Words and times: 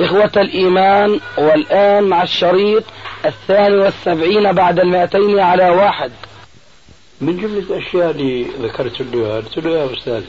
إخوة 0.00 0.32
الإيمان 0.36 1.20
والآن 1.38 2.04
مع 2.04 2.22
الشريط 2.22 2.84
الثاني 3.24 3.76
والسبعين 3.76 4.52
بعد 4.52 4.78
المائتين 4.78 5.40
على 5.40 5.70
واحد. 5.70 6.12
من 7.20 7.36
جملة 7.36 7.58
الأشياء 7.58 8.10
اللي 8.10 8.42
ذكرت 8.42 9.00
له 9.00 9.36
قلت 9.36 9.58
له 9.58 9.70
يا 9.70 9.92
أستاذ 9.92 10.24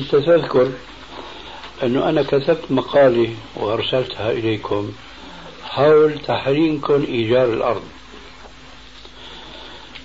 أنت 0.00 0.10
تذكر 0.16 0.72
أنه 1.82 2.08
أنا 2.08 2.22
كتبت 2.22 2.64
مقالة 2.70 3.34
وأرسلتها 3.56 4.30
إليكم 4.30 4.92
حول 5.64 6.18
تحريمكم 6.18 7.04
إيجار 7.08 7.52
الأرض. 7.52 7.82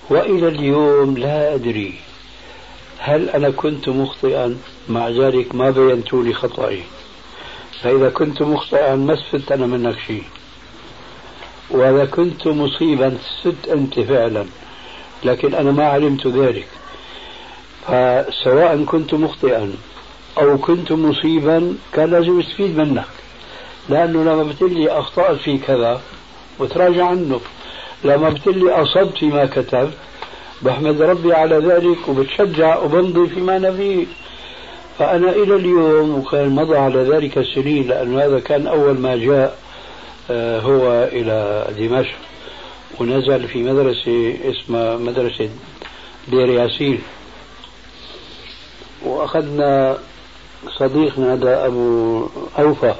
وإلى 0.10 0.48
اليوم 0.48 1.18
لا 1.18 1.56
أدري 1.56 1.94
هل 3.00 3.30
أنا 3.30 3.50
كنت 3.50 3.90
مخطئا 3.90 4.58
مع 4.90 5.10
ذلك 5.10 5.56
ما 5.56 5.70
بينت 5.70 6.14
لي 6.14 6.34
خطأي. 6.34 6.84
فإذا 7.84 8.10
كنت 8.10 8.42
مخطئا 8.42 8.96
ما 8.96 9.14
استفدت 9.14 9.52
أنا 9.52 9.66
منك 9.66 9.96
شيء. 10.08 10.24
وإذا 11.70 12.06
كنت 12.06 12.48
مصيبا 12.48 13.08
استفدت 13.08 13.68
أنت 13.68 14.00
فعلا. 14.00 14.46
لكن 15.24 15.54
أنا 15.54 15.72
ما 15.72 15.86
علمت 15.86 16.28
ذلك. 16.28 16.68
فسواء 17.88 18.84
كنت 18.84 19.14
مخطئا 19.14 19.74
أو 20.38 20.58
كنت 20.58 20.92
مصيبا 20.92 21.76
كان 21.94 22.10
لازم 22.12 22.40
استفيد 22.40 22.78
منك. 22.78 23.06
لأنه 23.90 24.24
لما 24.24 24.44
بتقول 24.44 24.90
أخطأت 24.90 25.38
في 25.38 25.58
كذا 25.58 26.02
وتراجع 26.60 27.06
عنه. 27.06 27.40
لما 28.04 28.30
بتقول 28.30 28.70
أصبت 28.70 29.18
فيما 29.18 29.46
كتبت 29.46 29.94
بحمد 30.62 31.02
ربي 31.02 31.34
على 31.34 31.56
ذلك 31.58 32.08
وبتشجع 32.08 32.80
وبمضي 32.80 33.30
فيما 33.30 33.58
أنا 33.58 33.72
فيه 33.72 34.06
فأنا 35.00 35.30
إلى 35.30 35.56
اليوم 35.56 36.20
وكان 36.20 36.50
مضى 36.50 36.78
على 36.78 37.00
ذلك 37.00 37.42
سنين 37.56 37.88
لأن 37.88 38.20
هذا 38.20 38.40
كان 38.40 38.68
أول 38.68 39.00
ما 39.00 39.16
جاء 39.16 39.58
آه، 40.32 40.60
هو 40.60 41.10
إلى 41.12 41.68
دمشق. 41.78 42.16
ونزل 43.00 43.48
في 43.48 43.64
مدرسة 43.64 44.38
اسمها 44.46 44.98
مدرسة 44.98 45.50
دير 46.28 46.50
ياسين. 46.50 47.02
وأخذنا 49.06 49.98
صديقنا 50.80 51.34
هذا 51.34 51.66
أبو 51.66 52.28
أوفى. 52.60 52.94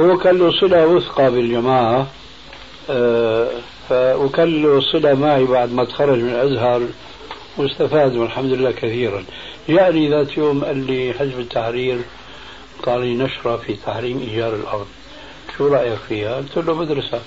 هو 0.00 0.18
كان 0.18 0.38
له 0.38 0.50
صلة 0.60 0.86
وثقة 0.86 1.28
بالجماعة 1.28 2.06
آه، 2.90 3.48
وكان 3.92 4.62
له 4.62 4.80
صلة 4.80 5.14
معي 5.14 5.44
بعد 5.44 5.72
ما 5.72 5.84
تخرج 5.84 6.18
من 6.18 6.30
الأزهر 6.30 6.82
واستفاد 7.56 8.16
والحمد 8.16 8.52
لله 8.52 8.70
كثيرا. 8.70 9.24
جاءني 9.68 10.10
ذات 10.10 10.36
يوم 10.36 10.64
قال 10.64 10.86
لي 10.86 11.12
حزب 11.12 11.40
التحرير 11.40 11.98
قال 12.86 13.00
لي 13.00 13.14
نشرة 13.14 13.56
في 13.56 13.76
تحريم 13.86 14.18
إيجار 14.18 14.54
الأرض 14.54 14.86
شو 15.58 15.68
رأيك 15.68 15.98
فيها؟ 16.08 16.36
قلت 16.36 16.56
له 16.56 16.74
بدرسها 16.74 17.20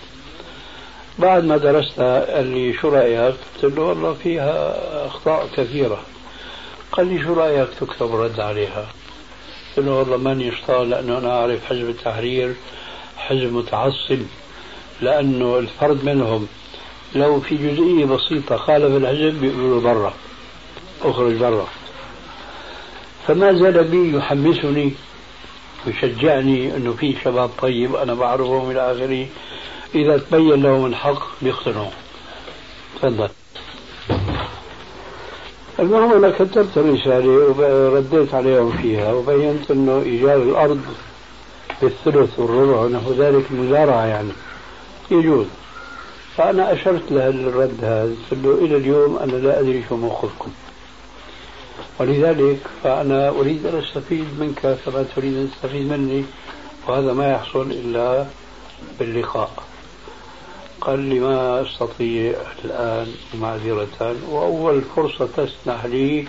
بعد 1.20 1.44
ما 1.44 1.58
درستها 1.58 2.36
قال 2.36 2.46
لي 2.46 2.74
شو 2.74 2.90
رأيك؟ 2.90 3.36
قلت 3.64 3.76
له 3.78 3.82
والله 3.84 4.14
فيها 4.14 4.76
أخطاء 5.08 5.48
كثيرة 5.58 6.02
قال 6.92 7.08
لي 7.08 7.24
شو 7.24 7.34
رأيك 7.34 7.70
تكتب 7.80 8.16
رد 8.16 8.40
عليها؟ 8.40 8.88
قلت 9.78 9.86
له 9.86 9.92
والله 9.92 10.18
ماني 10.18 10.52
شطار 10.52 10.84
لأنه 10.84 11.18
أنا 11.18 11.40
أعرف 11.40 11.66
حزب 11.66 11.90
التحرير 11.90 12.54
حزب 13.18 13.54
متعصب 13.54 14.20
لأنه 15.02 15.60
الفرد 15.60 16.06
منهم 16.06 16.48
لو 17.16 17.40
في 17.42 17.56
جزئية 17.56 18.06
بسيطة 18.06 18.58
خالف 18.58 18.96
الحزب 19.04 19.42
بيقولوا 19.42 19.82
برا 19.82 20.14
أخرج 21.04 21.34
برا 21.34 21.68
فما 23.28 23.54
زال 23.54 23.84
بي 23.84 24.18
يحمسني 24.18 24.94
ويشجعني 25.88 26.76
أنه 26.76 26.94
في 26.94 27.16
شباب 27.24 27.50
طيب 27.62 27.96
أنا 27.96 28.14
بعرفهم 28.14 28.72
إلى 28.72 28.92
آخره. 28.92 29.26
إذا 29.96 30.18
تبين 30.18 30.64
لهم 30.64 30.86
الحق 30.86 31.22
بيقتنعوا. 31.42 31.90
تفضل. 32.96 33.30
المهم 35.80 36.12
أنا 36.12 36.30
كتبت 36.30 36.78
رساله 36.78 37.30
ورديت 37.58 38.34
عليهم 38.34 38.72
فيها 38.72 39.14
وبينت 39.14 39.72
أنه 39.72 40.02
ايجار 40.06 40.36
الأرض 40.36 40.82
بالثلث 41.82 42.40
والربع 42.40 42.82
ونحو 42.82 43.14
ذلك 43.14 43.52
مزارعة 43.52 44.06
يعني. 44.06 44.32
يجوز. 45.12 45.46
فأنا 46.38 46.74
أشرت 46.74 47.12
له 47.12 47.30
الرد 47.30 47.78
هذا 47.82 48.16
قلت 48.32 48.46
له 48.46 48.54
إلى 48.54 48.78
اليوم 48.78 49.18
أنا 49.18 49.32
لا 49.32 49.60
أدري 49.60 49.84
شو 49.90 49.96
موقفكم. 49.96 50.52
ولذلك 52.00 52.58
فأنا 52.84 53.30
أريد 53.30 53.66
أن 53.66 53.80
أستفيد 53.80 54.26
منك 54.40 54.78
كما 54.86 55.06
تريد 55.16 55.38
أن 55.38 55.50
تستفيد 55.52 55.92
مني 55.92 56.24
وهذا 56.88 57.14
ما 57.14 57.32
يحصل 57.32 57.72
إلا 57.72 58.26
باللقاء. 59.00 59.52
قال 60.82 61.00
لي 61.00 61.20
ما 61.20 61.62
أستطيع 61.62 62.34
الآن 62.66 63.08
معذرة 63.42 64.16
وأول 64.30 64.82
فرصة 64.96 65.28
تسنح 65.38 65.86
لي 65.86 66.28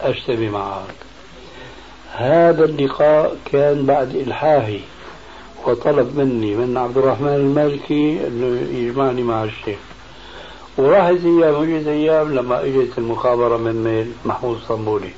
أجتمع 0.00 0.48
معك. 0.50 0.94
هذا 2.12 2.64
اللقاء 2.64 3.36
كان 3.52 3.86
بعد 3.86 4.14
إلحاحي 4.14 4.80
وطلب 5.66 6.16
مني 6.16 6.54
من 6.54 6.76
عبد 6.76 6.98
الرحمن 6.98 7.34
المالكي 7.34 8.26
أنه 8.26 8.78
يجمعني 8.78 9.22
مع 9.22 9.44
الشيخ. 9.44 9.78
وراحت 10.80 11.24
أيام 11.24 11.54
وجت 11.54 11.86
أيام 11.86 12.34
لما 12.34 12.64
إجت 12.64 12.98
المخابرة 12.98 13.56
من 13.56 13.84
ميل 13.84 14.12
محمود 14.24 14.58
صنبولي 14.68 15.10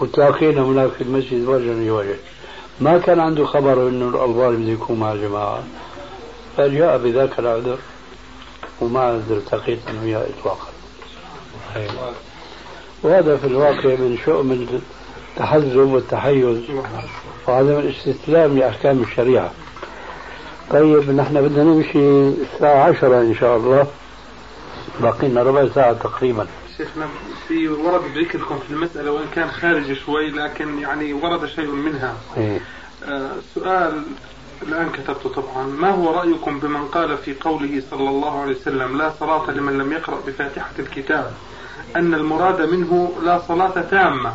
وتلاقينا 0.00 0.62
هناك 0.62 0.90
في 0.90 1.04
المسجد 1.04 1.48
وجها 1.48 1.74
لوجه 1.74 2.16
ما 2.80 2.98
كان 2.98 3.20
عنده 3.20 3.46
خبر 3.46 3.88
إنه 3.88 4.08
الالباني 4.08 4.56
بده 4.56 4.72
يكون 4.72 5.00
مع 5.00 5.12
الجماعة. 5.12 5.62
فجاء 6.56 6.98
بذاك 6.98 7.38
العذر 7.38 7.78
وما 8.80 9.22
التقيت 9.30 9.78
أنا 9.88 10.02
وياه 10.02 10.26
اطلاقا 10.38 10.68
وهذا 13.02 13.36
في 13.36 13.46
الواقع 13.46 13.88
من 13.88 14.18
شؤم 14.24 14.52
التحزب 15.32 15.76
والتحيز. 15.76 16.58
وعدم 17.48 17.78
الاستسلام 17.78 18.58
لأحكام 18.58 19.02
الشريعة. 19.02 19.50
طيب 20.70 21.10
نحن 21.10 21.42
بدنا 21.42 21.64
نمشي 21.64 22.28
الساعة 22.28 22.82
عشرة 22.88 23.20
إن 23.20 23.34
شاء 23.34 23.56
الله. 23.56 23.86
باقي 25.00 25.28
لنا 25.28 25.42
ربع 25.42 25.68
ساعة 25.74 25.92
تقريبا. 25.92 26.46
شيخنا 26.76 27.08
في 27.48 27.68
ورد 27.68 28.02
ذكركم 28.18 28.58
في 28.58 28.70
المسألة 28.70 29.10
وإن 29.10 29.26
كان 29.34 29.50
خارج 29.50 29.92
شوي 29.92 30.30
لكن 30.30 30.78
يعني 30.78 31.12
ورد 31.12 31.46
شيء 31.46 31.66
منها. 31.70 32.14
إيه؟ 32.36 32.60
آه 33.04 33.30
سؤال 33.54 34.02
الآن 34.62 34.88
كتبته 34.90 35.28
طبعا. 35.30 35.66
ما 35.66 35.90
هو 35.90 36.10
رأيكم 36.10 36.58
بمن 36.58 36.84
قال 36.84 37.18
في 37.18 37.34
قوله 37.40 37.82
صلى 37.90 38.08
الله 38.10 38.40
عليه 38.40 38.56
وسلم 38.56 38.98
لا 38.98 39.12
صلاة 39.20 39.50
لمن 39.50 39.78
لم 39.78 39.92
يقرأ 39.92 40.20
بفاتحة 40.26 40.70
الكتاب 40.78 41.32
أن 41.96 42.14
المراد 42.14 42.62
منه 42.70 43.12
لا 43.24 43.38
صلاة 43.48 43.80
تامة 43.90 44.32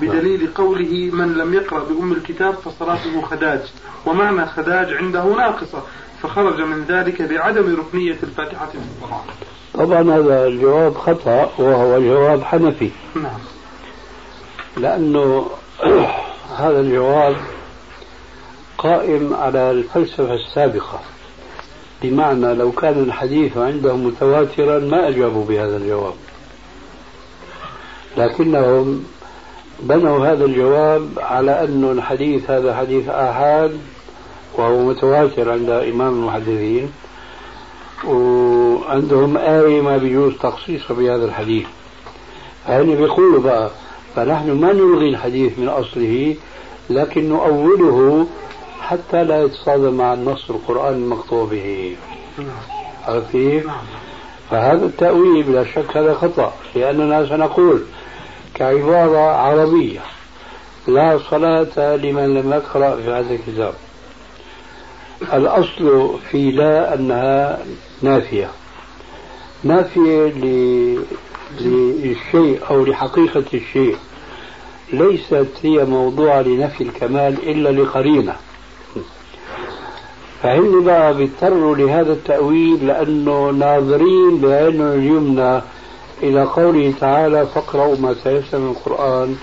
بدليل 0.00 0.48
قوله 0.54 1.10
من 1.12 1.34
لم 1.34 1.54
يقرأ 1.54 1.84
بأم 1.84 2.12
الكتاب 2.12 2.54
فصلاته 2.54 3.22
خداج 3.22 3.60
ومعنى 4.06 4.46
خداج 4.46 4.92
عنده 4.92 5.24
ناقصة 5.24 5.82
فخرج 6.22 6.60
من 6.60 6.84
ذلك 6.88 7.22
بعدم 7.22 7.76
ركنية 7.76 8.16
الفاتحة 8.22 8.66
في 8.66 8.78
الصلاة 8.78 9.24
طبعا 9.82 10.02
هذا 10.02 10.46
الجواب 10.46 10.94
خطأ 10.94 11.50
وهو 11.58 12.00
جواب 12.00 12.44
حنفي. 12.44 12.90
نعم. 13.16 13.38
لأنه 14.76 15.46
هذا 16.62 16.80
الجواب 16.80 17.36
قائم 18.78 19.34
على 19.34 19.70
الفلسفة 19.70 20.34
السابقة. 20.34 21.00
بمعنى 22.02 22.54
لو 22.54 22.72
كان 22.72 23.02
الحديث 23.02 23.56
عندهم 23.56 24.06
متواترا 24.06 24.78
ما 24.78 25.08
أجابوا 25.08 25.44
بهذا 25.44 25.76
الجواب. 25.76 26.14
لكنهم 28.16 29.04
بنوا 29.80 30.26
هذا 30.26 30.44
الجواب 30.44 31.08
على 31.16 31.64
أن 31.64 31.84
الحديث 31.98 32.50
هذا 32.50 32.76
حديث 32.76 33.08
آحاد 33.08 33.78
وهو 34.54 34.78
متواتر 34.78 35.50
عند 35.50 35.70
إمام 35.70 36.12
المحدثين. 36.12 36.92
وعندهم 38.04 39.36
آية 39.36 39.80
ما 39.80 39.96
بيجوز 39.96 40.32
تخصيصها 40.42 40.94
بهذا 40.94 41.24
الحديث. 41.24 41.66
فهن 42.66 42.94
بيقولوا 42.94 43.42
بقى 43.42 43.70
فنحن 44.16 44.50
ما 44.50 44.72
نلغي 44.72 45.08
الحديث 45.08 45.58
من 45.58 45.68
أصله 45.68 46.36
لكن 46.90 47.28
نؤوله 47.28 48.26
حتى 48.80 49.24
لا 49.24 49.42
يتصادم 49.42 49.94
مع 49.94 50.14
النص 50.14 50.50
القرآني 50.50 50.96
المقطوع 50.96 51.44
به. 51.50 51.96
عرفت 53.08 53.32
كيف؟ 53.32 53.66
فهذا 54.50 54.86
التأويل 54.86 55.42
بلا 55.42 55.64
شك 55.64 55.96
هذا 55.96 56.14
خطأ 56.14 56.52
لأننا 56.74 57.26
سنقول 57.28 57.82
كعبارة 58.54 59.18
عربية 59.18 60.00
لا 60.88 61.18
صلاة 61.30 61.96
لمن 61.96 62.34
لم 62.34 62.52
يقرأ 62.52 62.96
في 62.96 63.10
هذا 63.10 63.34
الكتاب. 63.34 63.74
الأصل 65.32 66.14
في 66.30 66.50
لا 66.50 66.94
أنها 66.94 67.58
نافية. 68.02 68.50
نافية 69.64 70.32
للشيء 71.60 72.60
أو 72.70 72.84
لحقيقة 72.84 73.44
الشيء. 73.54 73.96
ليست 74.92 75.48
هي 75.62 75.84
موضوع 75.84 76.40
لنفي 76.40 76.80
الكمال 76.84 77.48
إلا 77.50 77.82
لقرينة. 77.82 78.36
فهن 80.42 80.84
بقى 80.84 81.14
بيضطروا 81.16 81.76
لهذا 81.76 82.12
التأويل 82.12 82.86
لأنه 82.86 83.50
ناظرين 83.50 84.38
بعينه 84.40 84.94
اليمنى 84.94 85.60
إلى 86.22 86.42
قوله 86.42 86.92
تعالى 87.00 87.46
فاقرأوا 87.46 87.96
ما 87.96 88.12
تيسر 88.24 88.58
من 88.58 88.70
القرآن 88.70 89.36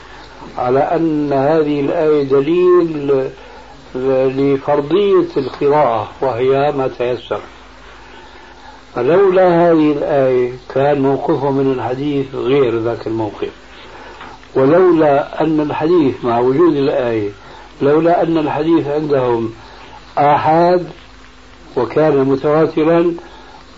على 0.57 0.79
أن 0.79 1.33
هذه 1.33 1.79
الآية 1.79 2.23
دليل 2.23 3.29
لفرضية 3.95 5.27
القراءة 5.37 6.09
وهي 6.21 6.71
ما 6.71 6.87
تيسر. 6.97 7.41
فلولا 8.95 9.71
هذه 9.71 9.91
الآية 9.91 10.53
كان 10.75 11.01
موقفه 11.01 11.51
من 11.51 11.71
الحديث 11.71 12.35
غير 12.35 12.79
ذاك 12.79 13.07
الموقف. 13.07 13.51
ولولا 14.55 15.41
أن 15.41 15.59
الحديث 15.59 16.25
مع 16.25 16.39
وجود 16.39 16.75
الآية 16.75 17.29
لولا 17.81 18.23
أن 18.23 18.37
الحديث 18.37 18.87
عندهم 18.87 19.53
آحاد 20.17 20.87
وكان 21.77 22.17
متواترا 22.17 23.13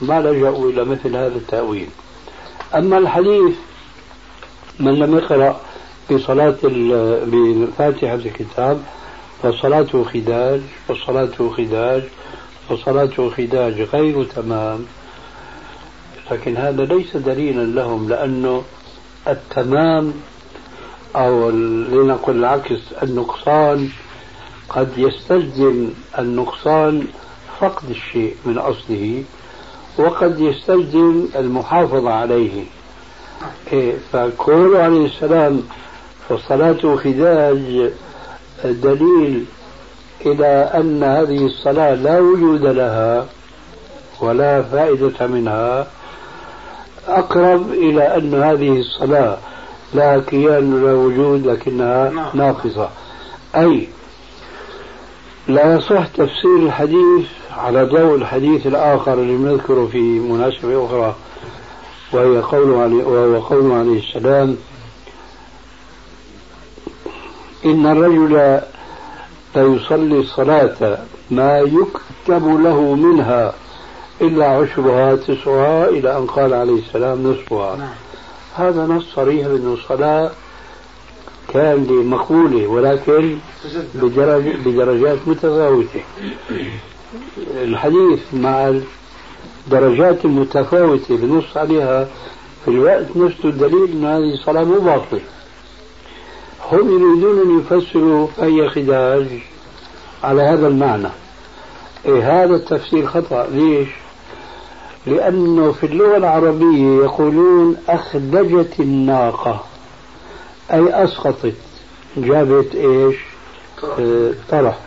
ما 0.02 0.22
لجأوا 0.22 0.70
إلى 0.70 0.86
مثل 0.86 1.16
هذا 1.16 1.36
التأويل. 1.36 1.90
أما 2.76 2.98
الحديث 2.98 3.56
من 4.80 5.00
لم 5.00 5.18
يقرأ 5.18 5.60
بصلاة 6.12 6.58
بفاتحة 7.26 8.16
الكتاب 8.16 8.84
فصلاته 9.44 10.04
خداج 10.04 10.62
وصلاته 10.90 11.50
خداج 11.50 12.04
وصلاته 12.70 13.30
خداج 13.30 13.82
غير 13.82 14.24
تمام. 14.24 14.86
لكن 16.32 16.58
هذا 16.58 16.84
ليس 16.84 17.18
دليلا 17.18 17.62
لهم 17.62 18.10
لأنه 18.10 18.64
التمام 19.28 20.14
أو 21.16 21.50
لنقل 21.50 22.36
العكس 22.36 22.80
النقصان 23.04 23.90
قد 24.70 24.98
يستلزم 24.98 25.90
النقصان 26.20 27.08
فقد 27.60 27.90
الشيء 27.90 28.36
من 28.46 28.58
أصله 28.58 29.24
وقد 29.98 30.40
يستلزم 30.40 31.26
المحافظة 31.36 32.10
عليه. 32.14 32.64
إيه 33.74 33.96
فقوله 34.12 34.80
عليه 34.80 35.06
السلام 35.06 35.64
فالصلاة 36.30 36.96
خداج 36.96 37.92
دليل 38.66 39.46
إلى 40.26 40.72
أن 40.76 41.04
هذه 41.04 41.46
الصلاة 41.46 41.94
لا 41.94 42.20
وجود 42.20 42.66
لها 42.66 43.26
ولا 44.22 44.62
فائدة 44.62 45.28
منها 45.28 45.88
أقرب 47.08 47.72
إلى 47.72 48.18
أن 48.18 48.34
هذه 48.34 48.80
الصلاة 48.80 49.38
لا 49.94 50.22
كيان 50.28 50.74
ولا 50.74 50.94
وجود 50.94 51.48
لكنها 51.48 52.10
نعم. 52.10 52.30
ناقصة 52.34 52.90
أي 53.56 53.88
لا 55.48 55.76
يصح 55.76 56.08
تفسير 56.08 56.58
الحديث 56.58 57.26
على 57.58 57.84
ضوء 57.84 58.16
الحديث 58.16 58.68
الآخر 58.68 59.14
اللي 59.14 59.38
بنذكره 59.38 59.90
في 59.92 59.98
مناسبة 59.98 60.86
أخرى 60.86 61.16
وهي 62.14 62.38
قوله 62.42 62.82
عليه 62.82 63.04
وهو 63.04 63.40
قوله 63.40 63.76
عليه 63.76 64.00
السلام 64.00 64.58
إن 67.66 67.86
الرجل 67.86 68.62
ليصلي 69.56 70.20
الصلاة 70.20 70.98
ما 71.32 71.60
يكتب 71.60 72.62
له 72.64 72.96
منها 72.96 73.54
إلا 74.22 74.46
عشرها 74.46 75.16
تسعها 75.16 75.90
إلى 75.90 76.18
أن 76.18 76.26
قال 76.26 76.54
عليه 76.54 76.80
السلام 76.80 77.28
نصفها. 77.28 77.76
نعم. 77.76 77.90
هذا 78.56 78.86
نص 78.86 79.06
صريح 79.16 79.48
بأن 79.48 79.74
الصلاة 79.74 80.32
كان 81.48 81.84
لمقبولة 81.84 82.68
ولكن 82.68 83.38
بدرج 83.96 84.44
بدرجات 84.66 85.18
متفاوتة. 85.28 86.02
الحديث 87.64 88.20
مع 88.34 88.82
الدرجات 89.68 90.26
المتفاوتة 90.26 91.18
بنص 91.18 91.58
عليها 91.58 92.08
في 92.66 92.72
الوقت 92.72 93.06
نفسه 93.16 93.50
الدليل 93.50 93.92
أن 93.92 94.06
هذه 94.06 94.34
الصلاة 94.34 94.64
مو 94.64 94.80
باطلة. 94.80 95.22
هم 96.72 96.90
يريدون 96.90 97.42
أن 97.42 97.60
يفسروا 97.60 98.28
أي 98.42 98.70
خداج 98.70 99.28
على 100.24 100.42
هذا 100.42 100.68
المعنى. 100.68 101.10
إيه 102.06 102.44
هذا 102.44 102.56
التفسير 102.56 103.08
خطأ. 103.08 103.48
ليش؟ 103.52 103.90
لأنه 105.08 105.72
في 105.72 105.86
اللغة 105.86 106.18
العربية 106.18 107.04
يقولون 107.04 107.78
أخدجت 107.90 108.80
الناقة 108.80 109.64
أي 110.74 111.04
أسقطت. 111.04 111.56
جابت 112.18 112.76
إيش؟ 112.76 113.16
آه، 114.00 114.32
طرح 114.50 114.78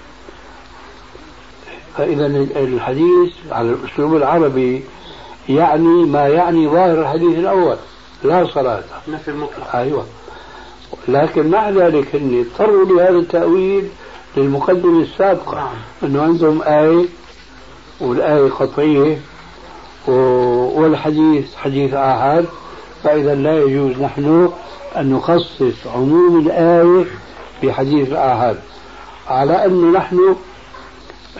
فإذا 1.97 2.27
الحديث 2.57 3.33
على 3.51 3.71
الأسلوب 3.71 4.17
العربي 4.17 4.85
يعني 5.49 6.05
ما 6.07 6.29
يعني 6.29 6.69
ظاهر 6.69 7.01
الحديث 7.01 7.39
الأول 7.39 7.77
لا 8.25 8.47
صلاة. 8.47 8.83
نفي 9.09 9.29
المطلق. 9.29 9.77
أيوة. 9.77 10.07
لكن 11.09 11.51
مع 11.51 11.71
ذلك 11.71 12.17
هن 12.17 12.45
اضطروا 12.47 12.85
لهذا 12.85 13.19
التأويل 13.19 13.89
للمقدمة 14.37 15.03
السابقة 15.03 15.55
نعم. 15.55 15.69
أنه 16.03 16.23
عندهم 16.23 16.63
آية 16.63 17.05
والآية 18.01 18.51
قطعية 18.51 19.19
والحديث 20.77 21.57
حديث 21.57 21.95
آحاد 21.95 22.47
فإذا 23.05 23.35
لا 23.35 23.63
يجوز 23.63 23.99
نحن 24.01 24.53
أن 24.97 25.11
نخصص 25.11 25.87
عموم 25.95 26.47
الآية 26.47 27.05
بحديث 27.63 28.09
الآحاد 28.09 28.57
على 29.29 29.65
أن 29.65 29.93
نحن 29.93 30.37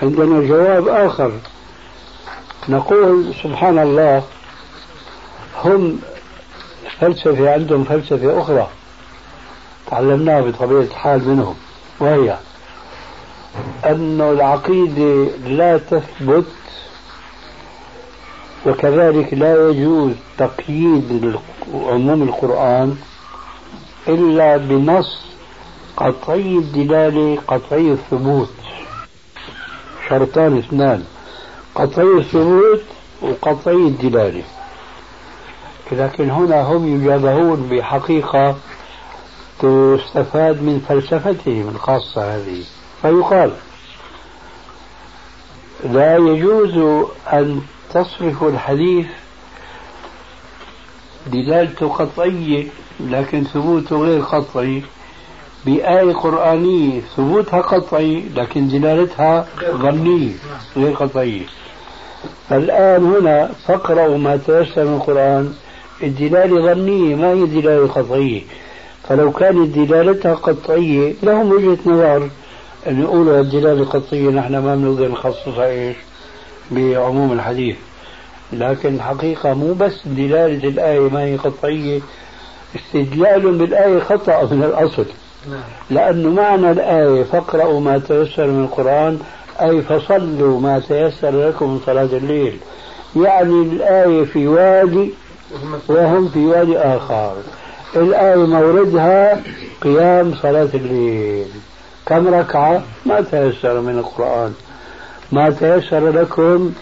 عندنا 0.03 0.49
جواب 0.49 0.89
آخر 0.89 1.33
نقول 2.69 3.35
سبحان 3.43 3.79
الله 3.79 4.23
هم 5.65 5.99
فلسفة 7.01 7.53
عندهم 7.53 7.85
فلسفة 7.85 8.41
أخرى 8.41 8.69
تعلمناها 9.91 10.41
بطبيعة 10.41 10.81
الحال 10.81 11.29
منهم 11.29 11.55
وهي 12.01 12.39
أن 13.85 14.21
العقيدة 14.21 15.31
لا 15.47 15.79
تثبت 15.79 16.47
وكذلك 18.67 19.35
لا 19.35 19.69
يجوز 19.69 20.13
تقييد 20.39 21.37
عموم 21.75 22.23
القرآن 22.23 22.97
إلا 24.09 24.57
بنص 24.57 25.25
قطعي 25.97 26.59
الدلالة 26.59 27.39
قطعي 27.49 27.93
الثبوت. 27.93 28.51
شرطان 30.09 30.59
اثنان 30.59 31.05
قطعي 31.75 32.19
الثبوت 32.19 32.83
وقطعي 33.23 33.75
الدلالة. 33.75 34.43
لكن 35.93 36.31
هنا 36.31 36.63
هم 36.63 36.97
يجابهون 36.97 37.69
بحقيقة 37.71 38.57
تستفاد 39.65 40.63
من 40.63 40.81
فلسفتهم 40.89 41.69
الخاصة 41.69 42.37
هذه. 42.37 42.63
فيقال 43.03 43.53
لا 45.85 46.17
يجوز 46.17 47.05
أن 47.33 47.61
تصرف 47.91 48.43
الحديث 48.43 49.07
دلالته 51.27 51.89
قطعية 51.89 52.67
لكن 53.01 53.45
ثبوته 53.45 53.97
غير 53.97 54.23
قطعي. 54.23 54.83
بآية 55.67 56.13
قرآنية 56.13 57.01
ثبوتها 57.17 57.61
قطعي 57.61 58.25
لكن 58.37 58.69
دلالتها 58.69 59.47
ظنية 59.71 60.33
غير 60.77 60.95
قطعية. 60.95 61.47
الآن 62.53 63.05
هنا 63.05 63.51
فاقرأوا 63.67 64.19
ما 64.19 64.37
تيسر 64.37 64.85
من 64.85 64.95
القرآن. 64.95 65.55
الدلالة 66.03 66.75
ظنية 66.75 67.15
ما 67.15 67.31
هي 67.33 67.47
دلالة 67.47 67.89
قطعية؟ 67.89 68.43
فلو 69.09 69.33
كانت 69.33 69.79
دلالتها 69.79 70.35
قطعية 70.35 71.15
لهم 71.23 71.51
وجهة 71.51 71.79
نظر. 71.87 72.29
أن 72.87 73.03
يقولوا 73.03 73.41
الدلالة 73.41 73.83
القطعية 73.83 74.31
نحن 74.31 74.59
ما 74.59 74.75
بنقدر 74.77 75.09
نخصصها 75.09 75.67
إيش؟ 75.67 75.97
بعموم 76.71 77.33
الحديث. 77.33 77.77
لكن 78.53 78.95
الحقيقة 78.95 79.55
مو 79.55 79.73
بس 79.73 80.01
دلالة 80.07 80.69
الآية 80.69 81.01
ما 81.01 81.25
هي 81.25 81.37
قطعية 81.37 82.01
استدلال 82.77 83.59
بالآية 83.59 84.01
خطأ 84.01 84.49
من 84.51 84.63
الأصل. 84.63 85.07
لأنه 85.91 86.31
معنى 86.31 86.71
الآية 86.71 87.23
فاقرأوا 87.23 87.81
ما 87.81 87.99
تيسر 87.99 88.47
من 88.47 88.65
القرآن 88.65 89.19
أي 89.61 89.83
فصلوا 89.83 90.61
ما 90.61 90.79
تيسر 90.79 91.49
لكم 91.49 91.71
من 91.71 91.81
صلاة 91.87 92.09
الليل. 92.13 92.57
يعني 93.17 93.63
الآية 93.63 94.25
في 94.25 94.47
وادي 94.49 95.11
وهم 95.89 96.29
في 96.29 96.47
وادي 96.47 96.79
آخر. 96.79 97.35
الآية 97.97 98.47
موردها 98.47 99.43
قيام 99.81 100.35
صلاة 100.43 100.69
الليل. 100.75 101.49
كم 102.07 102.35
ركعة؟ 102.35 102.83
ما 103.07 103.21
تيسر 103.21 103.81
من 103.81 103.99
القرآن. 103.99 104.55
ما 105.33 105.51
تيسر 105.51 106.11
لكم 106.11 106.73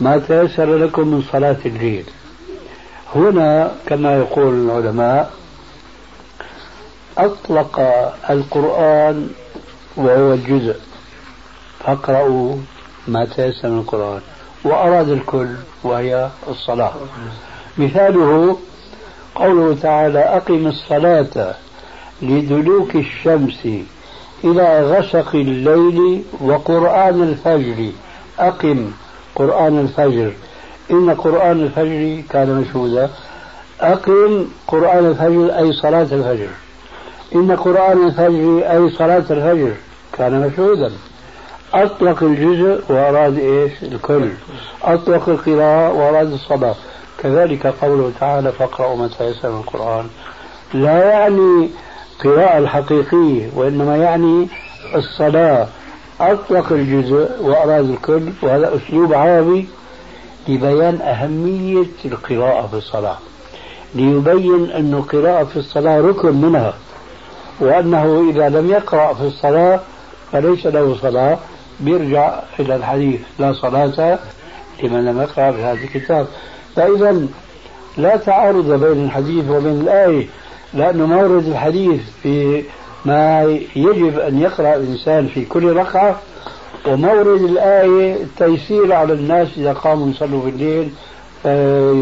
ما 0.00 0.18
تيسر 0.18 0.76
لكم 0.76 1.08
من 1.08 1.22
صلاة 1.32 1.56
الليل. 1.66 2.04
هنا 3.14 3.72
كما 3.86 4.16
يقول 4.18 4.54
العلماء 4.54 5.30
أطلق 7.18 7.80
القرآن 8.30 9.30
وهو 9.96 10.32
الجزء 10.32 10.76
فاقرأوا 11.84 12.56
ما 13.08 13.24
تيسر 13.24 13.68
من 13.68 13.78
القرآن. 13.78 14.20
وأراد 14.64 15.08
الكل 15.08 15.54
وهي 15.82 16.28
الصلاة. 16.48 16.92
مثاله 17.78 18.58
قوله 19.40 19.76
تعالى 19.82 20.18
أقم 20.18 20.66
الصلاة 20.66 21.54
لدلوك 22.22 22.96
الشمس 22.96 23.68
إلى 24.44 24.82
غسق 24.82 25.34
الليل 25.34 26.22
وقرآن 26.40 27.22
الفجر. 27.22 27.90
أقم 28.38 28.90
قرآن 29.34 29.78
الفجر. 29.78 30.32
إن 30.90 31.10
قرآن 31.10 31.60
الفجر 31.60 32.22
كان 32.30 32.60
مشهودا. 32.60 33.10
أقم 33.80 34.44
قرآن 34.68 35.06
الفجر 35.06 35.58
أي 35.58 35.72
صلاة 35.72 36.02
الفجر. 36.02 36.48
إن 37.34 37.56
قرآن 37.56 38.06
الفجر 38.06 38.72
أي 38.72 38.90
صلاة 38.90 39.24
الفجر 39.30 39.72
كان 40.12 40.46
مشهودا. 40.46 40.92
أطلق 41.74 42.22
الجزء 42.22 42.82
وأراد 42.88 43.38
إيش؟ 43.38 43.72
الكل. 43.82 44.28
أطلق 44.82 45.28
القراءة 45.28 45.92
وأراد 45.92 46.32
الصلاة. 46.32 46.74
كذلك 47.22 47.66
قوله 47.66 48.12
تعالى 48.20 48.52
فاقرأوا 48.52 48.96
ما 48.96 49.08
تيسر 49.08 49.50
من 49.50 49.58
القرآن. 49.60 50.06
لا 50.74 51.10
يعني 51.10 51.70
قراءة 52.24 52.58
الحقيقية 52.58 53.50
وإنما 53.54 53.96
يعني 53.96 54.48
الصلاة. 54.94 55.66
أطلق 56.20 56.72
الجزء 56.72 57.42
وأراد 57.42 57.90
الكل 57.90 58.32
وهذا 58.42 58.76
أسلوب 58.76 59.14
عربي 59.14 59.68
لبيان 60.48 61.00
أهمية 61.00 61.86
القراءة 62.04 62.66
في 62.66 62.74
الصلاة. 62.76 63.16
ليبين 63.94 64.70
أن 64.70 64.94
القراءة 64.94 65.44
في 65.44 65.56
الصلاة 65.56 66.00
ركن 66.00 66.34
منها 66.34 66.74
وأنه 67.60 68.30
إذا 68.30 68.48
لم 68.48 68.70
يقرأ 68.70 69.14
في 69.14 69.22
الصلاة 69.22 69.80
فليس 70.32 70.66
له 70.66 70.96
صلاة. 71.02 71.38
بيرجع 71.80 72.40
إلى 72.60 72.76
الحديث 72.76 73.20
لا 73.38 73.52
صلاة 73.52 74.18
لمن 74.82 75.04
لم 75.04 75.20
يقرأ 75.20 75.52
في 75.52 75.62
هذا 75.62 75.72
الكتاب. 75.72 76.26
فإذا 76.76 77.26
لا 77.96 78.16
تعارض 78.16 78.84
بين 78.84 79.04
الحديث 79.04 79.50
وبين 79.50 79.80
الآية 79.80 80.26
لأن 80.74 81.02
مورد 81.02 81.46
الحديث 81.46 82.00
في 82.22 82.62
ما 83.04 83.42
يجب 83.76 84.18
أن 84.18 84.40
يقرأ 84.40 84.74
الإنسان 84.74 85.26
في 85.26 85.44
كل 85.44 85.72
ركعة 85.72 86.20
ومورد 86.86 87.42
الآية 87.42 88.22
التيسير 88.22 88.92
على 88.92 89.12
الناس 89.12 89.48
إذا 89.56 89.72
قاموا 89.72 90.10
يصلوا 90.10 90.42
في 90.42 90.48
الليل 90.48 90.90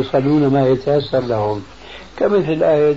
يصلون 0.01 0.47
ما 0.47 0.69
يتيسر 0.69 1.21
لهم. 1.21 1.63
كمثل 2.17 2.63
آية 2.63 2.95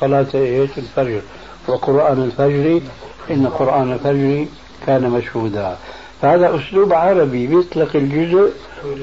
صلاة 0.00 0.26
إيش 0.34 0.70
الفجر 0.78 1.20
وقرآن 1.68 2.22
الفجر 2.22 2.80
إن 3.30 3.46
قرآن 3.46 3.92
الفجر 3.92 4.46
كان 4.86 5.10
مشهودا. 5.10 5.76
فهذا 6.22 6.56
أسلوب 6.56 6.92
عربي 6.92 7.58
يطلق 7.58 7.88
الجزء 7.94 8.50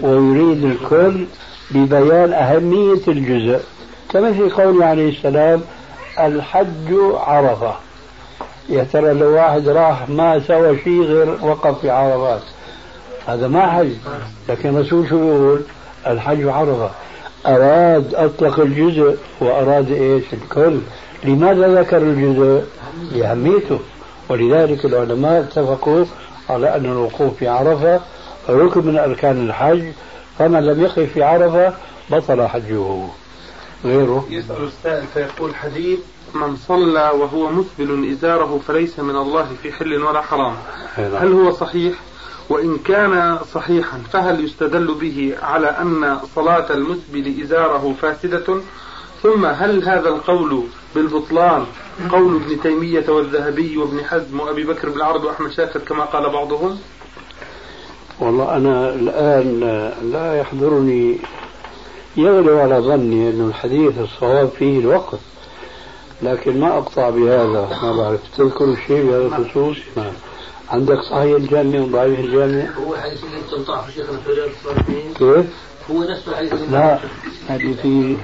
ويريد 0.02 0.64
الكل 0.64 1.26
ببيان 1.72 2.34
أهمية 2.34 3.02
الجزء. 3.08 3.60
كمثل 4.10 4.50
قوله 4.50 4.86
عليه 4.86 5.10
السلام 5.10 5.62
الحج 6.20 6.94
عرفة. 7.14 7.74
يا 8.70 8.84
ترى 8.84 9.14
لو 9.14 9.36
واحد 9.36 9.68
راح 9.68 10.10
ما 10.10 10.40
سوى 10.40 10.78
شيء 10.84 11.02
غير 11.02 11.38
وقف 11.42 11.80
في 11.82 11.90
عرفات 11.90 12.42
هذا 13.28 13.48
ما 13.48 13.68
حج. 13.72 13.92
لكن 14.50 14.70
الرسول 14.70 15.10
شو 15.10 15.16
يقول 15.16 15.62
الحج 16.08 16.48
عرفة. 16.48 16.90
أراد 17.46 18.16
أطلق 18.16 18.60
الجزء 18.60 19.18
وأراد 19.42 19.92
إيش؟ 19.92 20.24
الكل. 20.34 20.80
لماذا 21.24 21.82
ذكر 21.82 21.98
الجزء؟ 21.98 22.64
لأهميته. 23.12 23.80
ولذلك 24.30 24.86
العلماء 24.86 25.40
اتفقوا 25.40 26.06
على 26.50 26.76
أن 26.76 26.86
الوقوف 26.86 27.34
في 27.38 27.48
عرفة 27.48 28.00
ركن 28.50 28.88
من 28.88 28.98
أركان 28.98 29.46
الحج. 29.50 29.84
فمن 30.40 30.66
لم 30.66 30.82
يقف 30.82 31.00
في 31.00 31.24
عرفة 31.24 31.74
بطل 32.12 32.48
حجه. 32.48 33.08
غيره؟ 33.86 34.26
يسأل 34.30 34.64
السائل 34.64 35.06
فيقول 35.14 35.56
حديث 35.56 36.00
من 36.34 36.56
صلى 36.56 37.12
وهو 37.20 37.52
مسبل 37.52 38.12
إزاره 38.12 38.60
فليس 38.68 39.00
من 39.00 39.16
الله 39.16 39.48
في 39.64 39.72
حل 39.72 40.04
ولا 40.04 40.22
حرام. 40.22 40.56
هل 40.96 41.34
هو 41.34 41.52
صحيح؟ 41.52 41.94
وإن 42.50 42.78
كان 42.78 43.40
صحيحا 43.54 43.98
فهل 44.12 44.46
يستدل 44.46 44.94
به 44.94 45.36
على 45.42 45.68
أن 45.68 46.20
صلاة 46.36 46.74
المسبل 46.74 47.42
إزاره 47.44 47.96
فاسدة؟ 48.02 48.62
ثم 49.24 49.46
هل 49.46 49.84
هذا 49.84 50.10
القول 50.10 50.64
بالبطلان 50.96 51.66
قول 52.12 52.36
ابن 52.36 52.62
تيمية 52.62 53.10
والذهبي 53.10 53.78
وابن 53.78 54.04
حزم 54.04 54.40
وأبي 54.40 54.64
بكر 54.64 54.90
بن 54.90 54.98
العرب 54.98 55.24
وأحمد 55.24 55.52
شاكر 55.52 55.80
كما 55.80 56.06
قال 56.06 56.30
بعضهم؟ 56.30 56.80
والله 58.20 58.58
أنا 58.58 58.90
الآن 58.90 59.60
لا 60.12 60.40
يحضرني 60.40 61.18
يغلب 62.18 62.58
على 62.58 62.80
ظني 62.80 63.30
أن 63.30 63.48
الحديث 63.50 64.00
الصواب 64.00 64.50
فيه 64.50 64.80
الوقت 64.80 65.20
لكن 66.24 66.60
ما 66.60 66.78
أقطع 66.78 67.10
بهذا 67.10 67.70
ما 67.82 67.92
بعرف 67.98 68.20
تذكر 68.38 68.76
شيء 68.88 69.06
بهذا 69.06 69.26
الخصوص 69.26 69.78
ما. 69.98 70.12
عندك 70.70 71.02
صحيح 71.02 71.36
الجامع 71.36 71.80
وضعيف 71.80 72.20
الجامع؟ 72.20 72.70
هو 72.78 72.96
حديث 72.96 73.24
اللي 73.24 73.42
تنطع 73.52 73.82
في 73.82 73.92
شيخنا 73.92 74.18
في 74.18 74.30
الصالحين. 74.32 75.14
كيف؟ 75.14 75.46
هو 75.92 76.04
نفس 76.04 76.28
الحديث 76.28 76.54
لا 76.72 77.00
هذه 77.48 77.76
في 77.82 78.18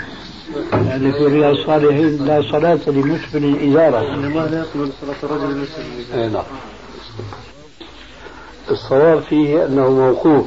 يعني 0.73 1.11
في 1.11 1.25
رياض 1.25 1.55
الصالحين 1.55 2.25
لا 2.25 2.41
صلاة 2.51 2.79
لمسبل 2.87 3.71
إزارة. 3.71 4.15
ما 4.15 4.47
لا 4.47 4.59
يقبل 4.59 4.91
صلاة 5.01 5.15
الرجل 5.23 5.51
المسلم 5.51 5.85
أي 6.13 6.29
نعم. 6.29 6.43
الصواب 8.71 9.21
فيه 9.21 9.65
أنه 9.65 9.89
موقوف 9.89 10.45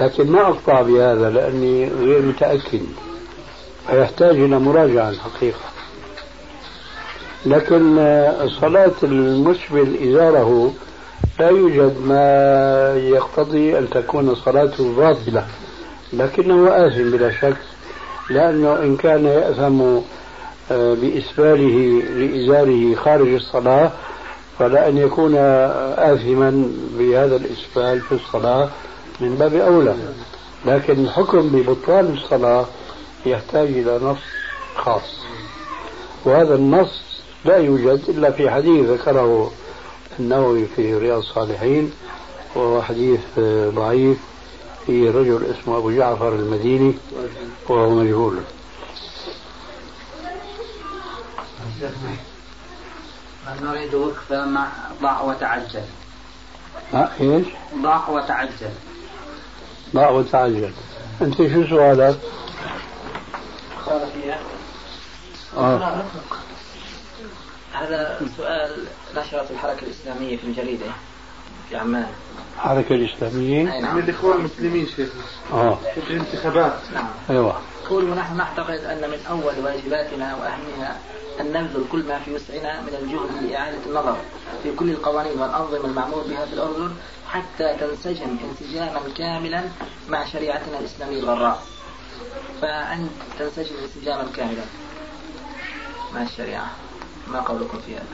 لكن 0.00 0.30
ما 0.30 0.40
أقطع 0.40 0.82
بهذا 0.82 1.30
لأني 1.30 1.88
غير 1.88 2.22
متأكد 2.22 2.82
فيحتاج 3.90 4.36
إلى 4.36 4.58
مراجعة 4.58 5.10
الحقيقة. 5.10 5.72
لكن 7.46 7.96
صلاة 8.60 8.92
المسبل 9.02 9.96
إزاره 10.08 10.72
لا 11.40 11.48
يوجد 11.48 11.96
ما 12.06 12.94
يقتضي 12.96 13.78
أن 13.78 13.90
تكون 13.90 14.34
صلاته 14.34 14.96
باطلة 14.96 15.46
لكنه 16.12 16.68
آثم 16.86 17.10
بلا 17.10 17.30
شك 17.30 17.56
لأنه 18.30 18.78
إن 18.82 18.96
كان 18.96 19.24
يأثم 19.24 19.82
آه، 20.70 20.94
بإسباله 20.94 22.02
لإزاره 22.16 22.94
خارج 22.94 23.34
الصلاة 23.34 23.90
فلا 24.58 24.88
أن 24.88 24.98
يكون 24.98 25.36
آثما 25.96 26.72
بهذا 26.98 27.36
الإسبال 27.36 28.00
في 28.00 28.12
الصلاة 28.12 28.68
من 29.20 29.36
باب 29.36 29.54
أولى. 29.54 29.96
لكن 30.66 31.04
الحكم 31.04 31.48
ببطلان 31.48 32.12
الصلاة 32.12 32.66
يحتاج 33.26 33.68
إلى 33.68 33.98
نص 34.02 34.18
خاص. 34.76 35.24
وهذا 36.24 36.54
النص 36.54 37.02
لا 37.44 37.56
يوجد 37.56 38.02
إلا 38.08 38.30
في 38.30 38.50
حديث 38.50 38.86
ذكره 38.86 39.52
النووي 40.18 40.66
في 40.76 40.94
رياض 40.94 41.18
الصالحين 41.18 41.92
وهو 42.54 42.82
حديث 42.82 43.20
ضعيف 43.74 44.18
في 44.86 45.08
رجل 45.08 45.44
اسمه 45.44 45.78
أبو 45.78 45.90
جعفر 45.90 46.28
المديني 46.28 46.94
وهو 47.68 47.90
مجهول. 47.90 48.36
نريد 53.62 53.94
وقف 53.94 54.32
مع 54.32 54.68
ضع 55.02 55.20
وتعجل؟ 55.20 55.82
ها 56.92 57.12
إيش؟ 57.20 57.46
ضع 57.82 58.08
وتعجل. 58.08 58.70
ضع 59.94 60.10
وتعجل. 60.10 60.72
أنت 61.22 61.36
شو 61.36 61.66
سؤالك؟ 61.66 62.18
آه. 65.56 66.04
هذا 67.72 68.20
سؤال 68.36 68.84
نشرت 69.16 69.50
الحركة 69.50 69.82
الإسلامية 69.82 70.36
في 70.36 70.44
الجريدة 70.44 70.86
في 71.68 71.76
عمان. 71.76 72.06
الحركة 72.56 72.94
الإسلامية؟ 72.94 73.72
أي 73.72 73.80
نعم. 73.80 73.96
من 73.96 74.02
الإخوان 74.02 74.38
المسلمين 74.38 74.86
شيخ. 74.96 75.08
آه. 75.52 75.78
في 75.94 76.10
الانتخابات. 76.10 76.76
نعم. 76.94 77.08
أيوه. 77.30 77.60
يقول 77.84 78.10
ونحن 78.10 78.36
نعتقد 78.36 78.78
أن 78.84 79.10
من 79.10 79.18
أول 79.30 79.64
واجباتنا 79.64 80.34
وأهمها 80.34 80.98
أن 81.40 81.52
نبذل 81.52 81.84
كل 81.92 82.02
ما 82.04 82.18
في 82.18 82.34
وسعنا 82.34 82.80
من 82.80 82.94
الجهد 83.02 83.50
لإعادة 83.50 83.78
النظر 83.86 84.16
في 84.62 84.72
كل 84.76 84.90
القوانين 84.90 85.38
والأنظمة 85.40 85.84
المعمول 85.84 86.22
بها 86.28 86.46
في 86.46 86.52
الأردن 86.52 86.94
حتى 87.28 87.76
تنسجم 87.80 88.36
انسجاما 88.50 89.00
كاملا 89.16 89.64
مع 90.08 90.24
شريعتنا 90.24 90.78
الإسلامية 90.78 91.18
الغراء 91.18 91.62
فأن 92.62 93.08
تنسجم 93.38 93.74
انسجاما 93.82 94.26
كاملا 94.36 94.64
مع 96.14 96.22
الشريعة 96.22 96.70
ما 97.28 97.40
قولكم 97.40 97.78
في 97.86 97.94
هذا؟ 97.94 98.06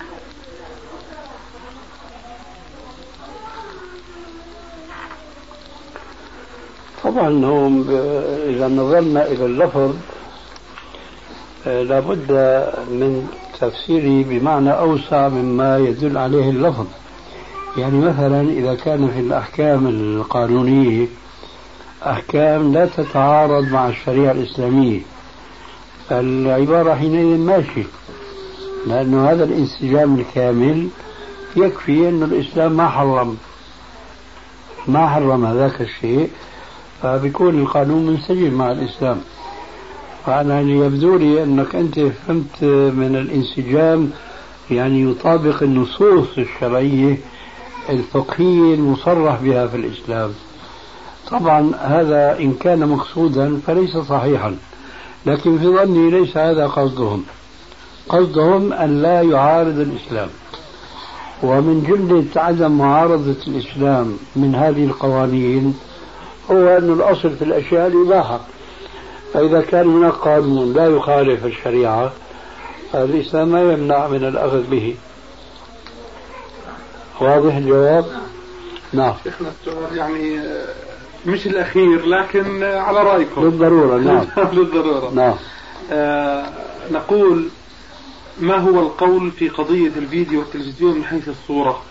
طبعا 7.05 7.29
هم 7.29 7.91
إذا 8.49 8.69
نظرنا 8.69 9.27
إلى 9.27 9.45
اللفظ 9.45 9.95
لابد 11.67 12.33
من 12.91 13.29
تفسيره 13.61 14.25
بمعنى 14.29 14.71
أوسع 14.71 15.29
مما 15.29 15.79
يدل 15.79 16.19
عليه 16.19 16.51
اللفظ. 16.51 16.87
يعني 17.77 17.99
مثلا 17.99 18.41
إذا 18.41 18.75
كان 18.75 19.11
في 19.11 19.21
الأحكام 19.21 19.87
القانونية 19.87 21.07
أحكام 22.07 22.73
لا 22.73 22.87
تتعارض 22.87 23.65
مع 23.65 23.89
الشريعة 23.89 24.33
الإسلامية. 24.33 25.01
العبارة 26.11 26.95
حينئذ 26.95 27.39
ماشي 27.39 27.85
لأن 28.87 29.15
هذا 29.15 29.45
الانسجام 29.45 30.15
الكامل 30.15 30.89
يكفي 31.57 32.09
أن 32.09 32.23
الإسلام 32.23 32.73
ما 32.73 32.89
حرم 32.89 33.37
ما 34.87 35.09
حرم 35.09 35.45
هذاك 35.45 35.81
الشيء 35.81 36.31
فبيكون 37.03 37.61
القانون 37.61 38.07
منسجم 38.07 38.55
مع 38.55 38.71
الإسلام. 38.71 39.21
فأنا 40.29 40.61
يبدو 40.61 41.17
لي 41.17 41.43
أنك 41.43 41.75
أنت 41.75 42.01
فهمت 42.01 42.65
من 42.95 43.17
الانسجام 43.17 44.11
يعني 44.71 45.03
يطابق 45.11 45.63
النصوص 45.63 46.27
الشرعية 46.39 47.19
الفقهية 47.89 48.75
المصرح 48.75 49.41
بها 49.43 49.67
في 49.67 49.77
الإسلام. 49.77 50.31
طبعا 51.31 51.73
هذا 51.81 52.39
إن 52.39 52.55
كان 52.55 52.89
مقصودا 52.89 53.61
فليس 53.67 53.97
صحيحا 53.97 54.57
لكن 55.27 55.59
في 55.59 55.67
ظني 55.67 56.11
ليس 56.11 56.37
هذا 56.37 56.67
قصدهم. 56.67 57.25
قصدهم 58.09 58.73
أن 58.73 59.03
لا 59.03 59.23
يعارض 59.23 59.79
الإسلام. 59.79 60.29
ومن 61.43 61.85
جملة 61.89 62.43
عدم 62.43 62.79
معارضة 62.79 63.37
الإسلام 63.47 64.17
من 64.37 64.55
هذه 64.55 64.85
القوانين 64.85 65.75
هو 66.51 66.79
أن 66.79 66.93
الأصل 66.93 67.37
في 67.37 67.45
الأشياء 67.45 67.87
الإباحة. 67.87 68.41
فإذا 69.33 69.61
كان 69.61 69.89
هناك 69.89 70.13
قانون 70.13 70.73
لا 70.73 70.87
يخالف 70.87 71.47
الشريعة 71.47 72.13
الإسلام 72.95 73.49
ما 73.49 73.73
يمنع 73.73 74.09
من 74.09 74.25
الأخذ 74.25 74.63
به. 74.63 74.95
واضح 77.21 77.57
الجواب؟ 77.57 78.07
نعم. 78.93 79.15
شيخنا 79.25 79.49
السؤال 79.61 79.97
يعني 79.97 80.41
مش 81.27 81.47
الأخير 81.47 82.07
لكن 82.07 82.63
على 82.63 83.03
رأيكم. 83.03 83.45
للضرورة 83.45 83.99
نعم. 83.99 84.27
للضرورة. 84.57 85.11
نعم. 85.15 85.35
آه 85.93 86.47
نقول 86.91 87.49
ما 88.41 88.57
هو 88.57 88.81
القول 88.81 89.31
في 89.31 89.49
قضية 89.49 89.93
الفيديو 89.97 90.41
والتلفزيون 90.41 90.95
من 90.97 91.05
حيث 91.05 91.29
الصورة؟ 91.29 91.83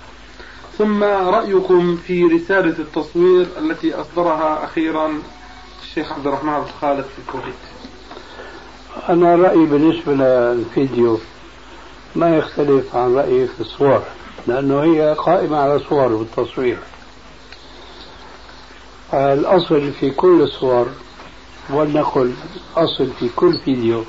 ثم 0.77 1.03
رأيكم 1.03 1.96
في 1.96 2.24
رسالة 2.24 2.79
التصوير 2.79 3.48
التي 3.58 3.94
أصدرها 3.94 4.63
أخيرا 4.63 5.22
الشيخ 5.98 6.13
عبد 6.13 6.27
الرحمن 6.27 6.50
عبد 6.50 6.68
الخالق 6.68 7.06
في 7.08 7.20
الكويت. 7.20 7.54
أنا 9.10 9.36
رأيي 9.36 9.66
بالنسبة 9.66 10.13
للفيديو 10.13 11.20
ما 12.16 12.38
يختلف 12.38 12.96
عن 12.96 13.16
رأيي 13.16 13.48
في 13.48 13.62
الصور 13.62 14.04
لأنه 14.48 14.84
هي 14.84 15.16
قائمة 15.18 15.58
على 15.58 15.80
صور 15.80 16.12
والتصوير 16.12 16.77
الأصل 19.13 19.92
في 19.92 20.12
كل 20.12 20.42
الصور 20.42 20.88
ولنقل 21.70 22.34
أصل 22.75 23.08
في 23.20 23.30
كل 23.36 23.60
فيديو 23.66 24.04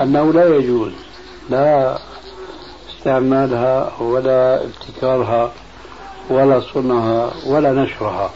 أنه 0.00 0.32
لا 0.32 0.56
يجوز 0.56 0.92
لا 1.50 1.98
استعمالها 2.90 3.92
ولا 4.00 4.64
ابتكارها 4.64 5.52
ولا 6.30 6.60
صنعها 6.60 7.30
ولا 7.46 7.72
نشرها. 7.72 8.30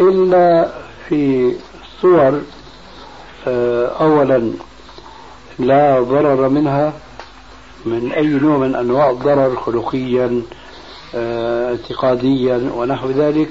إلا 0.00 0.81
في 1.08 1.52
صور 2.00 2.42
آه، 3.46 3.86
أولا 3.86 4.52
لا 5.58 6.00
ضرر 6.00 6.48
منها 6.48 6.92
من 7.86 8.12
أي 8.12 8.26
نوع 8.26 8.58
من 8.58 8.74
أنواع 8.74 9.10
الضرر 9.10 9.56
خلقيا 9.56 10.42
آه، 11.14 11.70
اعتقاديا 11.70 12.70
ونحو 12.74 13.10
ذلك. 13.10 13.48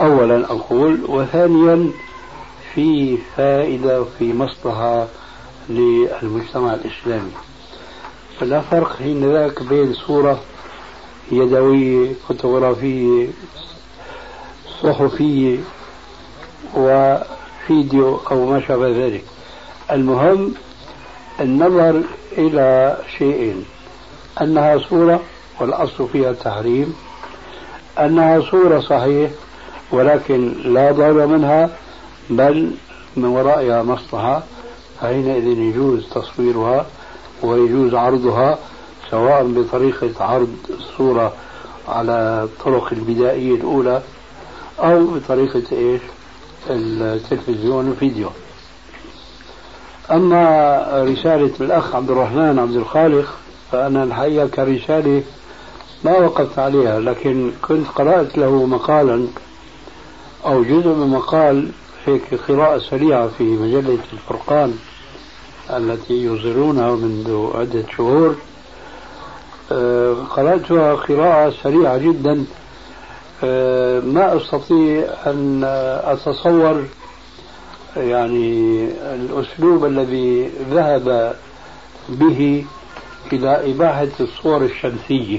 أولا 0.00 0.44
أقول 0.44 0.98
وثانيا 1.08 1.90
في 2.74 3.18
فائدة 3.36 4.00
وفي 4.00 4.32
مصلحة 4.32 5.06
للمجتمع 5.68 6.74
الإسلامي. 6.74 7.30
فلا 8.40 8.60
فرق 8.60 8.96
حين 8.96 9.32
ذاك 9.32 9.62
بين 9.62 9.94
صورة 9.94 10.40
يدوية 11.32 12.12
فوتوغرافية 12.28 13.28
صحفية 14.82 15.58
وفيديو 16.76 18.20
أو 18.30 18.46
ما 18.46 18.60
شابه 18.68 19.06
ذلك. 19.06 19.24
المهم 19.92 20.54
النظر 21.40 22.02
إلى 22.38 22.96
شيئين 23.18 23.64
أنها 24.40 24.78
صورة 24.78 25.20
والأصل 25.60 26.08
فيها 26.08 26.30
التحريم 26.30 26.94
أنها 27.98 28.40
صورة 28.40 28.80
صحيح 28.80 29.30
ولكن 29.92 30.52
لا 30.64 30.92
ضرر 30.92 31.26
منها 31.26 31.70
بل 32.30 32.70
من 33.16 33.24
ورائها 33.24 33.82
مصلحة. 33.82 34.42
فحينئذ 35.00 35.46
يجوز 35.46 36.08
تصويرها 36.14 36.86
ويجوز 37.42 37.94
عرضها 37.94 38.58
سواء 39.10 39.44
بطريقة 39.46 40.24
عرض 40.24 40.56
الصورة 40.70 41.32
على 41.88 42.40
الطرق 42.44 42.92
البدائية 42.92 43.54
الأولى 43.54 44.02
أو 44.78 45.06
بطريقة 45.06 45.62
إيش؟ 45.72 46.00
التلفزيون 46.70 47.88
الفيديو 47.88 48.28
أما 50.10 50.82
رسالة 51.04 51.50
الأخ 51.60 51.94
عبد 51.94 52.10
الرحمن 52.10 52.58
عبد 52.58 52.76
الخالق 52.76 53.34
فأنا 53.72 54.04
الحقيقة 54.04 54.46
كرسالة 54.46 55.22
ما 56.04 56.18
وقفت 56.18 56.58
عليها 56.58 57.00
لكن 57.00 57.50
كنت 57.62 57.86
قرأت 57.94 58.38
له 58.38 58.66
مقالا 58.66 59.26
أو 60.46 60.62
جزء 60.62 60.88
من 60.88 61.06
مقال 61.06 61.68
هيك 62.06 62.34
قراءة 62.48 62.78
سريعة 62.78 63.28
في 63.38 63.44
مجلة 63.44 63.98
الفرقان 64.12 64.78
التي 65.70 66.24
يصدرونها 66.24 66.94
منذ 66.94 67.50
عدة 67.54 67.84
شهور. 67.96 68.34
آه، 69.72 70.14
قرأتها 70.14 70.94
قراءة 70.94 71.54
سريعة 71.62 71.98
جدا. 71.98 72.44
ما 73.42 74.36
أستطيع 74.36 75.04
أن 75.26 75.64
أتصور 76.04 76.84
يعني 77.96 78.88
الأسلوب 79.14 79.84
الذي 79.84 80.50
ذهب 80.70 81.36
به 82.08 82.64
إلى 83.32 83.70
إباحة 83.70 84.08
الصور 84.20 84.62
الشمسية. 84.64 85.38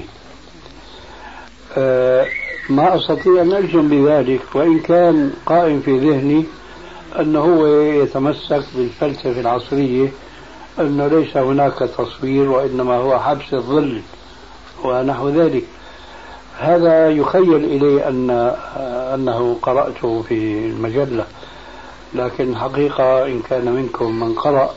آه، 1.76 2.26
ما 2.70 2.96
أستطيع 2.96 3.42
أن 3.42 3.52
أجزم 3.52 3.88
بذلك 3.88 4.40
وإن 4.54 4.78
كان 4.78 5.32
قائم 5.46 5.80
في 5.80 5.98
ذهني 5.98 6.44
أنه 7.20 7.40
هو 7.40 7.66
يتمسك 7.80 8.64
بالفلسفة 8.76 9.40
العصرية 9.40 10.08
أنه 10.80 11.06
ليس 11.06 11.36
هناك 11.36 11.78
تصوير 11.78 12.50
وإنما 12.50 12.96
هو 12.96 13.18
حبس 13.18 13.54
الظل 13.54 14.00
ونحو 14.84 15.28
ذلك. 15.28 15.64
هذا 16.58 17.10
يخيل 17.10 17.64
إلي 17.64 18.08
أن 18.08 18.30
أنه 19.14 19.56
قرأته 19.62 20.22
في 20.22 20.66
المجلة 20.66 21.24
لكن 22.14 22.56
حقيقة 22.56 23.26
إن 23.26 23.42
كان 23.42 23.72
منكم 23.72 24.20
من 24.20 24.34
قرأ 24.34 24.70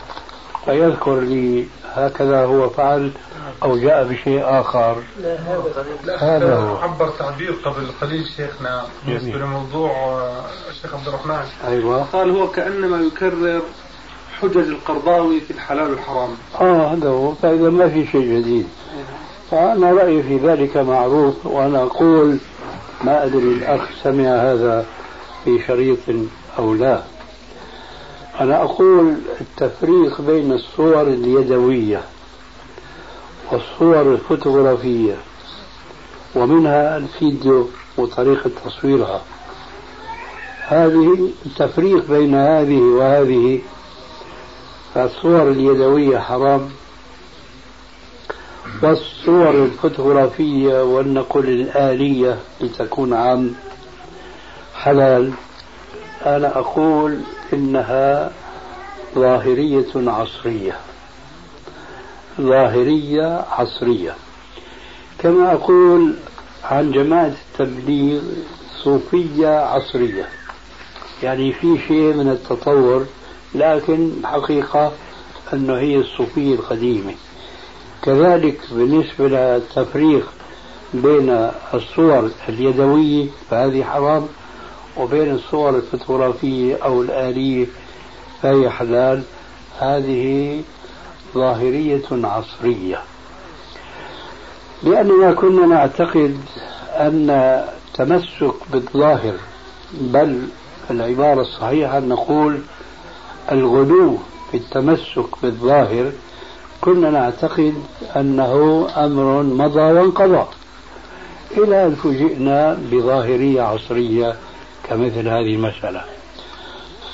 فيذكر 0.65 1.19
لي 1.19 1.65
هكذا 1.93 2.45
هو 2.45 2.69
فعل 2.69 3.11
أو 3.63 3.77
جاء 3.77 4.03
بشيء 4.03 4.41
آخر. 4.43 4.95
لا 6.03 6.37
هذا 6.37 6.55
هو. 6.55 6.77
عبر 6.77 7.09
تعبير 7.19 7.51
قبل 7.65 7.87
قليل 8.01 8.25
شيخنا 8.37 8.83
بالنسبة 9.05 9.37
لموضوع 9.37 9.91
الشيخ 10.69 10.95
عبد 10.95 11.07
الرحمن. 11.07 11.45
أيوة. 11.67 12.03
قال 12.03 12.31
هو 12.31 12.47
كأنما 12.47 12.97
يكرر 12.97 13.61
حجج 14.39 14.57
القرضاوي 14.57 15.41
في 15.41 15.51
الحلال 15.51 15.89
والحرام. 15.89 16.29
آه 16.61 16.93
هذا 16.93 17.09
هو. 17.09 17.33
فإذا 17.33 17.69
ما 17.69 17.89
في 17.89 18.07
شيء 18.07 18.39
جديد. 18.39 18.67
فأنا 19.51 19.91
رأيي 19.91 20.23
في 20.23 20.37
ذلك 20.37 20.77
معروف 20.77 21.45
وأنا 21.45 21.83
أقول 21.83 22.37
ما 23.03 23.25
أدري 23.25 23.43
الأخ 23.43 23.89
سمع 24.03 24.25
هذا 24.25 24.85
في 25.43 25.59
شريط 25.67 25.99
أو 26.59 26.73
لا. 26.73 27.03
أنا 28.41 28.63
أقول 28.63 29.15
التفريق 29.41 30.21
بين 30.21 30.51
الصور 30.51 31.01
اليدوية 31.01 32.01
والصور 33.51 34.01
الفوتوغرافية 34.01 35.15
ومنها 36.35 36.97
الفيديو 36.97 37.67
وطريقة 37.97 38.51
تصويرها. 38.65 39.21
هذه 40.67 41.29
التفريق 41.45 42.11
بين 42.11 42.35
هذه 42.35 42.79
وهذه 42.79 43.59
فالصور 44.93 45.51
اليدوية 45.51 46.17
حرام. 46.17 46.69
والصور 48.83 49.63
الفوتوغرافية 49.63 50.83
ولنقل 50.83 51.49
الآلية 51.49 52.39
لتكون 52.61 53.13
عام 53.13 53.55
حلال. 54.75 55.31
أنا 56.25 56.59
أقول 56.59 57.21
إنها 57.53 58.31
ظاهرية 59.15 59.87
عصرية. 59.95 60.75
ظاهرية 62.41 63.45
عصرية. 63.51 64.15
كما 65.19 65.53
أقول 65.53 66.13
عن 66.63 66.91
جماعة 66.91 67.33
التبليغ 67.51 68.21
صوفية 68.83 69.47
عصرية. 69.59 70.29
يعني 71.23 71.53
في 71.53 71.77
شيء 71.87 72.13
من 72.13 72.29
التطور 72.29 73.05
لكن 73.55 74.11
الحقيقة 74.19 74.91
أنه 75.53 75.73
هي 75.77 75.95
الصوفية 75.97 76.55
القديمة. 76.55 77.13
كذلك 78.03 78.59
بالنسبة 78.71 79.27
للتفريق 79.27 80.31
بين 80.93 81.49
الصور 81.73 82.31
اليدوية 82.49 83.27
فهذه 83.49 83.83
حرام 83.83 84.27
وبين 84.97 85.31
الصور 85.31 85.69
الفوتوغرافية 85.69 86.75
أو 86.83 87.01
الآلية 87.01 87.65
فهي 88.41 88.69
حلال. 88.69 89.23
هذه 89.79 90.61
ظاهرية 91.35 92.01
عصرية. 92.11 93.01
لأننا 94.83 95.33
كنا 95.33 95.65
نعتقد 95.65 96.37
أن 96.89 97.61
تمسك 97.93 98.53
بالظاهر 98.71 99.33
بل 99.93 100.47
العبارة 100.91 101.41
الصحيحة 101.41 101.99
نقول 101.99 102.61
الغلو 103.51 104.17
في 104.51 104.57
التمسك 104.57 105.41
بالظاهر 105.43 106.11
كنا 106.81 107.09
نعتقد 107.09 107.73
أنه 108.15 108.87
أمر 108.97 109.43
مضى 109.43 109.79
وانقضى. 109.81 110.45
إلى 111.57 111.85
أن 111.85 111.95
فوجئنا 111.95 112.79
بظاهرية 112.91 113.61
عصرية 113.61 114.35
كمثل 114.89 115.27
هذه 115.27 115.55
المسألة. 115.55 116.03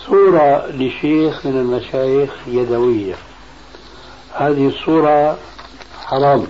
صورة 0.06 0.68
لشيخ 0.68 1.46
من 1.46 1.58
المشايخ 1.58 2.30
يدوية. 2.48 3.16
هذه 4.34 4.68
الصورة 4.68 5.38
حرام. 6.06 6.48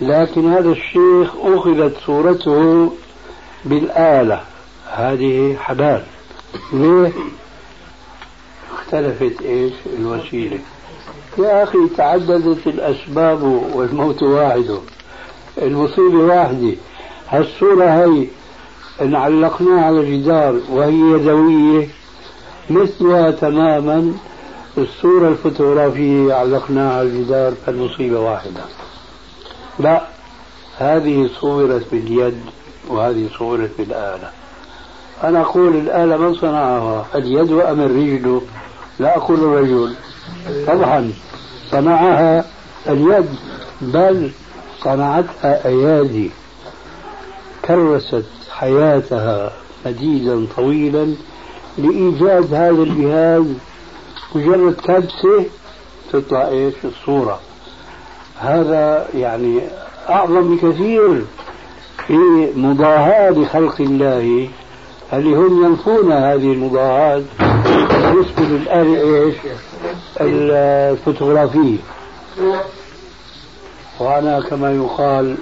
لكن 0.00 0.52
هذا 0.52 0.68
الشيخ 0.68 1.30
أخذت 1.42 1.96
صورته 2.06 2.92
بالآلة. 3.64 4.40
هذه 4.90 5.56
حلال. 5.56 6.02
ليه؟ 6.72 7.12
اختلفت 8.74 9.42
إيش؟ 9.42 9.72
الوسيلة. 9.98 10.58
يا 11.38 11.62
أخي 11.62 11.78
تعددت 11.96 12.66
الأسباب 12.66 13.42
والموت 13.74 14.22
واحد. 14.22 14.78
المصيبة 15.62 16.18
واحدة 16.18 16.74
هالصورة 17.28 17.84
هي 17.84 18.26
إن 19.02 19.14
علقناها 19.14 19.84
على 19.84 20.00
الجدار 20.00 20.60
وهي 20.70 21.00
يدوية 21.00 21.88
مثلها 22.70 23.30
تماما 23.30 24.12
الصورة 24.78 25.28
الفوتوغرافية 25.28 26.34
علقناها 26.34 26.98
على 26.98 27.08
الجدار 27.08 27.52
فالمصيبة 27.66 28.20
واحدة. 28.20 28.60
لا 29.78 30.02
هذه 30.78 31.30
صورت 31.40 31.86
باليد 31.92 32.40
وهذه 32.88 33.28
صورت 33.38 33.70
بالآلة. 33.78 34.30
أنا 35.24 35.40
أقول 35.40 35.76
الآلة 35.76 36.16
من 36.16 36.34
صنعها 36.34 37.06
اليد 37.14 37.52
أم 37.52 37.80
الرجل 37.80 38.40
لا 38.98 39.16
أقول 39.16 39.38
الرجل. 39.38 39.94
طبعا 40.66 41.12
صنعها 41.70 42.44
اليد 42.88 43.28
بل 43.80 44.30
صنعتها 44.84 45.66
أيادي. 45.66 46.30
كرست 47.64 48.24
حياتها 48.50 49.52
مديدا 49.86 50.46
طويلا 50.56 51.14
لإيجاد 51.78 52.54
هذا 52.54 52.82
الجهاز. 52.82 53.44
مجرد 54.34 54.74
كبسة 54.74 55.44
تطلع 56.12 56.48
إيش؟ 56.48 56.74
الصورة. 56.84 57.40
هذا 58.40 59.08
يعني 59.14 59.60
أعظم 60.08 60.56
بكثير 60.56 61.24
في 62.06 62.16
مضاهاة 62.56 63.30
لخلق 63.30 63.80
الله. 63.80 64.48
اللي 65.12 65.36
هم 65.36 65.64
ينفون 65.64 66.12
هذه 66.12 66.52
المضاهاة؟ 66.52 67.22
بالنسبة 67.86 68.42
للآلة 68.42 69.24
إيش؟ 69.24 69.34
الفوتوغرافية. 70.20 71.78
وأنا 74.00 74.40
كما 74.40 74.72
يقال 74.72 75.36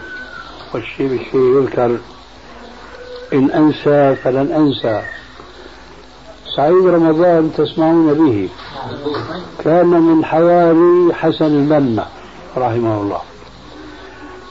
والشيء 0.74 1.08
بالشيء 1.08 1.60
يذكر 1.60 1.98
إن 3.32 3.50
أنسى 3.50 4.16
فلن 4.22 4.52
أنسى. 4.52 5.02
سعيد 6.56 6.86
رمضان 6.86 7.52
تسمعون 7.56 8.14
به. 8.14 8.48
كان 9.64 9.86
من 9.86 10.24
حواري 10.24 11.14
حسن 11.14 11.44
البنا 11.44 12.06
رحمه 12.56 13.00
الله. 13.00 13.20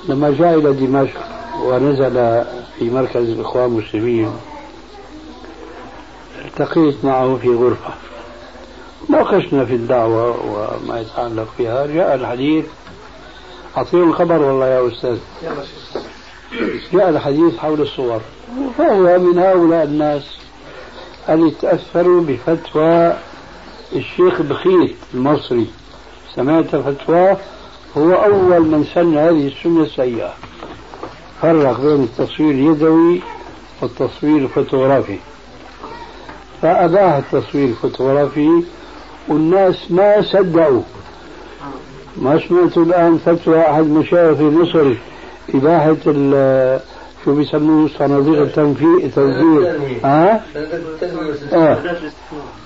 لما 0.10 0.36
جاء 0.40 0.60
إلى 0.60 0.74
دمشق 0.74 1.20
ونزل 1.64 2.44
في 2.80 2.90
مركز 2.90 3.30
الإخوان 3.30 3.66
المسلمين 3.66 4.32
التقيت 6.60 7.06
معه 7.06 7.38
في 7.42 7.50
غرفة. 7.50 7.94
ناقشنا 9.10 9.66
في 9.66 9.74
الدعوة 9.74 10.30
وما 10.46 11.00
يتعلق 11.00 11.48
بها. 11.60 11.86
جاء 11.86 12.16
الحديث. 12.16 12.66
أعطيهم 13.78 14.10
الخبر 14.10 14.42
والله 14.42 14.66
يا 14.68 14.88
أستاذ. 14.88 15.18
جاء 16.94 17.10
الحديث 17.10 17.58
حول 17.58 17.82
الصور. 17.82 18.22
فهو 18.78 19.20
من 19.20 19.40
هؤلاء 19.40 19.84
الناس 19.84 20.24
اللي 21.30 21.52
تأثروا 21.52 22.22
بفتوى 22.22 23.14
الشيخ 23.96 24.42
بخيت 24.42 24.96
المصري. 25.14 25.68
سمعت 26.36 26.76
فتواه 26.76 27.38
هو 27.98 28.14
أول 28.14 28.62
من 28.62 28.86
سن 28.94 29.18
هذه 29.18 29.48
السنة 29.48 29.84
السيئة. 29.84 30.34
فرق 31.42 31.80
بين 31.82 32.04
التصوير 32.04 32.52
اليدوي 32.52 33.22
والتصوير 33.82 34.38
الفوتوغرافي. 34.38 35.18
فأباح 36.62 37.16
التصوير 37.16 37.68
الفوتوغرافي 37.68 38.64
والناس 39.28 39.92
ما 39.92 40.22
صدقوا. 40.22 40.82
ما 42.18 42.40
سمعتوا 42.48 42.84
الآن 42.84 43.18
فتوى 43.18 43.62
أحد 43.62 43.84
مشايخ 43.84 44.40
مصر 44.40 44.94
إباحة 45.54 45.96
شو 47.26 47.36
بيسموه؟ 47.36 47.90
صناديق 48.00 48.42
التنفيذ 48.42 49.12
تنفيذ. 49.16 50.06
ها؟ 50.06 50.44
آه. 51.54 51.78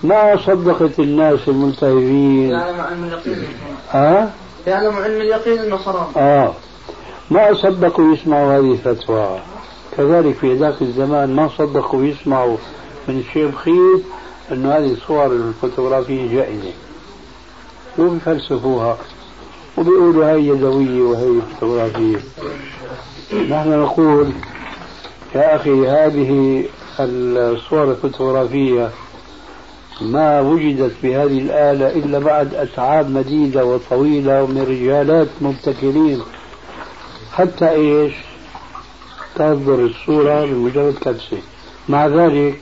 ما 0.04 0.38
صدقت 0.38 1.00
الناس 1.00 1.40
الملتهبين 1.48 2.50
يعلم 2.50 2.82
علم 2.82 3.04
اليقين. 3.04 3.44
ها؟ 3.92 4.32
يعلم 4.68 4.96
علم 4.96 5.22
اليقين 5.22 5.60
إنه 5.60 5.78
حرام. 5.78 6.08
آه. 6.18 6.54
ما 7.32 7.54
صدقوا 7.54 8.14
يسمعوا 8.14 8.58
هذه 8.58 8.72
الفتوى. 8.72 9.40
كذلك 9.98 10.36
في 10.36 10.56
ذاك 10.56 10.82
الزمان 10.82 11.36
ما 11.36 11.50
صدقوا 11.58 12.06
يسمعوا 12.06 12.58
من 13.10 13.20
الشيخ 13.20 13.56
خير 13.56 14.00
انه 14.52 14.72
هذه 14.72 14.94
الصور 14.94 15.26
الفوتوغرافية 15.26 16.36
جائزة. 16.36 16.74
وبيفلسفوها 18.00 18.98
وبيقولوا 19.78 20.32
هي 20.32 20.48
يدوية 20.48 21.02
وهي 21.02 21.42
فوتوغرافية. 21.42 22.20
نحن 23.34 23.80
نقول 23.80 24.32
يا 25.36 25.56
أخي 25.56 25.88
هذه 25.88 26.64
الصور 27.00 27.92
الفوتوغرافية 27.92 28.90
ما 30.02 30.40
وجدت 30.42 30.94
بهذه 31.04 31.40
الآلة 31.40 31.90
إلا 31.90 32.20
بعد 32.20 32.54
أتعاب 32.56 33.10
مديدة 33.10 33.66
وطويلة 33.66 34.44
ومن 34.44 34.62
رجالات 34.62 35.28
مبتكرين. 35.42 36.22
حتى 37.32 37.70
إيش؟ 37.70 38.14
تصدر 39.36 39.86
الصورة 39.86 40.46
بمجرد 40.46 40.94
كبسة. 41.02 41.38
مع 41.90 42.08
ذلك 42.08 42.62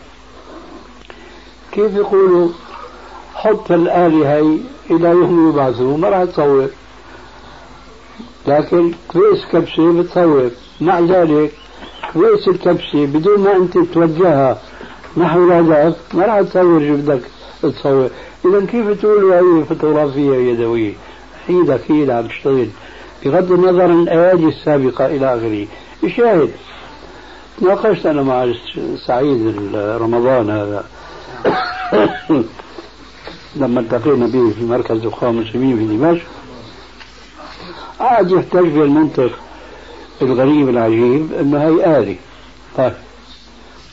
كيف 1.77 1.95
يقولوا 1.95 2.49
حط 3.35 3.71
الآلة 3.71 4.33
هي 4.33 4.57
إلى 4.91 5.09
يوم 5.09 5.49
يبعثوا 5.49 5.97
ما 5.97 6.09
راح 6.09 6.23
تصور. 6.23 6.67
لكن 8.47 8.91
كويس 9.07 9.45
كبسة 9.51 9.91
بتصور. 9.91 10.49
مع 10.81 10.99
ذلك 10.99 11.51
كويس 12.13 12.47
الكبسة 12.47 13.05
بدون 13.05 13.39
ما 13.39 13.55
أنت 13.55 13.77
توجهها 13.77 14.61
نحو 15.17 15.43
الهدف 15.43 15.95
ما 16.13 16.25
راح 16.25 16.41
تصور 16.41 16.79
شو 16.79 16.95
بدك 16.95 17.21
تصور. 17.61 18.09
إذا 18.45 18.65
كيف 18.65 19.01
تقول 19.01 19.33
هذه 19.33 19.65
فوتوغرافية 19.69 20.35
يدوية 20.35 20.93
أكيد 21.43 21.69
أكيد 21.69 22.09
عم 22.09 22.27
تشتغل. 22.27 22.69
بغض 23.25 23.51
النظر 23.51 23.81
عن 23.81 24.03
الأيادي 24.03 24.45
السابقة 24.45 25.05
إلى 25.05 25.35
آخره. 25.35 25.67
الشاهد 26.03 26.51
ناقشت 27.61 28.05
أنا 28.05 28.23
مع 28.23 28.53
سعيد 29.05 29.55
رمضان 29.75 30.49
هذا. 30.49 30.83
لما 33.55 33.79
التقينا 33.79 34.27
به 34.27 34.51
في 34.59 34.65
مركز 34.65 35.01
الأخوة 35.01 35.29
المسلمين 35.29 35.77
في 35.77 35.97
دمشق 35.97 36.25
قعد 37.99 38.31
يحتج 38.31 38.67
بالمنطق 38.67 39.39
الغريب 40.21 40.69
العجيب 40.69 41.33
إنه 41.33 41.61
هي 41.63 41.99
آلة 41.99 42.15
طيب 42.77 42.93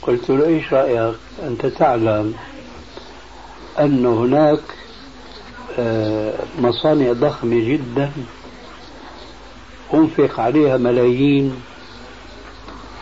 قلت 0.02 0.30
له 0.30 0.46
إيش 0.46 0.72
رأيك؟ 0.72 1.14
أنت 1.42 1.66
تعلم 1.66 2.34
أن 3.80 4.06
هناك 4.06 4.60
آه، 5.78 6.34
مصانع 6.60 7.12
ضخمة 7.12 7.68
جدا 7.68 8.10
أنفق 9.94 10.40
عليها 10.40 10.76
ملايين 10.76 11.54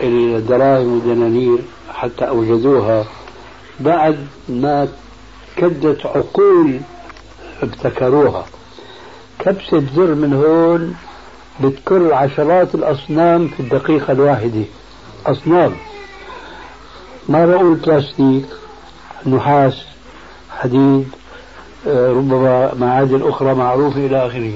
الدراهم 0.01 0.93
والدنانير 0.93 1.59
حتى 1.95 2.29
أوجدوها. 2.29 3.05
بعد 3.85 4.27
ما 4.49 4.89
كدت 5.57 6.07
عقول 6.07 6.81
ابتكروها. 7.63 8.45
كبسة 9.39 9.83
زر 9.95 10.15
من 10.15 10.33
هون 10.35 10.95
بتكر 11.61 12.15
عشرات 12.15 12.75
الأصنام 12.75 13.49
في 13.49 13.61
الدقيقة 13.61 14.13
الواحدة. 14.13 14.65
أصنام. 15.27 15.73
ما 17.29 17.47
بقول 17.47 17.75
بلاستيك 17.75 18.45
نحاس 19.27 19.85
حديد 20.51 21.09
آه، 21.89 22.11
ربما 22.11 22.75
معادن 22.75 23.29
أخرى 23.29 23.55
معروفة 23.55 24.07
إلى 24.07 24.27
آخره. 24.27 24.53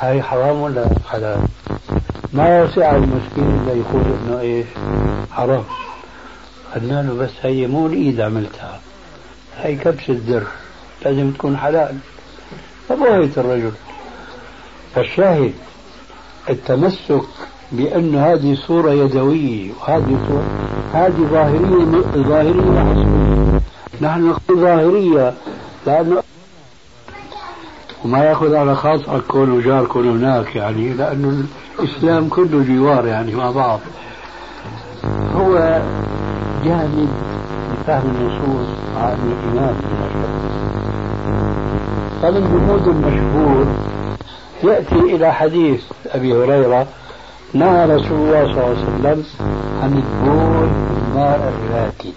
هاي 0.00 0.22
حرام 0.22 0.60
ولا 0.60 0.88
حلال؟ 1.10 1.38
ما 2.32 2.62
وسع 2.62 2.96
المسكين 2.96 3.60
إلا 3.62 3.72
يقول 3.72 4.02
إنه 4.02 4.40
إيش؟ 4.40 4.66
حرام. 5.32 5.64
قلنا 6.74 7.02
له 7.02 7.14
بس 7.14 7.30
هي 7.42 7.66
مو 7.66 7.86
الإيد 7.86 8.20
عملتها. 8.20 8.80
هي 9.56 9.76
كبسة 9.76 10.20
زر 10.28 10.46
لازم 11.04 11.30
تكون 11.30 11.56
حلال. 11.56 11.96
فبهت 12.88 13.38
الرجل؟ 13.38 13.72
فالشاهد 14.94 15.52
التمسك 16.50 17.22
بأن 17.72 18.14
هذه 18.14 18.54
صورة 18.66 18.90
يدوية 18.90 19.70
وهذه 19.80 20.18
صورة 20.28 20.44
هذه 20.92 21.28
ظاهرية 21.30 22.02
ظاهرية 22.28 23.60
نحن 24.00 24.28
نقول 24.28 24.60
ظاهرية 24.60 25.34
لأنه 25.86 26.22
وما 28.04 28.24
يأخذ 28.24 28.54
على 28.54 28.74
خاطرك 28.74 29.22
كونه 29.22 29.60
جار 29.60 29.86
كونه 29.86 30.12
هناك 30.12 30.56
يعني 30.56 30.92
لأنه 30.92 31.44
الإسلام 31.78 32.28
كله 32.28 32.64
جوار 32.68 33.06
يعني 33.06 33.34
مع 33.34 33.50
بعض. 33.50 33.80
هو 35.34 35.82
جامد 36.66 37.08
لفهم 37.72 38.10
النصوص 38.10 38.68
عن 38.96 39.18
الإيمان 39.26 39.74
فمن 42.22 42.40
جمود 42.52 42.88
المشهور 42.88 43.66
يأتي 44.64 45.16
إلى 45.16 45.32
حديث 45.32 45.82
أبي 46.14 46.34
هريرة 46.34 46.86
نهى 47.54 47.84
رسول 47.84 48.18
الله 48.18 48.44
صلى 48.44 48.64
الله 48.64 48.64
عليه 48.64 48.78
وسلم 48.82 49.24
عن 49.82 49.92
البول 49.92 50.68
الماء 50.96 51.52
الراكد. 51.54 52.16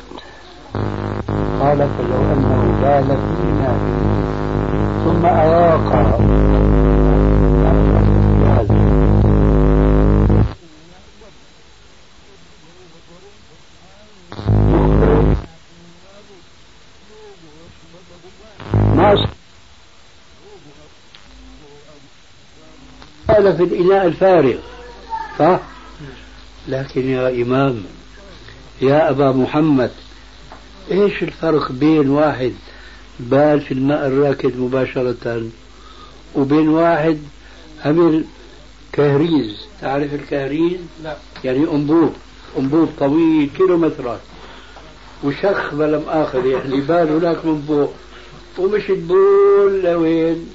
قال 1.61 1.77
فلو 1.77 2.21
أنه 2.33 2.61
بال 2.81 3.07
في 3.07 3.49
ثم 5.05 5.25
أراق 5.25 6.19
قال 23.39 23.57
في 23.57 23.63
الإناء 23.63 24.05
الفارغ. 24.05 24.55
صح؟ 25.39 25.59
لكن 26.67 27.09
يا 27.09 27.29
إمام 27.29 27.83
يا 28.81 29.09
أبا 29.09 29.31
محمد 29.31 29.91
إيش 30.91 31.23
الفرق 31.23 31.71
بين 31.71 32.09
واحد 32.09 32.53
بال 33.19 33.61
في 33.61 33.73
الماء 33.73 34.07
الراكد 34.07 34.57
مباشرة 34.57 35.43
وبين 36.35 36.69
واحد 36.69 37.19
عمل 37.85 38.23
كهريز؟ 38.91 39.57
تعرف 39.81 40.13
الكهريز؟ 40.13 40.79
لا. 41.03 41.17
يعني 41.43 41.71
أنبوب 41.71 42.13
أنبوب 42.57 42.89
طويل 42.99 43.49
كيلومترات. 43.57 44.19
وشخ 45.23 45.73
بلم 45.73 46.03
آخر 46.07 46.45
يعني 46.45 46.81
بال 46.81 47.09
هناك 47.09 47.45
من 47.45 47.63
فوق. 47.67 47.93
ومش 48.57 48.89
البول 48.89 49.81
لوين؟ 49.83 50.49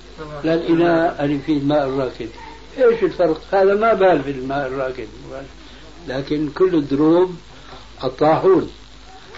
للإناء 0.44 1.24
اللي 1.24 1.38
فيه 1.46 1.58
الماء 1.58 1.86
الراكد. 1.88 2.28
إيش 2.78 3.02
الفرق؟ 3.02 3.40
هذا 3.52 3.74
ما 3.74 3.94
بال 3.94 4.22
في 4.22 4.30
الماء 4.30 4.66
الراكد. 4.66 5.06
لكن 6.08 6.48
كل 6.48 6.74
الدروب 6.74 7.34
الطاحون. 8.04 8.70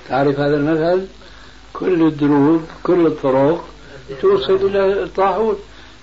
تعرف 0.08 0.40
هذا 0.40 0.56
المثل؟ 0.56 1.06
كل 1.72 2.02
الدروب 2.02 2.62
كل 2.82 3.06
الطرق 3.06 3.64
توصل 4.20 4.54
إلى 4.54 5.02
الطاحون. 5.02 5.56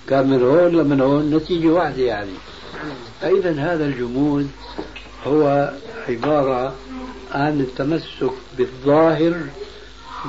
كان 0.08 0.30
من 0.30 0.42
هون 0.42 0.72
لمن 0.72 1.00
هون 1.00 1.34
نتيجة 1.34 1.68
واحدة 1.68 2.02
يعني. 2.02 2.34
فإذا 3.20 3.52
هذا 3.52 3.84
الجمود 3.84 4.50
هو 5.26 5.72
عبارة 6.08 6.74
عن 7.32 7.60
التمسك 7.60 8.32
بالظاهر 8.58 9.40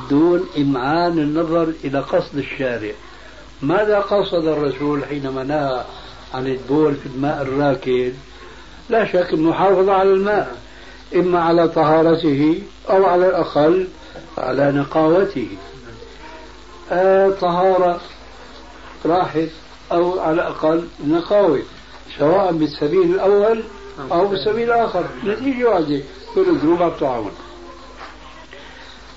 دون 0.10 0.48
إمعان 0.58 1.20
النظر 1.20 1.74
إلى 1.84 2.00
قصد 2.00 2.38
الشارع. 2.38 2.92
ماذا 3.62 4.00
قصد 4.00 4.48
الرسول 4.48 5.06
حينما 5.06 5.44
نهى 5.44 5.86
عن 6.34 6.48
البول 6.48 6.96
في 6.96 7.06
الماء 7.06 7.42
الراكد. 7.42 8.14
لا 8.90 9.06
شك 9.06 9.34
المحافظة 9.34 9.94
على 9.94 10.14
الماء 10.14 10.58
إما 11.16 11.40
على 11.40 11.68
طهارته 11.68 12.62
أو 12.90 13.06
على 13.06 13.28
الأقل 13.30 13.88
على 14.38 14.72
نقاوته. 14.72 15.48
آه 16.92 17.30
طهارة 17.30 18.02
راحت 19.06 19.50
أو 19.92 20.20
على 20.20 20.34
الأقل 20.34 20.88
نقاوة 21.08 21.62
سواء 22.20 22.52
بالسبيل 22.52 23.16
الأول 23.16 23.64
أو 24.12 24.28
بالسبيل 24.28 24.72
الآخر. 24.72 25.06
نتيجة 25.26 25.70
واحدة 25.70 26.02
كل 26.36 26.50
الذنوب 26.50 26.82
الطاعون 26.82 27.32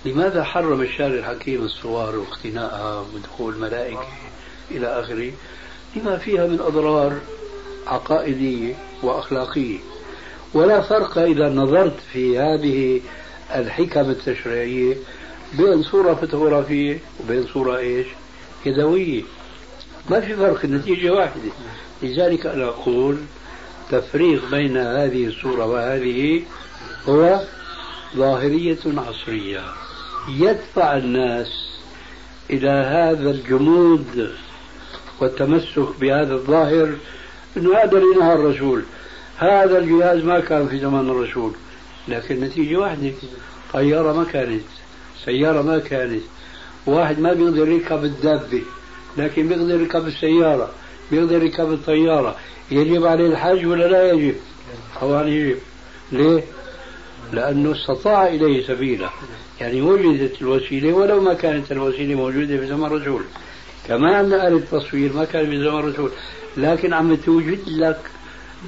لماذا 0.05 0.45
حرم 0.45 0.81
الشارع 0.83 1.15
الحكيم 1.15 1.65
الصور 1.65 2.17
واقتناءها 2.17 3.05
ودخول 3.15 3.55
الملائكة 3.55 4.07
إلى 4.71 4.87
آخره؟ 4.87 5.33
لما 5.99 6.19
فيها 6.19 6.47
من 6.47 6.61
أضرار 6.61 7.19
عقائدية 7.87 8.75
وأخلاقية 9.03 9.79
ولا 10.55 10.81
فرق 10.81 11.19
إذا 11.19 11.49
نظرت 11.49 11.97
في 12.13 12.39
هذه 12.39 13.01
الحكم 13.55 14.11
التشريعية 14.11 14.97
بين 15.59 15.83
صورة 15.83 16.15
فوتوغرافية 16.15 16.99
وبين 17.21 17.47
صورة 17.47 17.79
إيش؟ 17.79 18.07
يدوية. 18.67 19.23
ما 20.11 20.21
في 20.21 20.37
فرق 20.37 20.65
النتيجة 20.65 21.11
واحدة. 21.11 21.51
لذلك 22.03 22.47
أنا 22.47 22.65
أقول 22.65 23.19
تفريق 23.91 24.51
بين 24.51 24.77
هذه 24.77 25.27
الصورة 25.27 25.67
وهذه 25.67 26.43
هو 27.09 27.41
ظاهرية 28.17 28.79
عصرية. 28.87 29.65
يدفع 30.29 30.97
الناس 30.97 31.49
إلى 32.51 32.71
هذا 32.71 33.31
الجمود 33.31 34.33
والتمسك 35.21 36.01
بهذا 36.01 36.35
الظاهر 36.35 36.95
إنه 37.57 37.77
هذا 37.77 37.99
اللي 37.99 38.15
نهى 38.21 38.33
الرسول. 38.33 38.83
هذا 39.37 39.79
الجهاز 39.79 40.25
ما 40.25 40.41
كان 40.41 40.69
في 40.69 40.79
زمان 40.79 41.11
الرسول 41.11 41.53
لكن 42.09 42.41
نتيجة 42.41 42.77
واحدة 42.77 43.13
طيارة 43.73 44.13
ما 44.13 44.25
كانت 44.25 44.63
سيارة 45.25 45.63
ما 45.63 45.79
كانت. 45.79 46.23
واحد 46.87 47.19
ما 47.21 47.33
بيقدر 47.33 47.69
يركب 47.69 48.05
الدابة 48.05 48.63
لكن 49.17 49.49
بيقدر 49.49 49.81
يركب 49.81 50.07
السيارة 50.07 50.71
بيقدر 51.11 51.43
يركب 51.43 51.73
الطيارة. 51.73 52.37
يجب 52.71 53.07
عليه 53.07 53.27
الحج 53.27 53.67
ولا 53.67 53.85
لا 53.85 54.13
يجب؟ 54.13 54.35
طبعا 55.01 55.25
يجب. 55.25 55.59
ليه؟ 56.13 56.43
لأنه 57.33 57.73
استطاع 57.73 58.27
إليه 58.27 58.67
سبيلا 58.67 59.11
يعني 59.61 59.83
وجدت 59.83 60.43
الوسيلة 60.43 60.93
ولو 60.93 61.21
ما 61.21 61.35
كانت 61.35 61.73
الوسيلة 61.73 62.15
موجودة 62.15 62.57
في 62.57 62.67
زمن 62.67 62.85
الرسول. 62.85 63.23
كما 63.89 64.21
أن 64.21 64.33
آلة 64.33 64.57
التصوير 64.57 65.13
ما 65.13 65.25
كان 65.25 65.51
في 65.51 65.59
زمن 65.59 65.79
الرسول. 65.79 66.11
لكن 66.57 66.93
عم 66.93 67.15
توجد 67.15 67.69
لك 67.69 68.01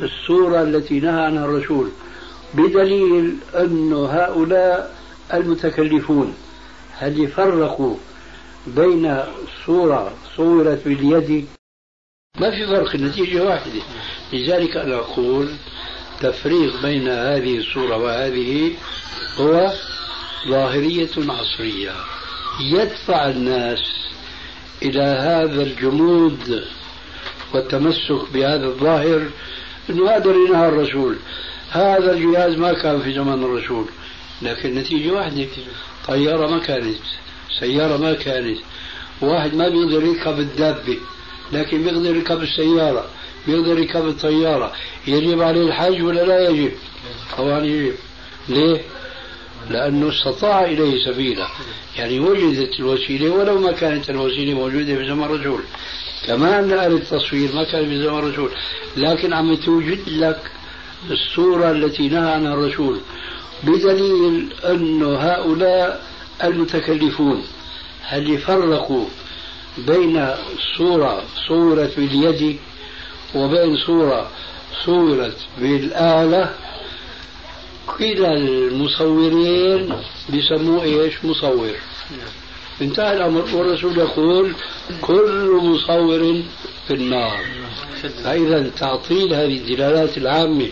الصورة 0.03 0.63
التي 0.63 1.01
نهى 1.01 1.25
عنها 1.25 1.45
الرسول 1.45 1.89
بدليل 2.55 3.37
أن 3.55 3.93
هؤلاء 3.93 4.97
المتكلفون 5.35 6.35
هل 6.99 7.21
يفرقوا 7.25 7.97
بين 8.67 9.23
صورة 9.67 10.13
صورت 10.37 10.85
باليد؟ 10.85 11.47
ما 12.41 12.51
في 12.51 12.67
فرق 12.67 12.95
النتيجة 12.95 13.45
واحدة. 13.45 13.83
لذلك 14.33 14.77
أنا 14.77 14.95
أقول 14.95 15.49
تفريق 16.21 16.83
بين 16.83 17.09
هذه 17.09 17.59
الصورة 17.59 17.97
وهذه 17.97 18.73
هو 19.39 19.73
ظاهرية 20.49 21.11
عصرية. 21.19 21.93
يدفع 22.73 23.31
الناس 23.31 24.00
إلى 24.83 25.03
هذا 25.03 25.63
الجمود 25.63 26.65
والتمسك 27.55 28.33
بهذا 28.35 28.67
الظاهر 28.67 29.27
أنه 29.91 30.11
هذا 30.11 30.31
اللي 30.31 30.51
نهى 30.51 30.69
الرسول. 30.69 31.17
هذا 31.71 32.13
الجهاز 32.13 32.55
ما 32.55 32.73
كان 32.73 33.03
في 33.03 33.13
زمن 33.13 33.45
الرسول 33.45 33.87
لكن 34.43 34.69
النتيجة 34.69 35.11
واحدة. 35.11 35.47
طيارة 36.09 36.47
ما 36.47 36.59
كانت 36.59 36.97
سيارة 37.61 37.97
ما 37.97 38.13
كانت. 38.13 38.59
واحد 39.21 39.55
ما 39.55 39.69
بيقدر 39.69 40.03
يركب 40.03 40.39
الدابة 40.39 40.99
لكن 41.53 41.83
بيقدر 41.83 42.17
يركب 42.17 42.43
السيارة 42.43 43.05
بيقدر 43.47 43.79
يركب 43.79 44.09
الطيارة. 44.09 44.73
يجب 45.07 45.43
عليه 45.43 45.63
الحج 45.63 46.03
ولا 46.03 46.25
لا 46.25 46.49
يجب؟ 46.49 46.73
طبعا 47.39 47.65
يجب. 47.65 47.95
ليه؟ 48.49 48.81
لأنه 49.71 50.09
استطاع 50.09 50.65
إليه 50.65 51.05
سبيلا. 51.05 51.47
يعني 51.97 52.21
وجدت 52.21 52.81
الوسيلة 52.81 53.31
ولو 53.31 53.59
ما 53.59 53.73
كانت 53.73 54.11
الوسيلة 54.11 54.55
موجودة 54.55 54.97
في 54.97 55.07
زمن 55.07 55.25
الرسول. 55.25 55.61
كما 56.27 56.59
أن 56.59 56.73
آلة 56.73 56.87
التصوير 56.87 57.55
ما 57.55 57.65
كان 57.65 57.89
في 57.89 58.03
زمن 58.03 58.19
الرسول. 58.19 58.51
لكن 58.97 59.33
عم 59.33 59.55
توجد 59.55 60.09
لك 60.09 60.41
الصورة 61.11 61.71
التي 61.71 62.09
نهى 62.09 62.31
عنها 62.33 62.55
الرسول 62.55 63.01
بدليل 63.63 64.53
أن 64.65 65.03
هؤلاء 65.03 66.03
المتكلفون 66.45 67.43
هل 68.03 68.31
يفرقوا 68.31 69.05
بين 69.79 70.29
صورة 70.77 71.23
صورت 71.49 71.97
باليد 71.97 72.59
وبين 73.35 73.77
صورة 73.77 74.31
صورت 74.85 75.37
بالآلة 75.59 76.55
كلا 77.99 78.37
المصورين 78.37 79.93
بيسموه 80.29 80.83
إيش؟ 80.85 81.25
مصور. 81.25 81.75
انتهى 82.83 83.17
الأمر 83.17 83.45
والرسول 83.55 83.99
يقول 83.99 84.53
كل 85.01 85.61
مصور 85.63 86.43
في 86.89 86.95
النار. 86.95 87.45
فإذا 88.25 88.71
تعطيل 88.79 89.35
هذه 89.35 89.57
الدلالات 89.57 90.19
العامة 90.19 90.69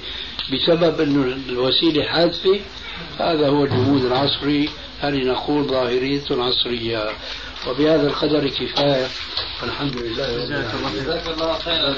بسبب 0.53 1.01
انه 1.01 1.37
الوسيلة 1.49 2.03
حادثة 2.03 2.61
هذا 3.19 3.49
هو 3.49 3.65
الجمود 3.65 4.05
العصري 4.05 4.69
هل 5.01 5.27
نقول 5.27 5.65
ظاهرية 5.65 6.25
عصرية. 6.31 7.11
وبهذا 7.69 8.07
القدر 8.07 8.49
كفاية. 8.49 9.07
والحمد 9.63 9.97
لله 9.97 10.45
جزاك 10.45 10.75
الله 11.35 11.53
خيرا. 11.59 11.95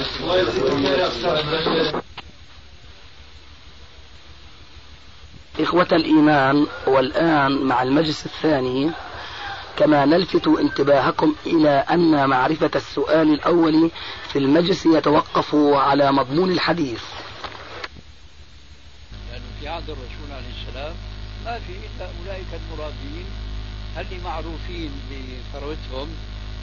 إخوة 5.63 5.87
الإيمان 5.91 6.67
والآن 6.87 7.51
مع 7.63 7.83
المجلس 7.83 8.25
الثاني 8.25 8.91
كما 9.77 10.05
نلفت 10.05 10.47
انتباهكم 10.47 11.35
إلى 11.45 11.69
أن 11.69 12.29
معرفة 12.29 12.71
السؤال 12.75 13.33
الأول 13.33 13.91
في 14.33 14.39
المجلس 14.39 14.85
يتوقف 14.85 15.55
على 15.55 16.11
مضمون 16.11 16.51
الحديث. 16.51 17.03
لأنه 19.31 19.43
في 19.61 19.67
عهد 19.67 19.89
الرسول 19.89 20.31
عليه 20.31 20.67
السلام 20.67 20.93
ما 21.45 21.59
في 21.59 21.71
إلا 21.73 22.05
أولئك 22.19 22.47
المرادين 22.53 23.25
اللي 23.97 24.23
معروفين 24.23 24.91
بثروتهم 25.11 26.07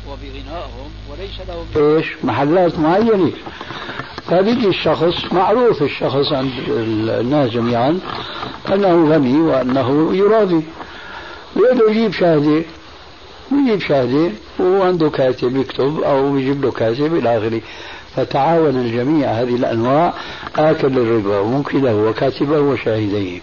وبغنائهم 0.07 0.91
وليس 1.11 1.41
لهم 1.49 1.97
إيش؟ 1.97 2.07
محلات 2.25 2.79
معينة. 2.79 3.33
فبيجي 4.27 4.69
الشخص 4.69 5.33
معروف 5.33 5.83
الشخص 5.83 6.33
عند 6.33 6.53
الناس 7.09 7.51
جميعا 7.51 7.99
أنه 8.73 9.15
غني 9.15 9.41
وأنه 9.41 10.17
يراضي. 10.17 10.63
ويقدر 11.57 11.91
يجيب 11.91 12.13
شهادة 12.13 12.63
يجيب 13.53 13.81
شهادة 13.81 14.31
وعنده 14.61 15.11
كاتب 15.11 15.57
يكتب 15.57 16.01
أو 16.01 16.37
يجيب 16.37 16.65
له 16.65 16.71
كاتب 16.71 17.15
إلى 17.15 17.39
آخره. 17.39 17.61
فتعاون 18.17 18.77
الجميع 18.77 19.31
هذه 19.31 19.55
الأنواع 19.55 20.15
آكل 20.57 20.99
الربا 20.99 21.39
ومنكله 21.39 21.95
وكاتبه 21.95 22.61
وشاهديه. 22.61 23.41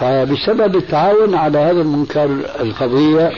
فبسبب 0.00 0.76
التعاون 0.76 1.34
على 1.34 1.58
هذا 1.58 1.80
المنكر 1.80 2.24
الفظيع 2.60 3.32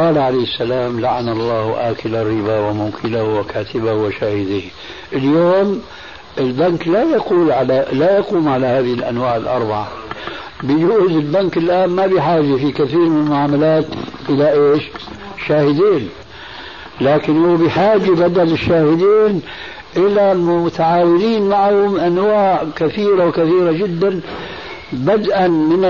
قال 0.00 0.18
عليه 0.18 0.42
السلام 0.42 1.00
لعن 1.00 1.28
الله 1.28 1.90
آكل 1.90 2.16
الربا 2.16 2.58
وموكله 2.58 3.24
وكاتبه 3.24 3.94
وشاهده. 3.94 4.62
اليوم 5.12 5.82
البنك 6.38 6.88
لا 6.88 7.02
يقول 7.02 7.52
على 7.52 7.86
لا 7.92 8.16
يقوم 8.16 8.48
على 8.48 8.66
هذه 8.66 8.94
الأنواع 8.94 9.36
الأربعة. 9.36 9.88
بيجوز 10.62 11.10
البنك 11.10 11.56
الآن 11.56 11.90
ما 11.90 12.06
بحاجة 12.06 12.56
في 12.56 12.72
كثير 12.72 12.98
من 12.98 13.26
المعاملات 13.26 13.84
إلى 14.28 14.52
إيش؟ 14.52 14.82
شاهدين. 15.46 16.08
لكن 17.00 17.44
هو 17.44 17.56
بحاجة 17.56 18.10
بدل 18.10 18.52
الشاهدين 18.52 19.42
إلى 19.96 20.32
المتعاونين 20.32 21.48
معهم 21.48 21.96
أنواع 21.96 22.64
كثيرة 22.76 23.28
وكثيرة 23.28 23.72
جدا. 23.72 24.20
بدءا 24.92 25.48
من 25.48 25.84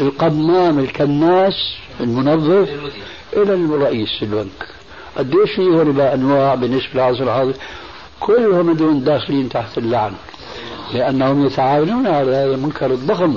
القمام 0.00 0.78
الكناس 0.78 1.76
المنظف 2.00 2.68
إلى 3.32 3.54
الرئيس 3.54 4.22
البنك 4.22 4.66
قديش 5.18 5.50
فيه 5.56 5.78
ربا 5.80 6.14
أنواع 6.14 6.54
بالنسبة 6.54 6.90
للعصر 6.94 7.22
الحاضر 7.22 7.54
كلهم 8.20 8.72
دون 8.72 9.04
داخلين 9.04 9.48
تحت 9.48 9.78
اللعن 9.78 10.12
لأنهم 10.94 11.46
يتعاونون 11.46 12.06
على 12.06 12.30
هذا 12.30 12.54
المنكر 12.54 12.86
الضخم. 12.86 13.36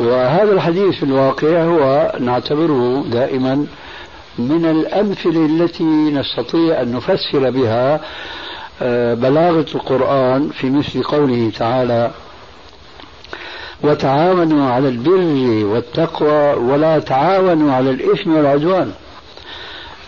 وهذا 0.00 0.52
الحديث 0.52 0.94
في 0.94 1.02
الواقع 1.02 1.62
هو 1.62 2.12
نعتبره 2.20 3.04
دائما 3.10 3.66
من 4.38 4.64
الأمثلة 4.64 5.46
التي 5.46 5.84
نستطيع 5.84 6.82
أن 6.82 6.92
نفسر 6.92 7.50
بها 7.50 8.00
آه، 8.82 9.14
بلاغة 9.14 9.66
القرآن 9.74 10.50
في 10.50 10.70
مثل 10.70 11.02
قوله 11.02 11.52
تعالى 11.58 12.10
وتعاونوا 13.82 14.70
على 14.70 14.88
البر 14.88 15.66
والتقوى 15.66 16.54
ولا 16.54 16.98
تعاونوا 16.98 17.72
على 17.72 17.90
الإثم 17.90 18.36
والعدوان. 18.36 18.92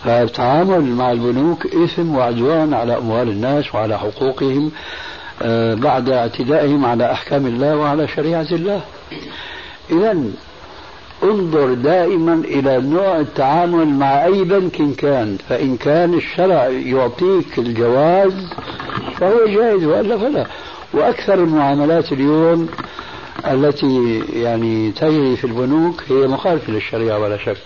فالتعامل 0.03 0.81
مع 0.81 1.11
البنوك 1.11 1.65
إثم 1.65 2.15
وعدوان 2.15 2.73
على 2.73 2.97
أموال 2.97 3.29
الناس 3.29 3.75
وعلى 3.75 3.99
حقوقهم 3.99 4.71
آه، 5.43 5.73
بعد 5.73 6.09
اعتدائهم 6.09 6.85
على 6.85 7.11
أحكام 7.11 7.45
الله 7.45 7.77
وعلى 7.77 8.07
شريعة 8.07 8.47
الله. 8.51 8.81
إذا 9.91 10.17
انظر 11.23 11.73
دائما 11.73 12.33
إلى 12.33 12.81
نوع 12.81 13.19
التعامل 13.19 13.87
مع 13.87 14.25
أي 14.25 14.43
بنك 14.43 14.95
كان. 14.95 15.37
فإن 15.49 15.77
كان 15.77 16.13
الشرع 16.13 16.67
يعطيك 16.67 17.59
الجواز 17.59 18.33
فهو 19.17 19.45
جائز 19.45 19.83
وإلا 19.83 20.17
فلا. 20.17 20.45
وأكثر 20.93 21.33
المعاملات 21.33 22.11
اليوم 22.11 22.69
التي 23.47 24.19
يعني 24.33 24.91
تجري 24.91 25.35
في 25.37 25.47
البنوك 25.47 26.03
هي 26.09 26.27
مخالفة 26.27 26.73
للشريعة 26.73 27.19
ولا 27.19 27.37
شك. 27.37 27.57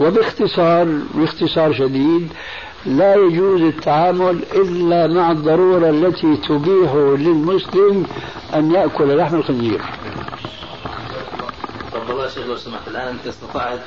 وباختصار 0.00 0.84
باختصار 1.14 1.72
شديد 1.72 2.32
لا 2.86 3.14
يجوز 3.14 3.60
التعامل 3.62 4.42
إلا 4.54 5.06
مع 5.06 5.30
الضرورة 5.30 5.90
التي 5.90 6.36
تبيح 6.36 6.94
للمسلم 6.94 8.06
أن 8.54 8.70
يأكل 8.72 9.16
لحم 9.16 9.36
الخنزير. 9.36 9.80
تفضل 11.92 12.12
الله 12.12 12.28
شيخ 12.28 12.46
لو 12.46 12.56
سمحت 12.56 12.88
الآن 12.88 13.08
أنت 13.08 13.26
استطعت 13.26 13.80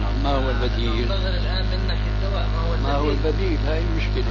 نعم 0.00 0.22
ما 0.24 0.30
هو 0.30 0.50
البديل؟ 0.50 1.08
ما 2.82 2.92
هو 2.94 3.10
البديل؟ 3.10 3.58
هاي 3.66 3.82
المشكلة 3.82 4.24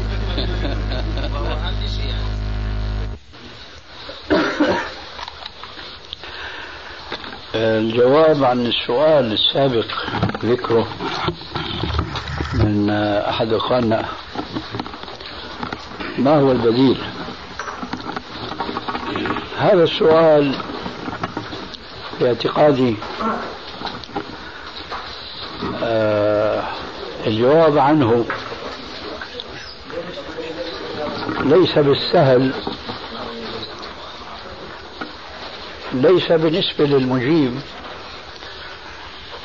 هو 1.38 1.46
أهم 1.46 1.88
شيء 1.96 2.06
يعني. 2.06 2.35
الجواب 7.56 8.44
عن 8.44 8.66
السؤال 8.66 9.34
السابق 9.34 9.86
ذكره 10.46 10.88
من 12.54 12.90
أحد 13.30 13.54
أخواننا. 13.54 14.06
ما 16.18 16.40
هو 16.40 16.52
البديل؟ 16.52 16.98
هذا 19.58 19.84
السؤال 19.84 20.56
في 22.20 22.28
اعتقادي 22.28 22.96
آه 25.84 26.64
الجواب 27.28 27.78
عنه 27.78 28.26
ليس 31.40 31.78
بالسهل. 31.78 32.54
ليس 36.02 36.32
بالنسبة 36.32 36.86
للمجيب 36.86 37.60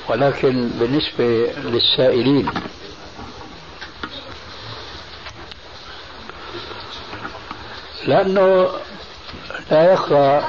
ولكن 0.08 0.68
بالنسبة 0.68 1.24
للسائلين. 1.56 2.50
لأنه 8.06 8.70
لا 9.70 9.92
يخفى 9.92 10.42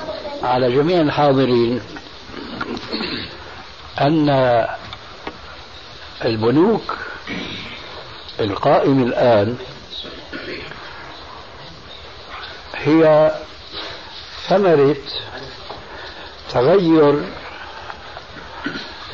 على 0.44 0.72
جميع 0.76 1.02
الحاضرين 1.02 1.82
أن 4.02 4.30
البنوك 6.26 6.98
القائمة 8.40 9.04
الآن 9.06 9.58
هي 12.76 13.32
ثمرة 14.48 14.96
تغير 16.52 17.24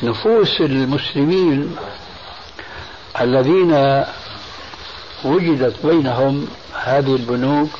نفوس 0.02 0.60
المسلمين 0.60 1.76
الذين 3.20 4.04
وجدت 5.24 5.86
بينهم 5.86 6.48
هذه 6.84 7.16
البنوك 7.16 7.70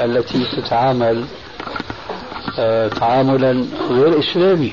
التي 0.00 0.46
تتعامل 0.56 1.24
آه، 2.58 2.88
تعاملا 2.88 3.66
غير 3.90 4.18
إسلامي. 4.20 4.72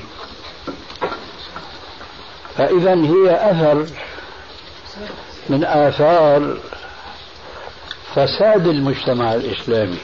فاذا 2.56 2.94
هي 2.94 3.50
أثر 3.50 3.86
من 5.48 5.64
آثار 5.64 6.58
فساد 8.14 8.66
المجتمع 8.66 9.34
الإسلامي. 9.34 9.98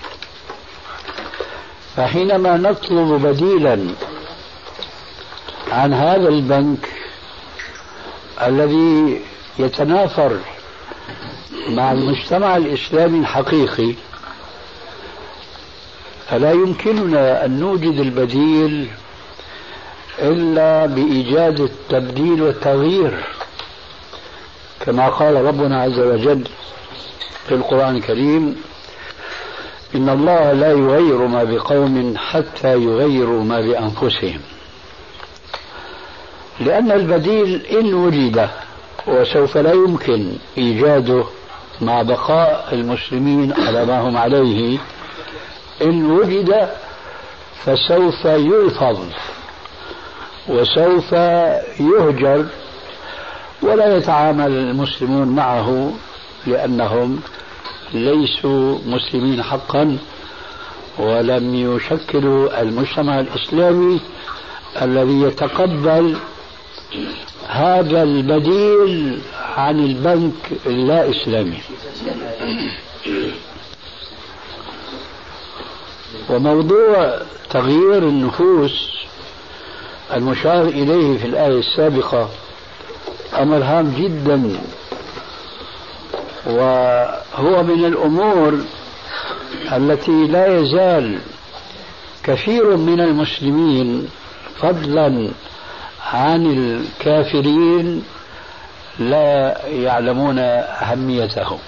فحينما 1.97 2.57
نطلب 2.57 3.27
بديلا 3.27 3.87
عن 5.73 5.95
هذا 5.95 6.29
البنك 6.29 6.89
الذي 8.43 9.21
يتنافر 9.59 10.39
مع 11.69 11.93
المجتمع 11.93 12.57
الإسلامي 12.57 13.19
الحقيقي 13.19 13.95
فلا 16.29 16.53
يمكننا 16.53 17.45
أن 17.45 17.61
نوجد 17.61 17.99
البديل 18.01 18.89
إلا 20.19 20.87
بإيجاد 20.87 21.61
التبديل 21.61 22.43
والتغيير 22.43 23.25
كما 24.87 25.09
قال 25.09 25.45
ربنا 25.45 25.83
عز 25.83 25.99
وجل 25.99 26.45
في 27.49 27.55
القرآن 27.55 27.97
الكريم 27.97 28.63
إن 29.97 30.09
الله 30.09 30.53
لا 30.53 30.71
يغير 30.71 31.27
ما 31.27 31.45
بقوم 31.45 32.15
حتى 32.17 32.73
يغيروا 32.73 33.45
ما 33.45 33.61
بأنفسهم. 33.61 34.41
لأن 36.61 36.93
البديل 36.93 37.67
إن 37.67 37.95
وجد 37.95 38.49
وسوف 39.07 39.57
لا 39.57 39.73
يمكن 39.73 40.33
إيجاده 40.59 41.25
مع 41.81 42.03
بقاء 42.03 42.69
المسلمين 42.73 43.53
على 43.53 43.85
ما 43.85 44.01
هم 44.01 44.17
عليه. 44.17 44.79
إن 45.83 46.11
وجد 46.11 46.69
فسوف 47.65 48.25
يلفظ 48.25 48.99
وسوف 50.49 51.13
يهجر 51.81 52.47
ولا 53.63 53.97
يتعامل 53.97 54.53
المسلمون 54.53 55.29
معه 55.29 55.93
لأنهم 56.47 57.21
ليسوا 57.95 58.79
مسلمين 58.87 59.43
حقا 59.43 59.99
ولم 60.99 61.55
يشكلوا 61.55 62.63
المجتمع 62.63 63.21
الإسلامي 63.21 64.01
الذي 64.83 65.21
يتقبل 65.21 66.17
هذا 67.49 68.03
البديل 68.03 69.19
عن 69.57 69.79
البنك 69.81 70.33
اللا 70.67 71.11
إسلامي 71.11 71.59
وموضوع 76.31 77.19
تغيير 77.51 77.99
النفوس 78.09 78.89
المشار 80.15 80.65
إليه 80.65 81.19
في 81.19 81.25
الآية 81.27 81.59
السابقة 81.59 82.29
أمر 83.39 83.63
هام 83.65 83.95
جدا 83.99 84.59
وهو 86.47 87.63
من 87.63 87.85
الأمور 87.85 88.61
التي 89.73 90.27
لا 90.27 90.59
يزال 90.59 91.19
كثير 92.23 92.77
من 92.77 93.01
المسلمين 93.01 94.09
فضلا 94.61 95.31
عن 96.13 96.47
الكافرين 96.47 98.05
لا 98.99 99.59
يعلمون 99.67 100.39
أهميته 100.39 101.59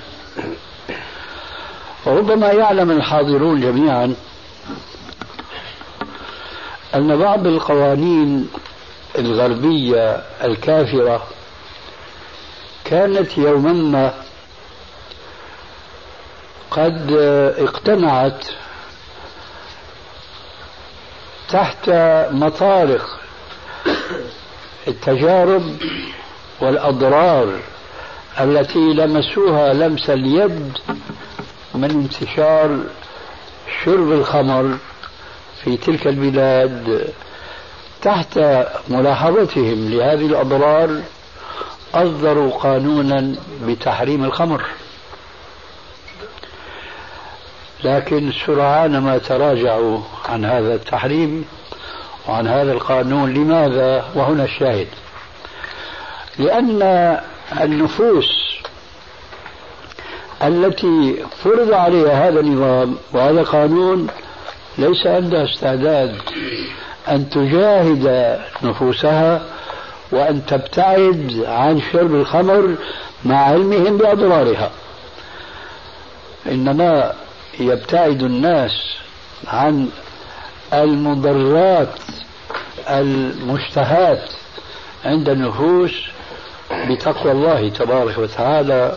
وربما 2.07 2.53
يعلم 2.53 2.91
الحاضرون 2.91 3.61
جميعا 3.61 4.15
أن 6.95 7.17
بعض 7.17 7.47
القوانين 7.47 8.49
الغربية 9.19 10.23
الكافرة 10.45 11.23
كانت 12.85 13.39
يوما 13.39 13.73
ما 13.73 14.15
قد 16.71 17.13
اقتنعت 17.59 18.45
تحت 21.49 21.91
مطارق 22.31 23.21
التجارب 24.89 25.77
والأضرار 26.61 27.53
التي 28.41 28.79
لمسوها 28.79 29.73
لمس 29.73 30.11
اليد 30.11 30.79
من 31.75 31.91
انتشار 31.91 32.79
شرب 33.85 34.13
الخمر 34.13 34.77
في 35.65 35.77
تلك 35.77 36.07
البلاد 36.07 37.13
تحت 38.03 38.39
ملاحظتهم 38.89 39.91
لهذه 39.91 40.27
الأضرار 40.27 41.01
أصدروا 41.95 42.51
قانونا 42.51 43.35
بتحريم 43.67 44.25
الخمر. 44.25 44.65
لكن 47.85 48.33
سرعان 48.47 48.99
ما 48.99 49.19
تراجعوا 49.19 50.01
عن 50.29 50.45
هذا 50.45 50.75
التحريم 50.75 51.45
وعن 52.29 52.47
هذا 52.47 52.73
القانون. 52.73 53.35
لماذا؟ 53.35 54.05
وهنا 54.15 54.45
الشاهد. 54.45 54.87
لأن 56.39 56.83
النفوس 57.61 58.49
التي 60.43 61.25
فرض 61.45 61.73
عليها 61.73 62.29
هذا 62.29 62.41
النظام 62.41 62.97
وهذا 63.13 63.41
القانون 63.41 64.07
ليس 64.79 65.07
عندها 65.07 65.45
استعداد 65.45 66.17
أن 67.09 67.31
تجاهد 67.31 68.39
نفوسها 68.63 69.43
وأن 70.13 70.47
تبتعد 70.47 71.45
عن 71.47 71.81
شرب 71.93 72.15
الخمر 72.15 72.75
مع 73.25 73.37
علمهم 73.37 73.97
بأضرارها. 73.99 74.71
إنما 76.47 77.15
يبتعد 77.61 78.23
الناس 78.23 78.97
عن 79.47 79.89
المضرات 80.73 81.89
المشتهات 82.89 84.23
عند 85.05 85.29
النفوس 85.29 85.93
بتقوى 86.89 87.33
الله 87.33 87.69
تبارك 87.69 88.19
وتعالى 88.19 88.97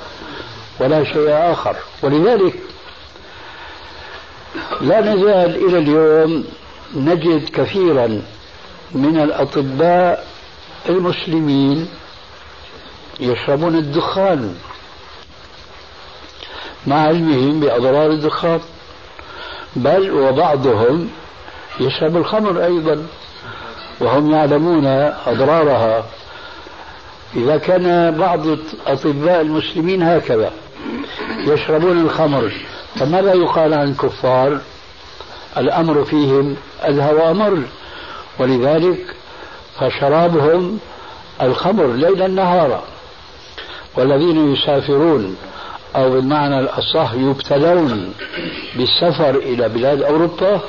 ولا 0.80 1.04
شيء 1.04 1.30
آخر. 1.30 1.76
ولذلك 2.02 2.54
لا 4.82 5.02
نزال 5.02 5.68
إلى 5.68 5.78
اليوم 5.78 6.46
نجد 6.96 7.50
كثيرا 7.50 8.22
من 8.92 9.20
الأطباء 9.20 10.28
المسلمين 10.90 11.88
يشربون 13.20 13.76
الدخان. 13.76 14.56
مع 16.88 17.08
علمهم 17.08 17.60
بأضرار 17.60 18.12
الدخان 18.12 18.60
بل 19.76 20.12
وبعضهم 20.12 21.10
يشرب 21.80 22.18
الخمر 22.18 22.66
أيضا 22.66 23.08
وهم 24.00 24.32
يعلمون 24.32 24.86
أضرارها. 25.28 26.06
إذا 27.36 27.58
كان 27.58 28.18
بعض 28.18 28.48
أطباء 28.88 29.42
المسلمين 29.42 30.04
هكذا 30.04 30.52
يشربون 31.48 32.02
الخمر 32.02 32.52
فماذا 32.96 33.34
يقال 33.34 33.74
عن 33.74 33.90
الكفار؟ 33.90 34.60
الأمر 35.58 36.04
فيهم 36.06 36.56
أذهب 36.88 37.18
أمر. 37.18 37.64
ولذلك 38.40 39.16
فشرابهم 39.80 40.80
الخمر 41.42 41.88
ليلا 41.88 42.28
نهارا 42.28 42.84
والذين 43.96 44.54
يسافرون 44.54 45.38
أو 45.96 46.12
بالمعنى 46.12 46.60
الأصح 46.60 47.14
يبتلون 47.14 48.14
بالسفر 48.76 49.36
إلى 49.36 49.70
بلاد 49.70 50.02
أوروبا 50.02 50.60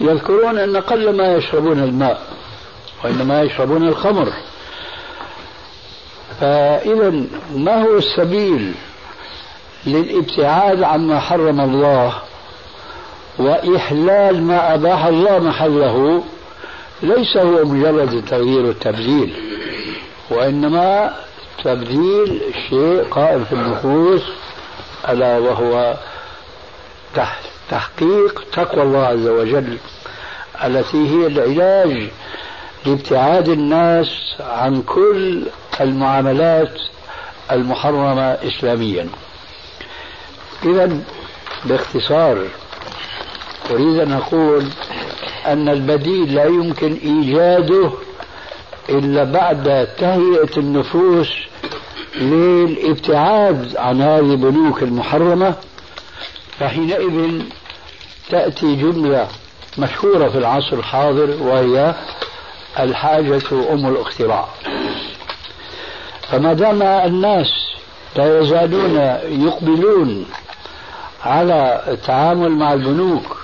يذكرون 0.00 0.58
أن 0.58 0.76
قل 0.76 1.16
ما 1.16 1.34
يشربون 1.34 1.78
الماء 1.78 2.22
وإنما 3.04 3.42
يشربون 3.42 3.88
الخمر. 3.88 4.32
فإذا 6.40 7.22
ما 7.56 7.82
هو 7.82 7.96
السبيل 7.98 8.74
للابتعاد 9.86 10.82
عما 10.82 11.20
حرم 11.20 11.60
الله 11.60 12.14
وإحلال 13.38 14.42
ما 14.42 14.74
أباح 14.74 15.04
الله 15.04 15.38
محله؟ 15.38 16.24
ليس 17.02 17.36
هو 17.36 17.64
مجرد 17.64 18.12
التغيير 18.12 18.66
والتبديل 18.66 19.34
وإنما 20.30 21.14
تبديل 21.64 22.40
شيء 22.68 23.04
قائم 23.10 23.44
في 23.44 23.52
النفوس 23.52 24.22
ألا 25.08 25.38
وهو 25.38 25.96
تحقيق 27.70 28.44
تقوى 28.52 28.82
الله 28.82 29.06
عز 29.06 29.26
وجل 29.26 29.78
التي 30.64 31.08
هي 31.08 31.26
العلاج 31.26 32.10
لابتعاد 32.86 33.48
الناس 33.48 34.36
عن 34.40 34.82
كل 34.82 35.42
المعاملات 35.80 36.80
المحرمة 37.52 38.22
إسلاميا. 38.22 39.08
إذا 40.64 41.00
باختصار 41.64 42.44
أريد 43.70 43.98
أن 43.98 44.12
أقول 44.12 44.64
أن 45.46 45.68
البديل 45.68 46.34
لا 46.34 46.44
يمكن 46.44 46.98
إيجاده 47.02 47.90
إلا 48.90 49.24
بعد 49.24 49.88
تهيئة 49.98 50.56
النفوس 50.56 51.28
للابتعاد 52.16 53.76
عن 53.76 54.02
هذه 54.02 54.20
البنوك 54.20 54.82
المحرمة 54.82 55.54
فحينئذ 56.58 57.42
تأتي 58.30 58.76
جملة 58.76 59.28
مشهورة 59.78 60.28
في 60.28 60.38
العصر 60.38 60.76
الحاضر 60.76 61.42
وهي 61.42 61.94
الحاجة 62.80 63.72
أم 63.72 63.86
الاختراع. 63.86 64.48
فما 66.30 66.52
دام 66.52 66.82
الناس 66.82 67.46
لا 68.16 68.40
يزالون 68.40 68.96
يقبلون 69.46 70.26
على 71.24 71.84
التعامل 71.88 72.50
مع 72.50 72.72
البنوك 72.72 73.36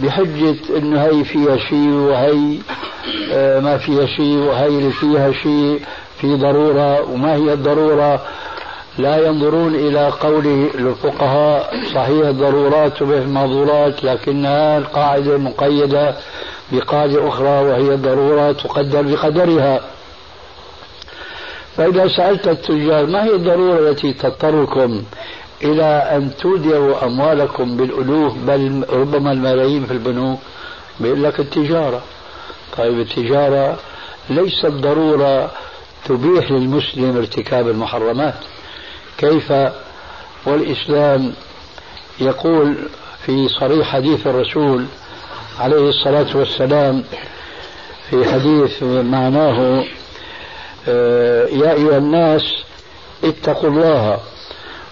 بحجة 0.00 0.56
انه 0.76 1.02
هي 1.04 1.24
فيها 1.24 1.56
شيء 1.56 1.88
وهي 1.88 2.58
آه، 3.32 3.60
ما 3.60 3.78
فيها 3.78 4.06
شيء 4.06 4.36
وهي 4.36 4.66
اللي 4.66 4.90
فيها 4.90 5.32
شيء 5.32 5.80
في 6.20 6.36
ضرورة 6.36 7.10
وما 7.10 7.34
هي 7.34 7.52
الضرورة. 7.52 8.20
لا 8.98 9.26
ينظرون 9.26 9.74
إلى 9.74 10.08
قول 10.08 10.46
الفقهاء 10.74 11.74
صحيح 11.94 12.26
الضرورات 12.26 12.96
تبيح 12.98 13.18
المحظورات 13.20 14.04
لكنها 14.04 14.78
القاعدة 14.78 15.38
مقيدة 15.38 16.14
بقاعدة 16.72 17.28
أخرى 17.28 17.48
وهي 17.64 17.94
الضرورة 17.94 18.52
تقدر 18.52 19.02
بقدرها. 19.02 19.80
فإذا 21.76 22.08
سألت 22.08 22.48
التجار 22.48 23.06
ما 23.06 23.24
هي 23.24 23.34
الضرورة 23.34 23.90
التي 23.90 24.12
تضطركم 24.12 25.02
إلى 25.64 25.84
أن 25.84 26.36
تودعوا 26.36 27.04
أموالكم 27.04 27.76
بالألوف 27.76 28.34
بل 28.38 28.84
ربما 28.90 29.32
الملايين 29.32 29.86
في 29.86 29.92
البنوك 29.92 30.38
بيقول 31.00 31.22
لك 31.24 31.40
التجارة. 31.40 32.02
طيب 32.76 33.00
التجارة 33.00 33.78
ليست 34.30 34.66
ضرورة 34.66 35.50
تبيح 36.04 36.50
للمسلم 36.50 37.16
ارتكاب 37.16 37.68
المحرمات. 37.68 38.34
كيف 39.18 39.52
والإسلام 40.46 41.32
يقول 42.20 42.76
في 43.26 43.48
صريح 43.48 43.86
حديث 43.92 44.26
الرسول 44.26 44.84
عليه 45.60 45.88
الصلاة 45.88 46.36
والسلام 46.36 47.04
في 48.10 48.24
حديث 48.32 48.82
معناه 48.82 49.84
آه، 50.88 51.46
يا 51.46 51.72
أيها 51.72 51.98
الناس 51.98 52.42
اتقوا 53.24 53.70
الله 53.70 54.18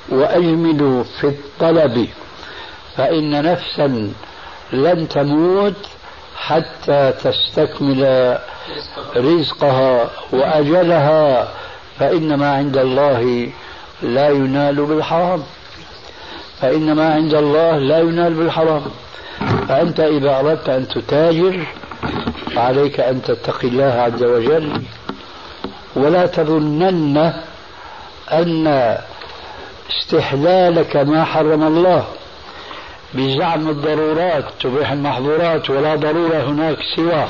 وأجملوا 0.09 1.03
في 1.03 1.27
الطلب 1.27 2.09
فإن 2.97 3.43
نفسا 3.43 4.13
لن 4.73 5.09
تموت 5.09 5.75
حتى 6.37 7.13
تستكمل 7.25 8.39
رزقها 9.17 10.11
وأجلها 10.33 11.49
فإن 11.99 12.35
ما 12.35 12.53
عند 12.53 12.77
الله 12.77 13.51
لا 14.03 14.29
ينال 14.29 14.87
بالحرام. 14.87 15.43
فإن 16.61 16.93
ما 16.93 17.15
عند 17.15 17.35
الله 17.35 17.79
لا 17.79 17.99
ينال 17.99 18.35
بالحرام. 18.35 18.83
فأنت 19.69 20.01
إذا 20.01 20.41
أردت 20.41 20.69
أن 20.69 20.89
تتاجر 20.89 21.67
فعليك 22.55 23.01
أن 23.01 23.23
تتقي 23.23 23.69
الله 23.69 23.85
عز 23.85 24.23
وجل. 24.23 24.83
ولا 25.97 26.27
تظنن 26.27 27.33
أن 28.33 28.99
استحلالك 29.91 30.97
ما 30.97 31.25
حرم 31.25 31.63
الله. 31.63 32.07
بزعم 33.15 33.69
الضرورات 33.69 34.45
تبيح 34.61 34.91
المحظورات 34.93 35.71
ولا 35.71 35.95
ضرورة 35.95 36.37
هناك 36.37 36.79
سوى. 36.97 37.29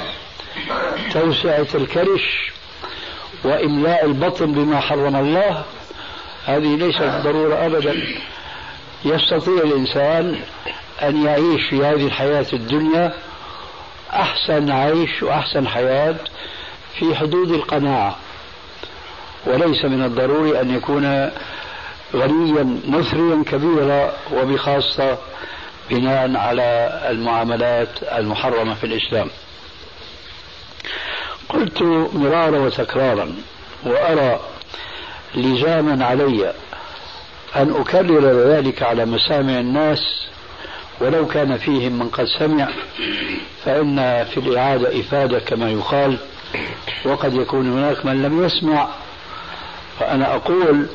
توسعة 1.13 1.67
الكرش 1.75 2.53
وإملاء 3.45 4.05
البطن 4.05 4.53
بما 4.53 4.81
حرم 4.81 5.17
الله 5.17 5.63
هذه 6.47 6.77
ليست 6.77 7.03
ضرورة 7.03 7.67
أبدا. 7.67 8.03
يستطيع 9.05 9.63
الإنسان 9.63 10.41
أن 11.03 11.25
يعيش 11.25 11.63
في 11.71 11.85
هذه 11.85 12.07
الحياة 12.07 12.47
الدنيا 12.53 13.13
أحسن 14.13 14.71
عيش 14.71 15.23
وأحسن 15.23 15.69
حياة 15.69 16.15
في 16.99 17.17
حدود 17.17 17.51
القناعة. 17.51 18.17
وليس 19.47 19.85
من 19.85 20.05
الضروري 20.05 20.61
أن 20.61 20.77
يكون 20.77 21.31
غنيا 22.17 22.81
مثريا 22.89 23.45
كبيرا 23.47 24.13
وبخاصة 24.33 25.19
بناء 25.91 26.37
على 26.37 27.01
المعاملات 27.11 27.89
المحرمة 28.03 28.75
في 28.75 28.85
الإسلام. 28.85 29.31
قلت 31.49 31.83
مرارا 32.15 32.59
وتكرارا 32.59 33.35
وأرى 33.87 34.41
لزاما 35.35 36.05
علي 36.05 36.53
أن 37.57 37.75
أكرر 37.81 38.49
ذلك 38.51 38.83
على 38.83 39.05
مسامع 39.05 39.61
الناس 39.61 40.27
ولو 41.01 41.27
كان 41.27 41.57
فيهم 41.59 41.93
من 41.99 42.09
قد 42.09 42.25
سمع 42.39 42.69
فإن 43.65 44.25
في 44.25 44.41
الإعادة 44.41 45.01
إفادة 45.01 45.39
كما 45.39 45.71
يقال 45.71 46.17
وقد 47.05 47.35
يكون 47.35 47.73
هناك 47.73 48.07
من 48.07 48.23
لم 48.23 48.45
يسمع. 48.45 48.89
فأنا 50.01 50.35
أقول 50.35 50.87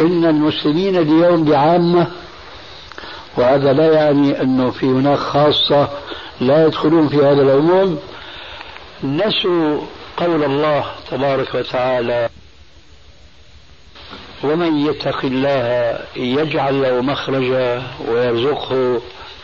إن 0.00 0.24
المسلمين 0.24 0.96
اليوم 0.96 1.44
بعامة 1.44 2.06
وهذا 3.36 3.72
لا 3.72 3.92
يعني 3.92 4.42
أنه 4.42 4.70
في 4.70 4.86
هناك 4.86 5.18
خاصة 5.18 5.88
لا 6.40 6.66
يدخلون 6.66 7.08
في 7.08 7.16
هذا 7.16 7.42
العموم. 7.42 8.00
نسوا 9.04 9.80
قول 10.16 10.44
الله 10.44 10.84
تبارك 11.10 11.54
وتعالى 11.54 12.28
ومن 14.44 14.86
يتق 14.86 15.24
الله 15.24 15.98
يجعل 16.16 16.82
له 16.82 17.00
مخرجا 17.00 17.82
ويرزقه 18.08 19.00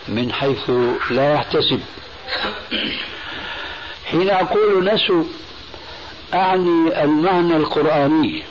من 0.09 0.33
حيث 0.33 0.71
لا 1.11 1.35
يحتسب. 1.35 1.81
حين 4.11 4.31
أقول 4.31 4.95
نسوا 4.95 5.25
أعني 6.35 7.05
المعنى 7.05 7.57
القرآني. 7.57 8.43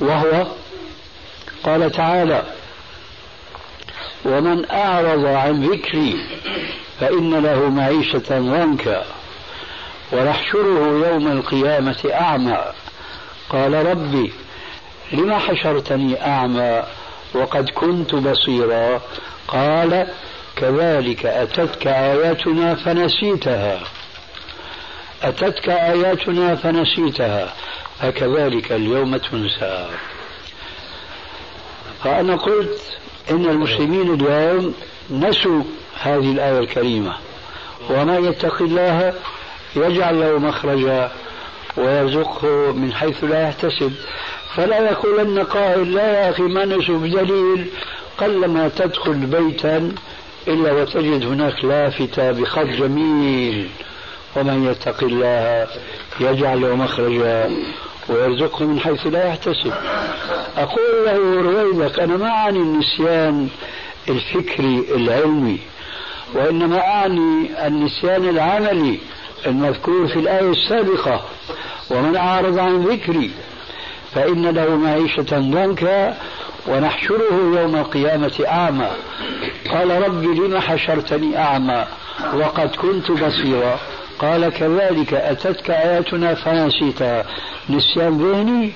وهو 0.00 0.46
قال 1.64 1.92
تعالى 1.92 2.42
ومن 4.24 4.70
أعرض 4.70 5.24
عن 5.24 5.62
ذكري 5.68 6.16
فإن 7.00 7.34
له 7.34 7.68
معيشة 7.68 8.22
ضنكا 8.28 9.04
ونحشره 10.12 11.08
يوم 11.08 11.28
القيامة 11.28 12.10
أعمى. 12.12 12.58
قال 13.50 13.86
ربي 13.86 14.32
لم 15.12 15.34
حشرتني 15.34 16.26
أعمى 16.26 16.82
وقد 17.34 17.70
كنت 17.70 18.14
بصيرا؟ 18.14 19.00
قال 19.48 20.08
كذلك 20.56 21.26
أتتك 21.26 21.86
آياتنا 21.86 22.74
فنسيتها. 22.74 23.80
أتتك 25.22 25.68
آياتنا 25.68 26.54
فنسيتها. 26.56 27.52
فكذلك 28.00 28.72
اليوم 28.72 29.16
تنسى. 29.16 29.88
فأنا 32.04 32.36
قلت 32.36 32.80
إن 33.30 33.44
المسلمين 33.44 34.14
اليوم 34.14 34.74
نسوا 35.10 35.62
هذه 36.00 36.32
الآية 36.32 36.58
الكريمة. 36.58 37.14
وما 37.90 38.18
يتق 38.18 38.62
الله 38.62 39.14
يجعل 39.76 40.20
له 40.20 40.38
مخرجا 40.38 41.12
ويرزقه 41.76 42.72
من 42.72 42.92
حيث 42.92 43.24
لا 43.24 43.42
يحتسب. 43.42 43.92
فلا 44.54 44.90
يقولن 44.90 45.38
قائل 45.38 45.94
لا 45.94 46.12
يا 46.12 46.30
أخي 46.30 46.42
ما 46.42 46.64
نسوا 46.64 46.98
بدليل 46.98 47.66
قلما 48.18 48.68
تدخل 48.68 49.14
بيتا 49.14 49.92
إلا 50.48 50.72
وتجد 50.72 51.24
هناك 51.26 51.64
لافتة 51.64 52.30
بخط 52.30 52.66
جميل. 52.66 53.68
ومن 54.36 54.64
يتق 54.64 55.04
الله 55.04 55.66
يجعل 56.20 56.60
له 56.60 56.74
مخرجا 56.76 57.50
ويرزقه 58.08 58.64
من 58.64 58.80
حيث 58.80 59.06
لا 59.06 59.28
يحتسب. 59.28 59.72
أقول 60.56 61.04
له 61.06 61.42
رويدك 61.42 62.00
أنا 62.00 62.16
ما 62.16 62.28
أعني 62.28 62.58
النسيان 62.58 63.48
الفكري 64.08 64.84
العلمي 64.94 65.58
وإنما 66.34 66.78
أعني 66.78 67.50
النسيان 67.66 68.28
العملي 68.28 68.98
المذكور 69.46 70.06
في 70.06 70.16
الآية 70.18 70.50
السابقة 70.50 71.20
ومن 71.90 72.16
أعرض 72.16 72.58
عن 72.58 72.84
ذكري 72.84 73.30
فإن 74.14 74.46
له 74.46 74.76
معيشة 74.76 75.38
ضنكا 75.38 76.18
ونحشره 76.66 77.60
يوم 77.60 77.76
القيامة 77.76 78.44
أعمى. 78.48 78.90
قال 79.70 80.02
رب 80.02 80.24
لم 80.24 80.58
حشرتني 80.58 81.38
أعمى؟ 81.38 81.86
وقد 82.34 82.76
كنت 82.76 83.10
بصيرا. 83.10 83.78
قال 84.18 84.48
كذلك 84.48 85.14
أتتك 85.14 85.70
آياتنا 85.70 86.34
فنسيتها 86.34 87.24
نسيان 87.70 88.18
ذهني؟ 88.18 88.72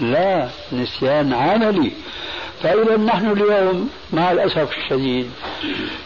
لا 0.00 0.48
نسيان 0.72 1.32
عملي. 1.32 1.92
فإذا 2.62 2.96
نحن 2.96 3.30
اليوم 3.30 3.90
مع 4.12 4.32
الأسف 4.32 4.78
الشديد 4.78 5.30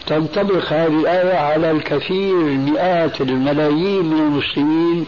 تنطبق 0.05 0.73
هذه 0.73 0.99
الآية 0.99 1.37
على 1.37 1.71
الكثير 1.71 2.31
المئات 2.31 3.21
الملايين 3.21 4.05
من 4.05 4.19
المسلمين 4.19 5.05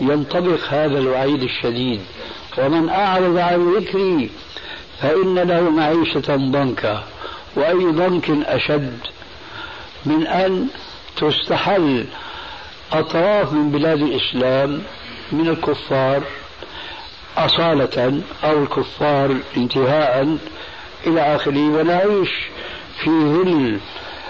ينطبق 0.00 0.60
هذا 0.68 0.98
الوعيد 0.98 1.42
الشديد. 1.42 2.00
ومن 2.58 2.88
أعرض 2.88 3.36
عن 3.36 3.74
ذكري 3.76 4.30
فإن 5.02 5.38
له 5.38 5.70
معيشة 5.70 6.36
ضنكا. 6.36 7.04
وأي 7.56 7.84
ضنك 7.84 8.30
أشد 8.30 8.98
من 10.06 10.26
أن 10.26 10.66
تستحل 11.16 12.04
أطراف 12.92 13.52
من 13.52 13.70
بلاد 13.70 14.02
الإسلام 14.02 14.82
من 15.32 15.48
الكفار 15.48 16.22
أصالة 17.36 18.22
أو 18.44 18.62
الكفار 18.62 19.36
انتهاء 19.56 20.36
إلى 21.06 21.20
آخره. 21.20 21.58
ونعيش 21.58 22.30
في 23.02 23.10
ظل 23.10 23.78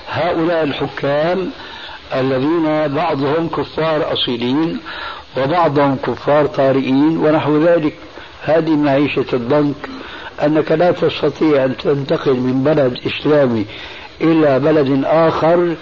هؤلاء 0.08 0.64
الحكام 0.64 1.50
الذين 2.14 2.88
بعضهم 2.88 3.48
كفار 3.48 4.12
أصيلين 4.12 4.80
وبعضهم 5.36 5.96
كفار 5.96 6.46
طارئين 6.46 7.16
ونحو 7.18 7.58
ذلك. 7.62 7.96
هذه 8.44 8.76
معيشة 8.76 9.26
الضنك 9.32 9.88
أنك 10.44 10.72
لا 10.72 10.90
تستطيع 10.90 11.64
أن 11.64 11.76
تنتقل 11.76 12.34
من 12.34 12.64
بلد 12.64 12.98
إسلامي 13.06 13.66
إلى 14.20 14.58
بلد 14.58 15.04
آخر 15.04 15.74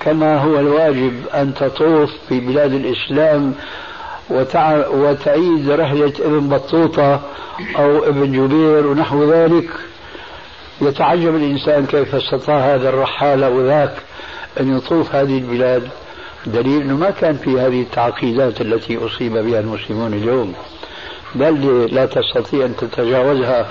كما 0.00 0.38
هو 0.38 0.58
الواجب 0.58 1.12
أن 1.34 1.54
تطوف 1.54 2.10
في 2.28 2.40
بلاد 2.40 2.72
الإسلام 2.72 3.54
وتع... 4.30 4.88
وتعيد 4.88 5.70
رحلة 5.70 6.12
ابن 6.20 6.48
بطوطة 6.48 7.20
أو 7.76 8.04
ابن 8.04 8.32
جبير 8.32 8.86
ونحو 8.86 9.32
ذلك. 9.32 9.68
يتعجب 10.80 11.36
الإنسان 11.36 11.86
كيف 11.86 12.14
استطاع 12.14 12.74
هذا 12.74 12.88
الرحالة 12.88 13.46
أو 13.46 13.66
ذاك 13.66 13.94
أن 14.60 14.76
يطوف 14.76 15.14
هذه 15.14 15.38
البلاد. 15.38 15.88
دليل 16.46 16.82
أنه 16.82 16.96
ما 16.96 17.10
كان 17.10 17.36
في 17.36 17.60
هذه 17.60 17.82
التعقيدات 17.82 18.60
التي 18.60 18.98
أصيب 19.06 19.32
بها 19.32 19.60
المسلمون 19.60 20.14
اليوم. 20.14 20.54
بل 21.34 21.86
لا 21.94 22.06
تستطيع 22.06 22.66
أن 22.66 22.76
تتجاوزها 22.76 23.68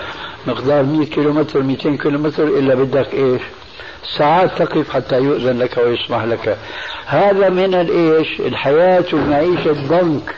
مقدار 0.48 0.84
100 0.84 1.06
كيلومتر 1.06 1.62
200 1.64 1.96
كيلومتر 1.96 2.44
إلا 2.44 2.76
بدك 2.76 3.14
إيش؟ 3.14 3.42
ساعات 4.16 4.50
تقف 4.58 4.90
حتى 4.90 5.18
يؤذن 5.18 5.60
لك 5.60 5.78
ويسمح 5.78 6.24
لك. 6.24 6.58
هذا 7.06 7.50
من 7.50 7.74
الإيش؟ 7.74 8.40
الحياة 8.40 9.06
والمعيشة 9.14 9.72
الضنك. 9.72 10.36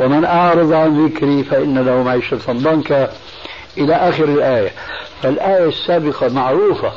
ومن 0.00 0.24
أعرض 0.24 0.72
عن 0.72 1.06
ذكري 1.06 1.44
فإن 1.44 1.78
له 1.78 2.02
معيشة 2.02 2.38
ضنكا. 2.50 3.10
إلى 3.78 3.94
آخر 3.94 4.24
الآية. 4.24 4.70
فالآية 5.22 5.68
السابقة 5.68 6.28
معروفة. 6.28 6.92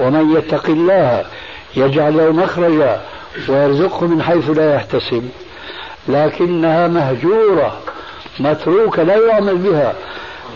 ومن 0.00 0.36
يتق 0.36 0.66
الله 0.66 1.24
يجعل 1.76 2.16
له 2.16 2.32
مخرجا 2.32 3.00
ويرزقه 3.48 4.06
من 4.06 4.22
حيث 4.22 4.50
لا 4.50 4.74
يحتسب. 4.74 5.28
لكنها 6.08 6.88
مهجورة. 6.88 7.80
متروكة 8.40 9.02
لا 9.02 9.16
يعمل 9.16 9.56
بها. 9.56 9.94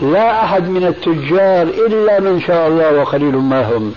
لا 0.01 0.43
أحد 0.43 0.69
من 0.69 0.85
التجار 0.85 1.61
إلا 1.61 2.19
من 2.19 2.41
شاء 2.41 2.67
الله 2.67 2.93
وقليل 2.93 3.35
ما 3.35 3.69
هم. 3.69 3.93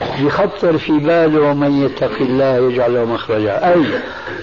يخطر 0.00 0.78
في 0.78 0.92
باله 0.92 1.40
ومن 1.40 1.84
يتق 1.84 2.16
الله 2.20 2.56
يجعل 2.70 2.94
له 2.94 3.04
مخرجا. 3.04 3.72
أي 3.72 3.84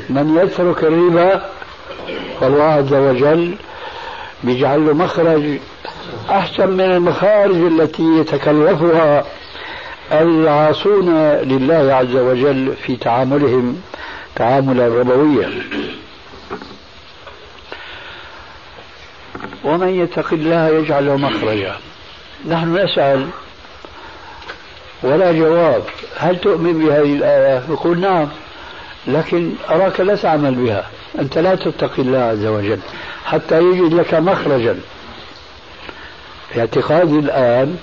من 0.10 0.40
يترك 0.44 0.84
الربا 0.84 1.50
فالله 2.42 2.64
عز 2.64 2.94
وجل 2.94 3.56
بيجعل 4.44 4.86
له 4.86 4.94
مخرج 4.94 5.60
أحسن 6.30 6.70
من 6.70 6.82
المخارج 6.82 7.56
التي 7.56 8.04
يتكلفها 8.04 9.26
العاصون 10.12 11.10
لله 11.32 11.94
عز 11.94 12.16
وجل 12.16 12.74
في 12.86 12.96
تعاملهم 12.96 13.82
تعاملا 14.36 14.88
ربويا 14.88 15.50
ومن 19.64 19.88
يتق 19.88 20.34
الله 20.34 20.68
يجعل 20.68 21.06
له 21.06 21.16
مخرجا. 21.16 21.76
نحن 22.48 22.78
نسأل 22.78 23.28
ولا 25.04 25.32
جواب. 25.32 25.84
هل 26.18 26.40
تؤمن 26.40 26.74
بهذه 26.74 27.14
الآية؟ 27.14 27.64
يقول 27.70 28.00
نعم 28.00 28.28
لكن 29.08 29.52
أراك 29.70 30.00
لا 30.00 30.16
تعمل 30.16 30.56
بها. 30.56 30.90
أنت 31.20 31.38
لا 31.38 31.56
تتقي 31.56 32.02
الله 32.02 32.20
عز 32.20 32.46
وجل 32.46 32.80
حتى 33.26 33.62
يجد 33.62 33.94
لك 33.94 34.14
مخرجا. 34.14 34.80
اعتقادي 36.58 37.20
الآن 37.20 37.78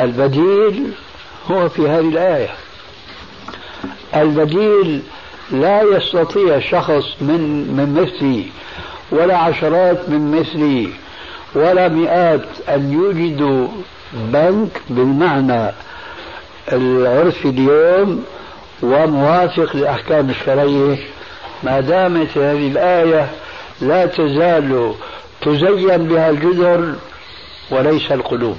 البديل 0.00 0.92
هو 1.50 1.68
في 1.68 1.88
هذه 1.88 2.08
الآية. 2.08 2.48
البديل 4.14 5.02
لا 5.50 5.82
يستطيع 5.82 6.58
شخص 6.58 7.04
من 7.20 7.40
من 7.76 8.02
مثلي 8.02 8.44
ولا 9.10 9.36
عشرات 9.36 10.08
من 10.08 10.40
مثلي 10.40 10.88
ولا 11.54 11.88
مئات 11.88 12.46
أن 12.68 12.92
يوجدوا 12.92 13.68
بنك 14.12 14.80
بالمعنى 14.90 15.72
العرفي 16.72 17.48
اليوم 17.48 18.24
وموافق 18.82 19.76
للأحكام 19.76 20.30
الشرعية. 20.30 20.98
ما 21.62 21.80
دامت 21.80 22.38
هذه 22.38 22.68
الآية 22.68 23.30
لا 23.80 24.06
تزال 24.06 24.94
تزين 25.42 26.08
بها 26.08 26.30
الجدر 26.30 26.94
وليس 27.70 28.12
القلوب. 28.12 28.56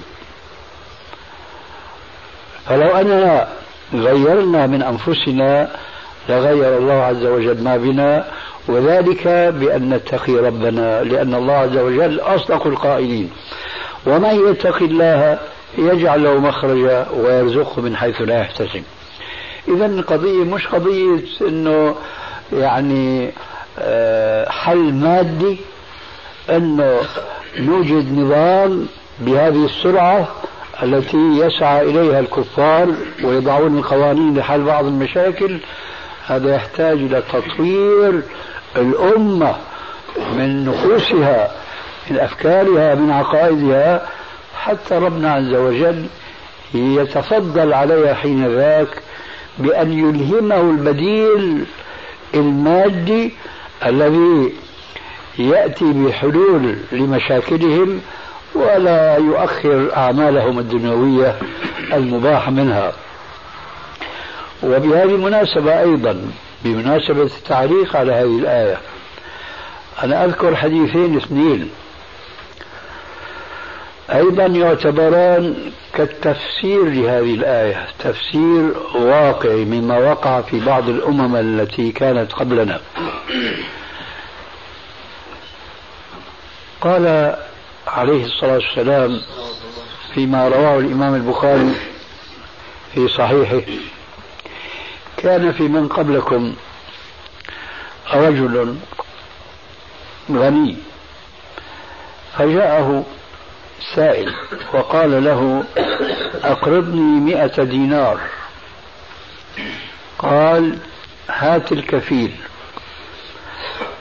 فلو 2.65 2.87
أننا 2.87 3.47
غيرنا 3.93 4.67
من 4.67 4.83
أنفسنا 4.83 5.69
لغير 6.29 6.77
الله 6.77 7.03
عز 7.03 7.25
وجل 7.25 7.63
ما 7.63 7.77
بنا 7.77 8.27
وذلك 8.67 9.27
بأن 9.27 9.89
نتقي 9.89 10.33
ربنا 10.33 11.03
لأن 11.03 11.35
الله 11.35 11.53
عز 11.53 11.77
وجل 11.77 12.19
أصدق 12.19 12.67
القائلين. 12.67 13.31
ومن 14.05 14.49
يتق 14.49 14.77
الله 14.77 15.39
يجعل 15.77 16.23
له 16.23 16.39
مخرجا 16.39 17.07
ويرزقه 17.13 17.81
من 17.81 17.95
حيث 17.95 18.21
لا 18.21 18.39
يحتسب. 18.39 18.83
إذا 19.67 19.85
القضية 19.85 20.43
مش 20.43 20.67
قضية 20.67 21.23
أنه 21.41 21.95
يعني 22.53 23.31
آه، 23.79 24.49
حل 24.49 24.93
مادي 24.93 25.57
أنه 26.49 26.99
نوجد 27.59 28.17
نظام 28.17 28.87
بهذه 29.19 29.65
السرعة 29.65 30.27
التي 30.83 31.17
يسعى 31.17 31.81
إليها 31.81 32.19
الكفار 32.19 32.95
ويضعون 33.23 33.77
القوانين 33.77 34.37
لحل 34.37 34.61
بعض 34.61 34.85
المشاكل. 34.85 35.59
هذا 36.27 36.55
يحتاج 36.55 36.97
إلى 36.97 37.23
تطوير 37.33 38.21
الأمة 38.75 39.55
من 40.37 40.65
نفوسها 40.65 41.51
من 42.09 42.19
أفكارها 42.19 42.95
من 42.95 43.11
عقائدها 43.11 44.07
حتى 44.67 44.95
ربنا 44.95 45.33
عز 45.33 45.53
وجل 45.53 46.05
يتفضل 46.73 47.73
عليها 47.73 48.13
حين 48.13 48.47
ذاك 48.47 48.87
بأن 49.57 49.91
يلهمه 49.91 50.61
البديل 50.61 51.65
المادي 52.33 53.33
الذي 53.85 54.53
يأتي 55.39 55.85
بحلول 55.85 56.77
لمشاكلهم 56.91 58.01
ولا 58.55 59.17
يؤخر 59.17 59.89
أعمالهم 59.97 60.59
الدنيوية 60.59 61.35
المباح 61.93 62.49
منها. 62.49 62.93
وبهذه 64.63 65.03
المناسبة 65.03 65.79
أيضا 65.79 66.31
بمناسبة 66.65 67.23
التعليق 67.23 67.95
على 67.95 68.11
هذه 68.11 68.39
الآية 68.39 68.77
أنا 70.03 70.25
أذكر 70.25 70.55
حديثين 70.55 71.17
اثنين. 71.17 71.69
أيضا 74.13 74.45
يعتبران 74.45 75.71
كالتفسير 75.93 76.83
لهذه 76.83 77.33
الآية 77.33 77.87
تفسير 77.99 78.73
واقعي 78.95 79.65
مما 79.65 79.97
وقع 79.97 80.41
في 80.41 80.59
بعض 80.59 80.89
الأمم 80.89 81.35
التي 81.35 81.91
كانت 81.91 82.33
قبلنا. 82.33 82.79
قال 86.81 87.35
عليه 87.87 88.25
الصلاة 88.25 88.53
والسلام 88.53 89.21
فيما 90.13 90.47
رواه 90.47 90.79
الإمام 90.79 91.15
البخاري 91.15 91.71
في 92.93 93.07
صحيحه 93.07 93.61
كان 95.17 95.51
في 95.51 95.63
من 95.63 95.87
قبلكم 95.87 96.53
رجل 98.13 98.75
غني 100.31 100.77
فجاءه 102.37 103.05
سائل 103.95 104.33
وقال 104.73 105.23
له 105.23 105.63
أقرضني 106.43 107.19
مئة 107.19 107.63
دينار. 107.63 108.19
قال 110.19 110.77
هات 111.29 111.71
الكفيل. 111.71 112.35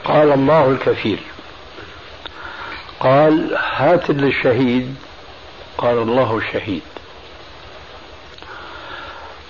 قال 0.05 0.31
الله 0.31 0.69
الكفيل. 0.69 1.19
قال 2.99 3.57
هات 3.57 4.09
للشهيد. 4.09 4.95
قال 5.77 5.97
الله 5.97 6.37
الشهيد 6.37 6.81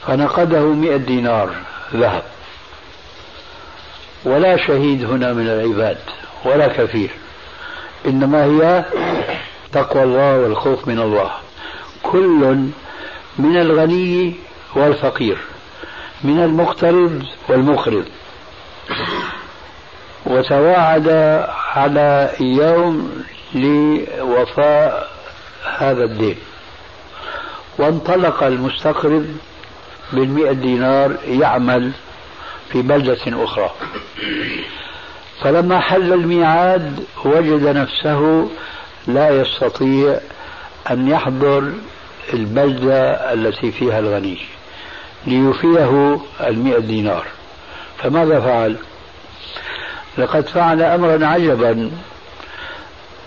فنقده 0.08 0.60
مئة 0.60 0.98
دينار 0.98 1.56
ذهب. 1.94 2.24
ولا 4.26 4.58
شهيد 4.58 5.06
هنا 5.06 5.34
من 5.34 5.48
العباد 5.48 5.98
ولا 6.46 6.68
كفيل. 6.68 7.10
إنما 8.06 8.44
هي 8.46 8.86
تقوى 9.72 10.04
الله 10.04 10.40
والخوف 10.40 10.88
من 10.88 11.00
الله. 11.00 11.32
كل 12.04 12.70
من 13.40 13.58
الغني 13.58 14.36
والفقير 14.76 15.38
من 16.24 16.44
المقترض 16.44 17.24
والمقرض. 17.50 18.06
وتواعد 20.26 21.10
على 21.76 22.32
يوم 22.40 23.24
لوفاء 23.56 25.12
هذا 25.78 26.04
الدين. 26.04 26.36
وانطلق 27.80 28.44
المستقرض 28.44 29.38
بالمئة 30.14 30.52
دينار 30.52 31.16
يعمل 31.28 31.92
في 32.72 32.82
بلدة 32.82 33.44
أخرى. 33.44 33.72
فلما 35.42 35.80
حل 35.80 36.14
الميعاد 36.14 37.04
وجد 37.26 37.68
نفسه 37.68 38.50
لا 39.08 39.30
يستطيع 39.42 40.20
أن 40.92 41.08
يحضر 41.08 41.72
البلدة 42.34 43.34
التي 43.34 43.72
فيها 43.72 44.00
الغني 44.00 44.38
ليوفيه 45.28 46.20
المئة 46.42 46.80
دينار. 46.80 47.26
فماذا 47.98 48.40
فعل؟ 48.40 48.78
لقد 50.18 50.48
فعل 50.48 50.82
أمرا 50.82 51.26
عجبا. 51.26 51.92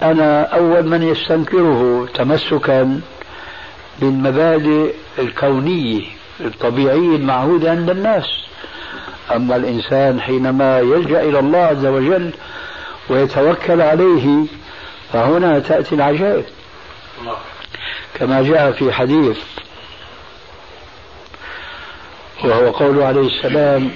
أنا 0.02 0.42
أول 0.42 0.88
من 0.88 1.02
يستنكره 1.02 2.08
تمسكا 2.14 3.00
بالمبادئ 4.00 4.94
الكونية 5.18 6.02
الطبيعية 6.40 7.16
المعهودة 7.16 7.70
عند 7.70 7.90
الناس. 7.90 8.24
أما 9.34 9.56
الإنسان 9.56 10.20
حينما 10.20 10.80
يلجأ 10.80 11.22
إلى 11.22 11.38
الله 11.38 11.58
عز 11.58 11.86
وجل 11.86 12.30
ويتوكل 13.10 13.80
عليه 13.80 14.44
فهنا 15.12 15.58
تأتي 15.58 15.94
العجائب. 15.94 16.44
كما 18.14 18.42
جاء 18.42 18.72
في 18.72 18.92
حديث 18.92 19.38
وهو 22.44 22.70
قول 22.70 23.02
عليه 23.02 23.26
السلام 23.26 23.90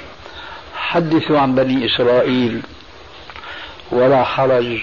حدثوا 0.77 1.39
عن 1.39 1.55
بني 1.55 1.87
إسرائيل 1.87 2.63
ولا 3.91 4.25
حرج 4.25 4.79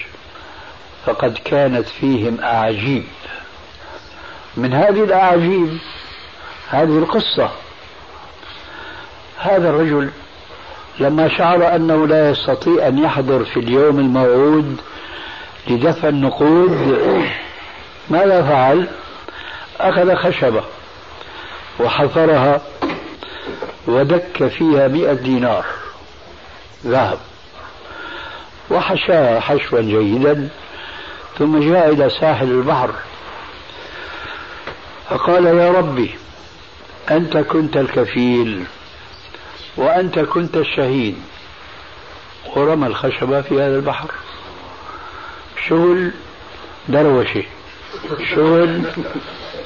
فقد 1.06 1.38
كانت 1.46 1.88
فيهم 1.88 2.42
أعاجيب. 2.42 3.04
من 4.58 4.74
هذه 4.74 5.04
الأعاجيب 5.04 5.78
هذه 6.70 6.98
القصة 6.98 7.50
هذا 9.38 9.70
الرجل 9.70 10.10
لما 11.00 11.38
شعر 11.38 11.76
أنه 11.76 12.08
لا 12.08 12.30
يستطيع 12.30 12.88
أن 12.88 12.98
يحضر 12.98 13.46
في 13.46 13.60
اليوم 13.60 14.00
الموعود 14.00 14.82
لدفع 15.68 16.08
النقود. 16.08 16.98
ماذا 18.10 18.44
فعل؟ 18.44 18.88
أخذ 19.80 20.16
خشبة 20.16 20.64
وحفرها 21.80 22.62
ودك 23.88 24.48
فيها 24.48 24.88
مئة 24.88 25.14
دينار 25.14 25.66
ذهب 26.86 27.18
وحشاها 28.72 29.40
حشوا 29.40 29.82
جيدا 29.82 30.50
ثم 31.40 31.72
جاء 31.72 31.90
إلى 31.90 32.10
ساحل 32.10 32.52
البحر 32.52 32.92
فقال 35.10 35.46
يا 35.46 35.72
ربي 35.72 36.12
أنت 37.12 37.38
كنت 37.38 37.78
الكفيل 37.78 38.64
وأنت 39.78 40.20
كنت 40.20 40.58
الشهيد. 40.58 41.18
ورمى 42.56 42.88
الخشبة 42.88 43.42
في 43.42 43.56
هذا 43.56 43.76
البحر. 43.76 44.12
شغل 45.70 46.12
دروشة 46.90 47.44
شغل 48.36 48.82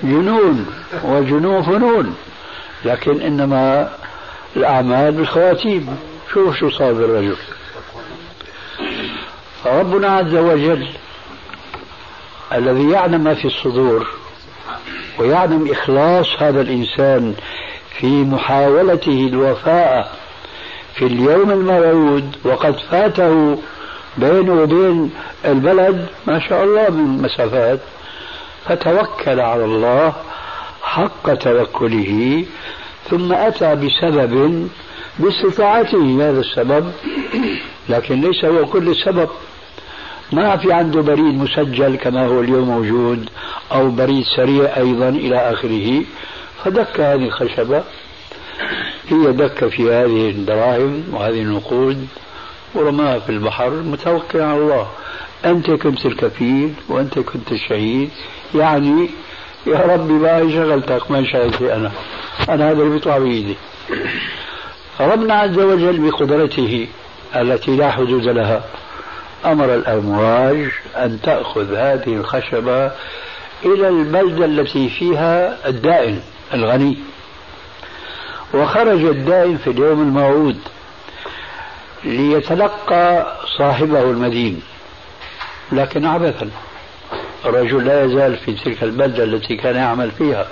جنون 0.04 0.66
وجنون 1.04 1.64
فنون 1.64 2.16
لكن 2.86 3.22
إنما 3.22 3.90
الأعمال 4.56 5.12
بالخواتيم. 5.12 5.98
شوف 6.34 6.58
شو 6.58 6.70
صار 6.70 6.94
بالرجل. 6.94 7.38
ربنا 9.66 10.08
عز 10.08 10.36
وجل 10.36 10.88
الذي 12.54 12.90
يعلم 12.90 13.24
ما 13.24 13.34
في 13.34 13.46
الصدور 13.46 14.08
ويعلم 15.20 15.72
إخلاص 15.72 16.28
هذا 16.40 16.62
الإنسان 16.62 17.34
في 18.00 18.08
محاولته 18.08 19.28
الوفاء 19.28 20.16
في 20.96 21.06
اليوم 21.06 21.52
الموعود 21.52 22.36
وقد 22.44 22.80
فاته 22.80 23.58
بينه 24.18 24.54
وبين 24.62 25.12
البلد 25.46 26.06
ما 26.28 26.40
شاء 26.40 26.64
الله 26.64 26.90
من 26.90 27.22
مسافات. 27.22 27.80
فتوكل 28.66 29.40
على 29.40 29.66
الله 29.66 30.14
حق 30.84 31.34
توكله 31.34 32.46
ثم 33.10 33.34
أتى 33.34 33.76
بسبب 33.76 34.70
باستطاعته 35.20 36.30
هذا 36.30 36.40
السبب 36.40 36.92
لكن 37.90 38.22
ليس 38.22 38.46
هو 38.46 38.66
كل 38.66 38.90
السبب. 38.90 39.30
ما 40.32 40.58
في 40.58 40.74
عنده 40.74 41.02
بريد 41.02 41.38
مسجل 41.38 41.96
كما 41.96 42.26
هو 42.26 42.40
اليوم 42.40 42.70
موجود 42.70 43.30
أو 43.72 43.90
بريد 43.90 44.24
سريع 44.36 44.78
أيضا 44.78 45.10
إلى 45.10 45.38
آخره. 45.38 46.04
فدك 46.64 47.00
هذه 47.00 47.26
الخشبة 47.26 47.84
هي 49.10 49.32
دك 49.32 49.68
في 49.68 49.84
هذه 49.84 50.30
الدراهم 50.30 51.04
وهذه 51.14 51.42
النقود. 51.42 52.08
ورماها 52.76 53.20
في 53.20 53.30
البحر 53.30 53.70
متوكل 53.70 54.42
على 54.42 54.58
الله. 54.58 54.88
أنت 55.46 55.72
كنت 55.72 56.06
الكفيل 56.06 56.74
وأنت 56.90 57.20
كنت 57.20 57.52
الشهيد. 57.52 58.10
يعني 58.56 59.10
يا 59.68 59.78
ربي 59.78 60.14
ما 60.14 60.52
شغلتك 60.52 61.12
ما 61.12 61.24
شغلتي 61.32 61.74
أنا. 61.74 61.92
أنا 62.50 62.72
هذا 62.72 62.82
اللي 62.82 62.90
بيطلع 62.94 63.18
بإيدي. 63.18 63.56
ربنا 65.00 65.34
عز 65.34 65.60
وجل 65.60 66.10
بقدرته 66.10 66.88
التي 67.36 67.76
لا 67.76 67.92
حدود 67.92 68.24
لها 68.24 68.64
أمر 69.46 69.76
الأمواج 69.76 70.72
أن 70.96 71.20
تأخذ 71.24 71.74
هذه 71.76 72.14
الخشبة 72.14 72.92
إلى 73.66 73.88
البلدة 73.88 74.46
التي 74.46 74.90
فيها 74.90 75.58
الدائن 75.70 76.20
الغني. 76.54 76.98
وخرج 78.54 79.04
الدائن 79.04 79.58
في 79.58 79.70
اليوم 79.70 80.02
الموعود. 80.02 80.58
ليتلقى 82.04 83.38
صاحبه 83.58 84.02
المدين. 84.02 84.62
لكن 85.72 86.06
عبثا. 86.06 86.50
الرجل 87.46 87.86
لا 87.86 88.04
يزال 88.04 88.38
في 88.38 88.54
تلك 88.54 88.84
البلدة 88.84 89.24
التي 89.24 89.56
كان 89.56 89.76
يعمل 89.76 90.12
فيها. 90.12 90.48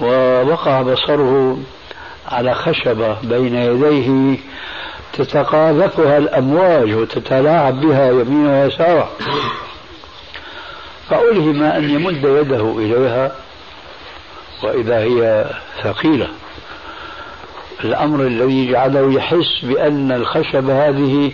ووقع 0.00 0.82
بصره 0.82 1.58
على 2.28 2.54
خشبة 2.54 3.16
بين 3.22 3.54
يديه 3.54 4.38
تتقاذفها 5.12 6.18
الأمواج 6.18 6.92
وتتلاعب 6.92 7.80
بها 7.80 8.10
يمينا 8.10 8.62
ويسارا 8.62 9.10
فألهم 11.10 11.62
أن 11.62 11.90
يمد 11.90 12.24
يده 12.24 12.74
إليها 12.78 13.32
وإذا 14.62 14.98
هي 14.98 15.46
ثقيلة. 15.82 16.28
الأمر 17.84 18.26
الذي 18.26 18.70
جعله 18.70 19.12
يحس 19.12 19.64
بأن 19.64 20.12
الخشبة 20.12 20.88
هذه 20.88 21.32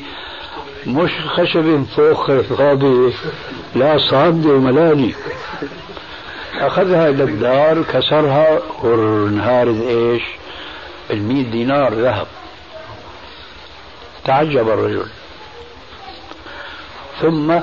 مش 0.86 1.10
خشب 1.26 1.84
فوق 1.96 2.40
فاضي 2.40 3.14
لا 3.74 3.98
صامدة 3.98 4.48
وملالي 4.48 5.14
أخذها 6.60 7.08
إلى 7.08 7.24
الدار 7.24 7.82
كسرها 7.82 8.58
وانهارت 8.82 9.80
إيش؟ 9.80 10.22
المئة 11.10 11.50
دينار 11.50 11.94
ذهب. 11.94 12.26
تعجب 14.24 14.68
الرجل. 14.68 15.06
ثم 17.20 17.54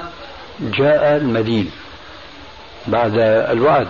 جاء 0.60 1.18
المدين 1.18 1.72
بعد 2.88 3.18
الوعد. 3.52 3.88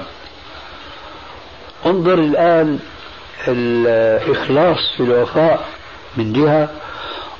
انظر 1.85 2.13
الآن 2.13 2.79
الإخلاص 3.47 4.77
في 4.97 5.03
الوفاء 5.03 5.65
من 6.17 6.33
جهة 6.33 6.69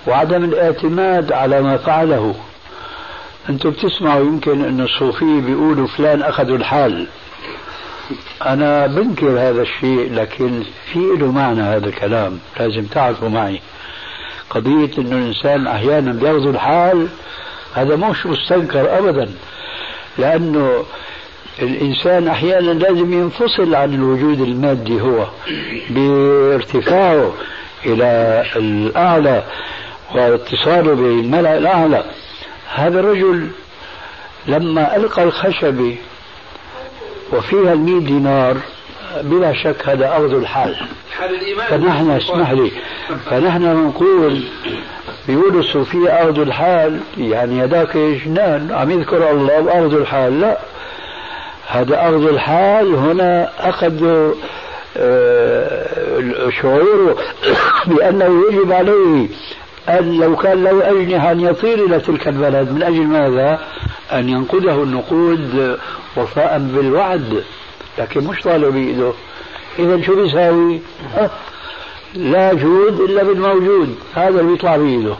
وعدم 0.08 0.44
الاعتماد 0.44 1.32
على 1.32 1.62
ما 1.62 1.78
فعله. 1.78 2.36
أنتم 3.50 3.70
بتسمعوا 3.70 4.26
يمكن 4.26 4.66
أن 4.66 4.82
الصوفية 4.82 5.42
بيقولوا 5.42 5.88
فلان 5.88 6.22
أخذوا 6.22 6.58
الحال. 6.58 7.08
أنا 8.46 8.88
بنكر 8.88 9.30
هذا 9.30 9.62
الشيء 9.62 10.14
لكن 10.14 10.64
في 10.94 11.00
له 11.00 11.32
معنى 11.32 11.62
هذا 11.62 11.86
الكلام. 11.88 12.40
لازم 12.60 12.86
تعرفوا 12.86 13.30
معي. 13.30 13.62
قضية 14.50 14.92
أنه 14.98 15.16
الإنسان 15.18 15.68
أحيانا 15.68 16.12
بيأخذ 16.12 16.48
الحال 16.48 17.08
هذا 17.74 17.96
مش 17.96 18.26
مستنكر 18.26 18.98
أبدا 18.98 19.32
لأنه 20.18 20.86
الإنسان 21.62 22.28
أحيانا 22.28 22.72
لازم 22.72 23.14
ينفصل 23.14 23.76
عن 23.76 23.94
الوجود 23.94 24.42
المادي 24.42 25.02
هو 25.02 25.28
بارتفاعه 25.96 27.34
إلى 27.86 28.44
الأعلى 28.56 29.44
واتصاله 30.16 30.94
بالملأ 30.94 31.58
الأعلى. 31.58 32.04
هذا 32.74 33.00
الرجل 33.00 33.48
لما 34.48 34.96
ألقى 34.96 35.24
الخشبة 35.24 35.98
وفيها 37.34 37.74
المئة 37.74 38.06
دينار 38.06 38.58
بلا 39.22 39.54
شك 39.54 39.90
هذا 39.90 40.08
أخذ 40.08 40.34
الحال. 40.34 40.76
فنحن 41.70 42.12
اسمح 42.12 42.52
لي 42.52 42.72
فنحن 43.30 43.88
نقول 43.88 44.44
بيقولوا 45.28 45.60
الصوفية 45.60 46.10
أخذوا 46.10 46.46
الحال 46.46 47.00
يعني 47.18 47.64
هذاك 47.64 47.98
جنان 47.98 48.72
عم 48.72 48.92
يذكر 48.92 49.32
الله 49.32 49.62
وأخذوا 49.62 50.00
الحال؟ 50.00 50.42
لا. 50.42 50.60
هذا 51.68 51.96
أخذ 51.96 52.28
الحال. 52.28 52.96
هنا 52.96 53.50
أخذوا 53.70 54.34
آه، 54.98 56.50
شعوره 56.62 57.18
بأنه 57.88 58.44
يجب 58.52 58.72
عليه 58.72 59.28
أن 59.90 60.20
لو 60.20 60.36
كان 60.36 60.64
له 60.64 60.92
أجنحة 60.92 61.32
أن 61.32 61.40
يطير 61.40 61.86
إلى 61.86 62.00
تلك 62.00 62.28
البلد 62.28 62.72
من 62.72 62.84
أجل 62.84 63.02
ماذا؟ 63.02 63.60
أن 64.12 64.30
ينقذه 64.30 64.84
النقود 64.84 65.78
وفاء 66.18 66.60
بالوعد 66.60 67.44
لكن 67.98 68.24
مش 68.24 68.42
طالع 68.42 68.70
بإيده. 68.70 69.12
إذا 69.80 70.02
شو 70.02 70.16
بيساوي؟ 70.16 70.80
أه؟ 71.18 71.30
لا 72.16 72.54
جود 72.54 73.00
إلا 73.00 73.24
بالموجود. 73.24 73.96
هذا 74.16 74.40
اللي 74.40 74.52
بيطلع 74.52 74.78
بإيده. 74.78 75.16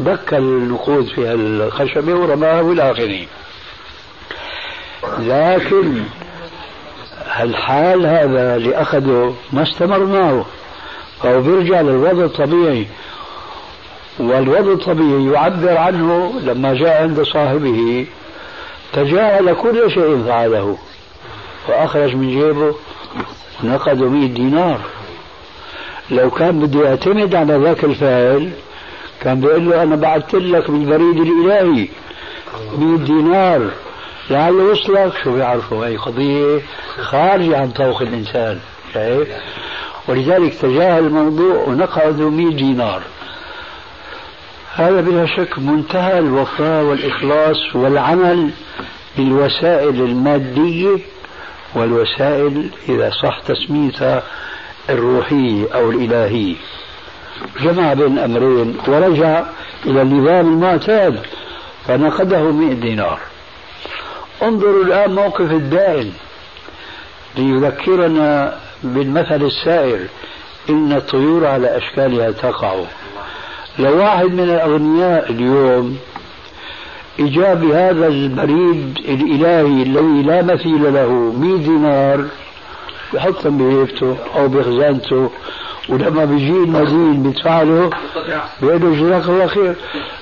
دك 0.00 0.34
النقود 0.34 1.06
في 1.06 1.34
الخشبة 1.34 2.14
ورماها 2.14 2.60
إلى 2.60 2.90
آخره 2.90 3.18
لكن 5.18 6.02
الحال 7.40 8.06
هذا 8.06 8.56
اللي 8.56 8.74
أخذه 8.74 9.34
ما 9.52 9.62
استمر 9.62 10.04
معه 10.04 10.46
فهو 11.22 11.40
بيرجع 11.40 11.80
للوضع 11.80 12.24
الطبيعي. 12.24 12.86
والوضع 14.18 14.72
الطبيعي 14.72 15.32
يعبر 15.32 15.76
عنه 15.76 16.40
لما 16.40 16.74
جاء 16.74 17.02
عند 17.02 17.22
صاحبه 17.22 18.06
تجاهل 18.92 19.54
كل 19.54 19.90
شيء 19.90 20.22
فعله. 20.26 20.78
وأخرج 21.68 22.14
من 22.14 22.28
جيبه 22.28 22.74
نقد 23.64 24.02
100 24.02 24.28
دينار. 24.28 24.80
لو 26.10 26.30
كان 26.30 26.60
بده 26.60 26.88
يعتمد 26.88 27.34
على 27.34 27.56
ذاك 27.56 27.84
الفاعل 27.84 28.50
كان 29.20 29.40
بيقول 29.40 29.70
له 29.70 29.82
أنا 29.82 29.96
بعثت 29.96 30.34
لك 30.34 30.70
بالبريد 30.70 31.16
الإلهي 31.20 31.88
100 32.78 32.98
دينار. 32.98 33.70
لعله 34.30 34.64
وصلك 34.64 35.12
شو 35.24 35.32
بيعرفوا؟ 35.32 35.86
هي 35.86 35.96
قضية 35.96 36.60
خارجة 37.00 37.58
عن 37.58 37.70
طوق 37.70 38.02
الإنسان 38.02 38.60
شايف؟ 38.94 39.28
ولذلك 40.08 40.54
تجاهل 40.54 41.06
الموضوع 41.06 41.64
ونقض 41.64 42.20
100 42.20 42.56
دينار. 42.56 43.02
هذا 44.74 45.00
بلا 45.00 45.26
شك 45.26 45.58
منتهى 45.58 46.18
الوفاء 46.18 46.84
والإخلاص 46.84 47.56
والعمل 47.74 48.50
بالوسائل 49.16 50.02
المادية 50.02 50.98
والوسائل 51.74 52.70
إذا 52.88 53.10
صح 53.10 53.40
تسميتها 53.40 54.22
الروحية 54.90 55.74
أو 55.74 55.90
الإلهية. 55.90 56.56
جمع 57.60 57.94
بين 57.94 58.18
الأمرين 58.18 58.76
ورجع 58.88 59.44
إلى 59.86 60.02
النظام 60.02 60.52
المعتاد 60.52 61.20
فنقده 61.86 62.42
100 62.42 62.74
دينار. 62.74 63.18
انظروا 64.42 64.84
الآن 64.84 65.14
موقف 65.14 65.50
الدائن 65.50 66.12
ليذكرنا 67.36 68.58
بالمثل 68.82 69.42
السائر 69.42 70.00
إن 70.70 70.92
الطيور 70.92 71.46
على 71.46 71.76
أشكالها 71.76 72.30
تقع. 72.30 72.74
لو 73.78 73.98
واحد 73.98 74.26
من 74.26 74.40
الأغنياء 74.40 75.32
اليوم 75.32 75.98
إجا 77.20 77.54
بهذا 77.54 78.06
البريد 78.06 78.98
الإلهي 78.98 79.82
الذي 79.82 80.22
لا 80.22 80.42
مثيل 80.42 80.94
له 80.94 81.12
100 81.12 81.56
دينار 81.58 82.24
بحطهم 83.14 83.58
بهيبته 83.58 84.16
أو 84.36 84.48
بخزانته. 84.48 85.30
ولما 85.88 86.24
بيجي 86.24 86.50
المدين 86.50 87.22
بيدفع 87.22 87.62
له 87.62 87.90
بيقول 88.62 88.80
له 88.82 88.90
جزاك 88.90 89.28
الله 89.28 89.46
خير. 89.46 89.74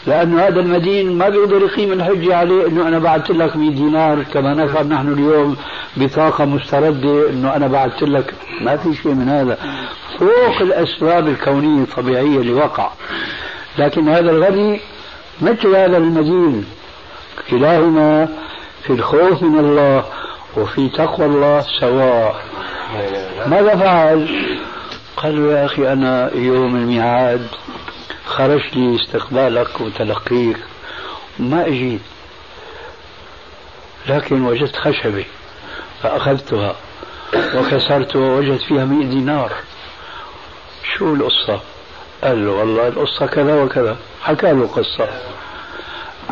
لأنه 0.06 0.40
هذا 0.42 0.60
المدين 0.60 1.18
ما 1.18 1.28
بيقدر 1.28 1.62
يقيم 1.62 1.92
الحجة 1.92 2.36
عليه 2.36 2.66
إنه 2.66 2.88
أنا 2.88 2.98
بعثت 2.98 3.30
لك 3.30 3.56
100 3.56 3.70
دينار 3.70 4.22
كما 4.22 4.54
نفعل 4.54 4.88
نحن 4.88 5.12
اليوم 5.12 5.56
بطاقة 5.96 6.44
مستردة 6.44 7.30
إنه 7.30 7.56
أنا 7.56 7.66
بعثت 7.66 8.02
لك. 8.02 8.34
ما 8.60 8.76
في 8.76 8.94
شيء 8.94 9.14
من 9.14 9.28
هذا. 9.28 9.58
فوق 10.18 10.60
الأسباب 10.60 11.28
الكونية 11.28 11.82
الطبيعية 11.82 12.38
اللي 12.40 12.52
وقع. 12.52 12.90
لكن 13.78 14.08
هذا 14.08 14.30
الغني 14.30 14.80
مثل 15.42 15.76
هذا 15.76 15.96
المدين. 15.96 16.64
كلاهما 17.50 18.28
في 18.82 18.92
الخوف 18.92 19.42
من 19.42 19.58
الله 19.58 20.04
وفي 20.56 20.88
تقوى 20.88 21.26
الله 21.26 21.60
سواء. 21.80 22.36
ماذا 23.46 23.76
فعل؟ 23.76 24.28
قال 25.16 25.46
له 25.46 25.58
يا 25.58 25.64
أخي 25.64 25.92
أنا 25.92 26.30
يوم 26.34 26.76
الميعاد 26.76 27.46
خرج 28.26 28.62
لي 28.74 28.96
استقبالك 28.96 29.80
وتلقيك 29.80 30.56
ما 31.38 31.66
أجيت 31.66 32.00
لكن 34.08 34.42
وجدت 34.42 34.76
خشبة 34.76 35.24
فأخذتها 36.02 36.76
وكسرتها 37.54 38.20
ووجدت 38.20 38.62
فيها 38.62 38.84
مئة 38.84 39.06
دينار. 39.06 39.52
شو 40.96 41.14
القصة؟ 41.14 41.60
قال 42.24 42.46
له 42.46 42.50
والله 42.50 42.88
القصة 42.88 43.26
كذا 43.26 43.62
وكذا. 43.62 43.96
حكى 44.22 44.52
له 44.52 44.66
قصة. 44.66 45.08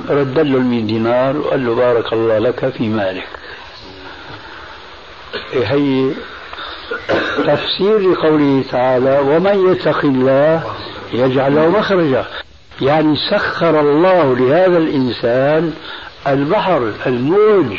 رد 0.09 0.39
له 0.39 0.59
المئة 0.59 0.83
دينار 0.87 1.37
وقال 1.37 1.67
له 1.67 1.75
بارك 1.75 2.13
الله 2.13 2.39
لك 2.39 2.69
في 2.69 2.89
مالك. 2.89 3.29
هي 5.53 6.11
تفسير 7.37 8.13
لقوله 8.13 8.65
تعالى 8.71 9.19
ومن 9.19 9.73
يتق 9.73 10.05
الله 10.05 10.63
يجعل 11.13 11.55
له 11.55 11.69
مخرجا. 11.69 12.25
يعني 12.81 13.17
سخر 13.31 13.81
الله 13.81 14.37
لهذا 14.37 14.79
الإنسان 14.79 15.73
البحر 16.27 16.93
الموج. 17.07 17.77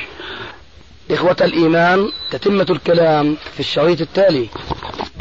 إخوة 1.11 1.35
الإيمان 1.41 2.09
تتمة 2.31 2.65
الكلام 2.69 3.37
في 3.53 3.59
الشريط 3.59 4.01
التالي. 4.01 4.47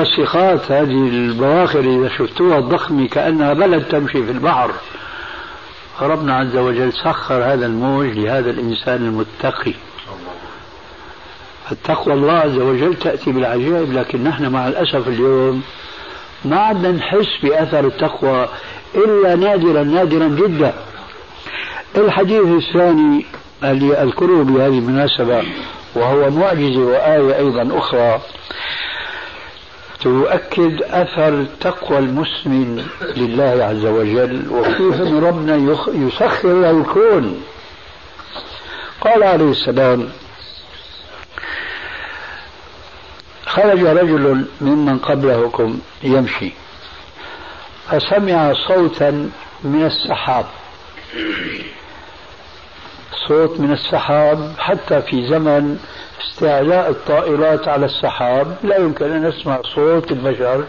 الصخات 0.01 0.73
هذه 0.73 1.09
البواخر 1.09 1.81
إذا 1.81 2.09
شفتوها 2.19 2.59
الضخمة 2.59 3.09
كأنها 3.09 3.53
بلد 3.53 3.85
تمشي 3.85 4.25
في 4.25 4.31
البحر. 4.31 4.71
ربنا 6.03 6.37
عز 6.37 6.57
وجل 6.57 6.93
سخر 6.93 7.35
هذا 7.35 7.67
الموج 7.67 8.07
لهذا 8.07 8.51
الإنسان 8.51 8.97
المتقي. 8.97 9.75
التقوى 11.73 12.15
الله 12.15 12.33
عز 12.33 12.59
وجل 12.59 12.95
تأتي 12.95 13.33
بالعجائب 13.33 13.93
لكن 13.93 14.25
نحن 14.25 14.49
مع 14.53 14.69
الأسف 14.69 15.09
اليوم 15.09 15.63
ما 16.45 16.57
عدنا 16.57 16.91
نحس 16.93 17.27
بأثر 17.43 17.87
التقوى 17.87 18.49
إلا 18.95 19.35
نادرا 19.35 19.83
نادرا 19.83 20.29
جدا. 20.29 20.75
الحديث 21.97 22.43
الثاني 22.47 23.27
اللي 23.65 23.95
أذكره 23.95 24.43
بهذه 24.43 24.79
المناسبة 24.79 25.43
وهو 25.95 26.31
معجزة 26.31 26.81
وآية 26.81 27.37
أيضا 27.39 27.79
أخرى 27.79 28.21
تؤكد 30.01 30.83
أثر 30.83 31.45
تقوى 31.61 31.99
المسلم 31.99 32.87
لله 33.17 33.65
عز 33.65 33.87
وجل 33.87 34.43
وكيف 34.51 35.01
أن 35.01 35.25
ربنا 35.25 35.77
يسخر 35.95 36.61
له 36.61 36.71
الكون. 36.71 37.43
قال 39.01 39.23
عليه 39.23 39.51
السلام 39.51 40.09
خرج 43.55 43.85
رجل 43.85 44.47
ممن 44.61 44.99
قبلكم 44.99 45.79
يمشي. 46.03 46.53
فسمع 47.89 48.53
صوتا 48.69 49.31
من 49.65 49.87
السحاب. 49.87 50.47
صوت 53.29 53.61
من 53.61 53.73
السحاب 53.73 54.53
حتى 54.59 55.03
في 55.03 55.27
زمن 55.27 55.79
استعلاء 56.21 56.91
الطائرات 56.91 57.69
على 57.69 57.87
السحاب. 57.87 58.57
لا 58.63 58.77
يمكن 58.77 59.13
أن 59.13 59.29
نسمع 59.29 59.61
صوت 59.75 60.13
البشر 60.13 60.65